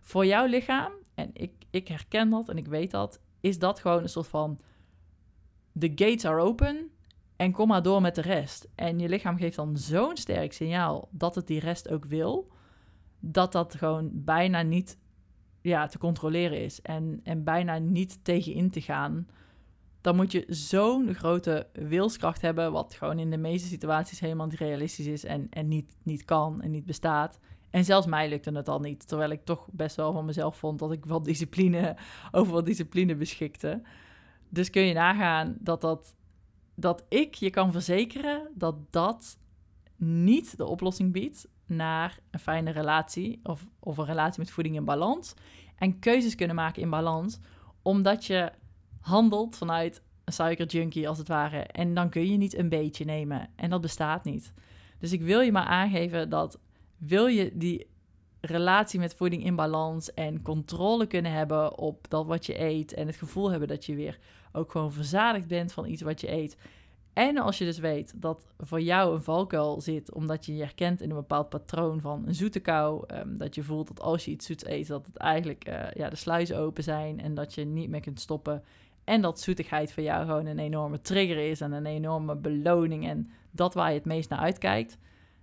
Voor 0.00 0.26
jouw 0.26 0.46
lichaam, 0.46 0.92
en 1.14 1.30
ik, 1.32 1.52
ik 1.70 1.88
herken 1.88 2.30
dat 2.30 2.48
en 2.48 2.56
ik 2.56 2.66
weet 2.66 2.90
dat, 2.90 3.20
is 3.40 3.58
dat 3.58 3.80
gewoon 3.80 4.02
een 4.02 4.08
soort 4.08 4.28
van... 4.28 4.58
The 5.78 5.92
gates 5.94 6.24
are 6.24 6.40
open 6.40 6.90
en 7.36 7.52
kom 7.52 7.68
maar 7.68 7.82
door 7.82 8.00
met 8.00 8.14
de 8.14 8.20
rest. 8.20 8.68
En 8.74 8.98
je 8.98 9.08
lichaam 9.08 9.36
geeft 9.36 9.56
dan 9.56 9.76
zo'n 9.76 10.16
sterk 10.16 10.52
signaal 10.52 11.08
dat 11.10 11.34
het 11.34 11.46
die 11.46 11.60
rest 11.60 11.88
ook 11.88 12.04
wil, 12.04 12.50
dat 13.20 13.52
dat 13.52 13.74
gewoon 13.74 14.10
bijna 14.12 14.62
niet 14.62 14.98
ja, 15.60 15.86
te 15.86 15.98
controleren 15.98 16.60
is 16.60 16.82
en, 16.82 17.20
en 17.22 17.44
bijna 17.44 17.78
niet 17.78 18.24
tegenin 18.24 18.70
te 18.70 18.80
gaan. 18.80 19.28
Dan 20.00 20.16
moet 20.16 20.32
je 20.32 20.44
zo'n 20.48 21.14
grote 21.14 21.66
wilskracht 21.72 22.40
hebben, 22.40 22.72
wat 22.72 22.94
gewoon 22.94 23.18
in 23.18 23.30
de 23.30 23.36
meeste 23.36 23.68
situaties 23.68 24.20
helemaal 24.20 24.46
niet 24.46 24.58
realistisch 24.58 25.06
is 25.06 25.24
en, 25.24 25.46
en 25.50 25.68
niet, 25.68 25.96
niet 26.02 26.24
kan 26.24 26.62
en 26.62 26.70
niet 26.70 26.86
bestaat. 26.86 27.38
En 27.70 27.84
zelfs 27.84 28.06
mij 28.06 28.28
lukte 28.28 28.52
het 28.52 28.68
al 28.68 28.80
niet, 28.80 29.08
terwijl 29.08 29.30
ik 29.30 29.44
toch 29.44 29.68
best 29.72 29.96
wel 29.96 30.12
van 30.12 30.24
mezelf 30.24 30.56
vond 30.56 30.78
dat 30.78 30.92
ik 30.92 31.04
wat 31.04 31.24
discipline, 31.24 31.96
over 32.32 32.52
wat 32.52 32.66
discipline 32.66 33.16
beschikte. 33.16 33.82
Dus 34.48 34.70
kun 34.70 34.82
je 34.82 34.94
nagaan 34.94 35.56
dat 35.60 35.80
dat 35.80 36.14
dat 36.76 37.04
ik 37.08 37.34
je 37.34 37.50
kan 37.50 37.72
verzekeren 37.72 38.50
dat 38.54 38.74
dat 38.92 39.38
niet 39.96 40.56
de 40.56 40.66
oplossing 40.66 41.12
biedt 41.12 41.48
naar 41.66 42.18
een 42.30 42.40
fijne 42.40 42.70
relatie 42.70 43.40
of, 43.42 43.66
een 43.80 44.04
relatie 44.04 44.40
met 44.40 44.50
voeding 44.50 44.76
in 44.76 44.84
balans. 44.84 45.34
En 45.76 45.98
keuzes 45.98 46.34
kunnen 46.34 46.56
maken 46.56 46.82
in 46.82 46.90
balans, 46.90 47.38
omdat 47.82 48.24
je 48.24 48.52
handelt 49.00 49.56
vanuit 49.56 50.02
een 50.24 50.32
suikerjunkie 50.32 51.08
als 51.08 51.18
het 51.18 51.28
ware. 51.28 51.58
En 51.58 51.94
dan 51.94 52.08
kun 52.08 52.30
je 52.30 52.36
niet 52.36 52.56
een 52.56 52.68
beetje 52.68 53.04
nemen. 53.04 53.48
En 53.56 53.70
dat 53.70 53.80
bestaat 53.80 54.24
niet. 54.24 54.52
Dus 54.98 55.12
ik 55.12 55.22
wil 55.22 55.40
je 55.40 55.52
maar 55.52 55.66
aangeven 55.66 56.28
dat 56.28 56.58
wil 56.96 57.26
je 57.26 57.50
die 57.54 57.86
relatie 58.40 59.00
met 59.00 59.14
voeding 59.14 59.44
in 59.44 59.56
balans 59.56 60.14
en 60.14 60.42
controle 60.42 61.06
kunnen 61.06 61.32
hebben 61.32 61.78
op 61.78 62.10
dat 62.10 62.26
wat 62.26 62.46
je 62.46 62.60
eet 62.60 62.92
en 62.92 63.06
het 63.06 63.16
gevoel 63.16 63.50
hebben 63.50 63.68
dat 63.68 63.84
je 63.84 63.94
weer 63.94 64.18
ook 64.56 64.70
gewoon 64.70 64.92
verzadigd 64.92 65.46
bent 65.46 65.72
van 65.72 65.86
iets 65.86 66.02
wat 66.02 66.20
je 66.20 66.32
eet. 66.32 66.56
En 67.12 67.36
als 67.38 67.58
je 67.58 67.64
dus 67.64 67.78
weet 67.78 68.12
dat 68.16 68.46
voor 68.58 68.80
jou 68.80 69.14
een 69.14 69.22
valkuil 69.22 69.80
zit, 69.80 70.12
omdat 70.12 70.46
je 70.46 70.56
je 70.56 70.62
herkent 70.62 71.00
in 71.00 71.10
een 71.10 71.16
bepaald 71.16 71.48
patroon 71.48 72.00
van 72.00 72.26
een 72.26 72.34
zoete 72.34 72.60
kou, 72.60 73.04
ehm, 73.06 73.36
dat 73.36 73.54
je 73.54 73.62
voelt 73.62 73.88
dat 73.88 74.00
als 74.00 74.24
je 74.24 74.30
iets 74.30 74.46
zoets 74.46 74.66
eet, 74.66 74.86
dat 74.86 75.06
het 75.06 75.16
eigenlijk 75.16 75.68
uh, 75.68 75.90
ja, 75.94 76.08
de 76.08 76.16
sluizen 76.16 76.58
open 76.58 76.82
zijn 76.82 77.20
en 77.20 77.34
dat 77.34 77.54
je 77.54 77.64
niet 77.64 77.88
meer 77.88 78.00
kunt 78.00 78.20
stoppen. 78.20 78.62
En 79.04 79.20
dat 79.20 79.40
zoetigheid 79.40 79.92
voor 79.92 80.02
jou 80.02 80.26
gewoon 80.26 80.46
een 80.46 80.58
enorme 80.58 81.00
trigger 81.00 81.50
is 81.50 81.60
en 81.60 81.72
een 81.72 81.86
enorme 81.86 82.36
beloning 82.36 83.08
en 83.08 83.30
dat 83.50 83.74
waar 83.74 83.88
je 83.88 83.96
het 83.96 84.06
meest 84.06 84.28
naar 84.28 84.38
uitkijkt, 84.38 84.98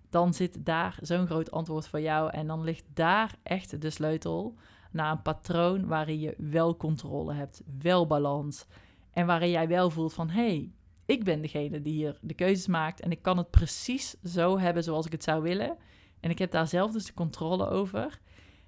dan 0.10 0.34
zit 0.34 0.66
daar 0.66 0.98
zo'n 1.02 1.26
groot 1.26 1.52
antwoord 1.52 1.88
voor 1.88 2.02
jou 2.02 2.32
en 2.32 2.48
dan 2.48 2.64
ligt 2.64 2.86
daar 2.94 3.36
echt 3.44 3.82
de 3.82 3.90
sleutel 3.90 4.56
naar 4.92 5.12
een 5.12 5.22
patroon 5.22 5.88
waarin 5.88 6.20
je 6.20 6.34
wel 6.38 6.78
controle 6.78 7.34
hebt, 7.34 7.62
wel 7.82 8.08
balans 8.08 8.66
en 9.14 9.26
waarin 9.26 9.50
jij 9.50 9.68
wel 9.68 9.90
voelt 9.90 10.14
van 10.14 10.30
hé, 10.30 10.48
hey, 10.48 10.72
ik 11.06 11.24
ben 11.24 11.42
degene 11.42 11.82
die 11.82 11.94
hier 11.94 12.18
de 12.22 12.34
keuzes 12.34 12.68
maakt 12.68 13.00
en 13.00 13.12
ik 13.12 13.22
kan 13.22 13.38
het 13.38 13.50
precies 13.50 14.16
zo 14.24 14.60
hebben 14.60 14.84
zoals 14.84 15.06
ik 15.06 15.12
het 15.12 15.24
zou 15.24 15.42
willen. 15.42 15.78
En 16.20 16.30
ik 16.30 16.40
heb 16.40 16.52
daar 16.52 16.68
zelf 16.68 16.92
dus 16.92 17.06
de 17.06 17.14
controle 17.14 17.70
over. 17.70 18.20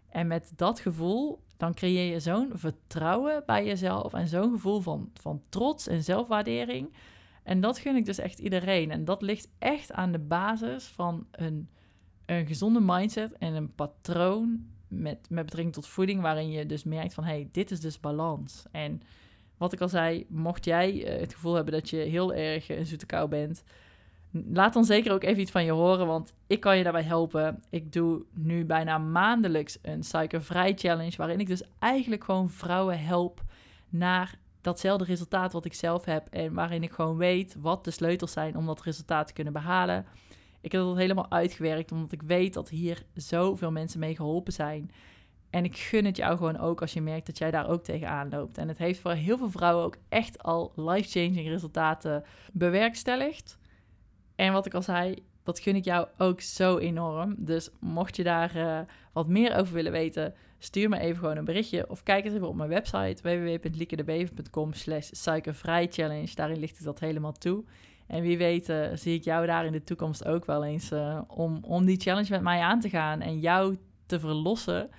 En 0.09 0.27
met 0.27 0.51
dat 0.55 0.79
gevoel, 0.79 1.43
dan 1.57 1.73
creëer 1.73 2.11
je 2.11 2.19
zo'n 2.19 2.51
vertrouwen 2.53 3.43
bij 3.45 3.65
jezelf 3.65 4.13
en 4.13 4.27
zo'n 4.27 4.51
gevoel 4.51 4.81
van, 4.81 5.09
van 5.13 5.41
trots 5.49 5.87
en 5.87 6.03
zelfwaardering. 6.03 6.93
En 7.43 7.61
dat 7.61 7.77
gun 7.77 7.95
ik 7.95 8.05
dus 8.05 8.17
echt 8.17 8.39
iedereen. 8.39 8.91
En 8.91 9.05
dat 9.05 9.21
ligt 9.21 9.47
echt 9.59 9.91
aan 9.91 10.11
de 10.11 10.19
basis 10.19 10.85
van 10.85 11.27
een, 11.31 11.69
een 12.25 12.47
gezonde 12.47 12.79
mindset 12.79 13.37
en 13.37 13.53
een 13.53 13.75
patroon 13.75 14.65
met, 14.87 15.29
met 15.29 15.45
betrekking 15.45 15.73
tot 15.73 15.87
voeding, 15.87 16.21
waarin 16.21 16.49
je 16.49 16.65
dus 16.65 16.83
merkt 16.83 17.13
van, 17.13 17.23
hé, 17.23 17.31
hey, 17.31 17.49
dit 17.51 17.71
is 17.71 17.79
dus 17.79 17.99
balans. 17.99 18.65
En 18.71 19.01
wat 19.57 19.73
ik 19.73 19.81
al 19.81 19.89
zei, 19.89 20.25
mocht 20.29 20.65
jij 20.65 21.05
eh, 21.05 21.19
het 21.19 21.33
gevoel 21.33 21.53
hebben 21.53 21.73
dat 21.73 21.89
je 21.89 21.97
heel 21.97 22.33
erg 22.33 22.69
een 22.69 22.85
zoete 22.85 23.05
kou 23.05 23.29
bent, 23.29 23.63
laat 24.31 24.73
dan 24.73 24.85
zeker 24.85 25.11
ook 25.11 25.23
even 25.23 25.41
iets 25.41 25.51
van 25.51 25.65
je 25.65 25.71
horen, 25.71 26.07
want 26.07 26.33
ik 26.47 26.59
kan 26.59 26.77
je 26.77 26.83
daarbij 26.83 27.03
helpen. 27.03 27.63
Ik 27.69 27.91
doe 27.93 28.23
nu 28.33 28.65
bijna 28.65 28.97
maandelijks 28.97 29.77
een 29.81 30.03
suikervrij 30.03 30.73
challenge, 30.75 31.17
waarin 31.17 31.39
ik 31.39 31.47
dus 31.47 31.63
eigenlijk 31.79 32.23
gewoon 32.23 32.49
vrouwen 32.49 32.99
help 33.03 33.43
naar 33.89 34.37
datzelfde 34.61 35.05
resultaat 35.05 35.53
wat 35.53 35.65
ik 35.65 35.73
zelf 35.73 36.05
heb 36.05 36.27
en 36.29 36.53
waarin 36.53 36.83
ik 36.83 36.91
gewoon 36.91 37.17
weet 37.17 37.55
wat 37.59 37.83
de 37.83 37.91
sleutels 37.91 38.31
zijn 38.31 38.57
om 38.57 38.65
dat 38.65 38.81
resultaat 38.81 39.27
te 39.27 39.33
kunnen 39.33 39.53
behalen. 39.53 40.05
Ik 40.61 40.71
heb 40.71 40.81
dat 40.81 40.97
helemaal 40.97 41.31
uitgewerkt, 41.31 41.91
omdat 41.91 42.11
ik 42.11 42.21
weet 42.21 42.53
dat 42.53 42.69
hier 42.69 43.03
zoveel 43.13 43.71
mensen 43.71 43.99
mee 43.99 44.15
geholpen 44.15 44.53
zijn. 44.53 44.91
En 45.55 45.63
ik 45.63 45.77
gun 45.77 46.05
het 46.05 46.17
jou 46.17 46.37
gewoon 46.37 46.57
ook 46.57 46.81
als 46.81 46.93
je 46.93 47.01
merkt 47.01 47.25
dat 47.25 47.37
jij 47.37 47.51
daar 47.51 47.69
ook 47.69 47.83
tegenaan 47.83 48.29
loopt. 48.29 48.57
En 48.57 48.67
het 48.67 48.77
heeft 48.77 48.99
voor 48.99 49.11
heel 49.11 49.37
veel 49.37 49.49
vrouwen 49.49 49.85
ook 49.85 49.97
echt 50.09 50.43
al 50.43 50.71
life-changing 50.75 51.47
resultaten 51.47 52.23
bewerkstelligd. 52.53 53.57
En 54.35 54.53
wat 54.53 54.65
ik 54.65 54.73
al 54.73 54.81
zei, 54.81 55.15
dat 55.43 55.59
gun 55.59 55.75
ik 55.75 55.85
jou 55.85 56.07
ook 56.17 56.41
zo 56.41 56.77
enorm. 56.77 57.35
Dus 57.37 57.69
mocht 57.79 58.15
je 58.15 58.23
daar 58.23 58.55
uh, 58.55 58.79
wat 59.13 59.27
meer 59.27 59.55
over 59.55 59.73
willen 59.73 59.91
weten, 59.91 60.33
stuur 60.57 60.89
me 60.89 60.99
even 60.99 61.19
gewoon 61.19 61.37
een 61.37 61.45
berichtje. 61.45 61.89
Of 61.89 62.03
kijk 62.03 62.25
eens 62.25 62.33
even 62.33 62.47
op 62.47 62.55
mijn 62.55 62.69
website 62.69 63.21
www.liekedebeven.com 63.21 64.73
slash 64.73 65.09
suikervrij 65.11 65.87
challenge. 65.87 66.35
Daarin 66.35 66.59
ligt 66.59 66.75
het 66.75 66.85
dat 66.85 66.99
helemaal 66.99 67.33
toe. 67.33 67.63
En 68.07 68.21
wie 68.21 68.37
weet 68.37 68.69
uh, 68.69 68.87
zie 68.93 69.15
ik 69.15 69.23
jou 69.23 69.45
daar 69.45 69.65
in 69.65 69.71
de 69.71 69.83
toekomst 69.83 70.25
ook 70.25 70.45
wel 70.45 70.65
eens 70.65 70.91
uh, 70.91 71.21
om, 71.27 71.59
om 71.61 71.85
die 71.85 71.99
challenge 71.99 72.31
met 72.31 72.41
mij 72.41 72.59
aan 72.59 72.79
te 72.79 72.89
gaan. 72.89 73.21
En 73.21 73.39
jou 73.39 73.77
te 74.05 74.19
verlossen 74.19 74.89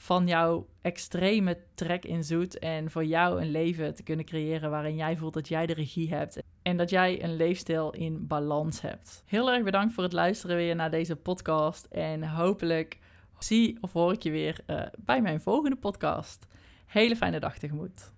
van 0.00 0.26
jouw 0.26 0.66
extreme 0.80 1.58
trek 1.74 2.04
in 2.04 2.24
zoet 2.24 2.58
en 2.58 2.90
voor 2.90 3.04
jou 3.04 3.40
een 3.40 3.50
leven 3.50 3.94
te 3.94 4.02
kunnen 4.02 4.24
creëren 4.24 4.70
waarin 4.70 4.96
jij 4.96 5.16
voelt 5.16 5.34
dat 5.34 5.48
jij 5.48 5.66
de 5.66 5.72
regie 5.72 6.14
hebt 6.14 6.42
en 6.62 6.76
dat 6.76 6.90
jij 6.90 7.22
een 7.22 7.36
leefstijl 7.36 7.92
in 7.92 8.26
balans 8.26 8.80
hebt. 8.80 9.22
Heel 9.26 9.50
erg 9.50 9.64
bedankt 9.64 9.94
voor 9.94 10.02
het 10.02 10.12
luisteren 10.12 10.56
weer 10.56 10.74
naar 10.74 10.90
deze 10.90 11.16
podcast 11.16 11.84
en 11.84 12.22
hopelijk 12.22 12.98
zie 13.38 13.78
of 13.80 13.92
hoor 13.92 14.12
ik 14.12 14.22
je 14.22 14.30
weer 14.30 14.60
uh, 14.66 14.82
bij 14.98 15.22
mijn 15.22 15.40
volgende 15.40 15.76
podcast. 15.76 16.46
Hele 16.86 17.16
fijne 17.16 17.40
dag 17.40 17.58
tegemoet. 17.58 18.12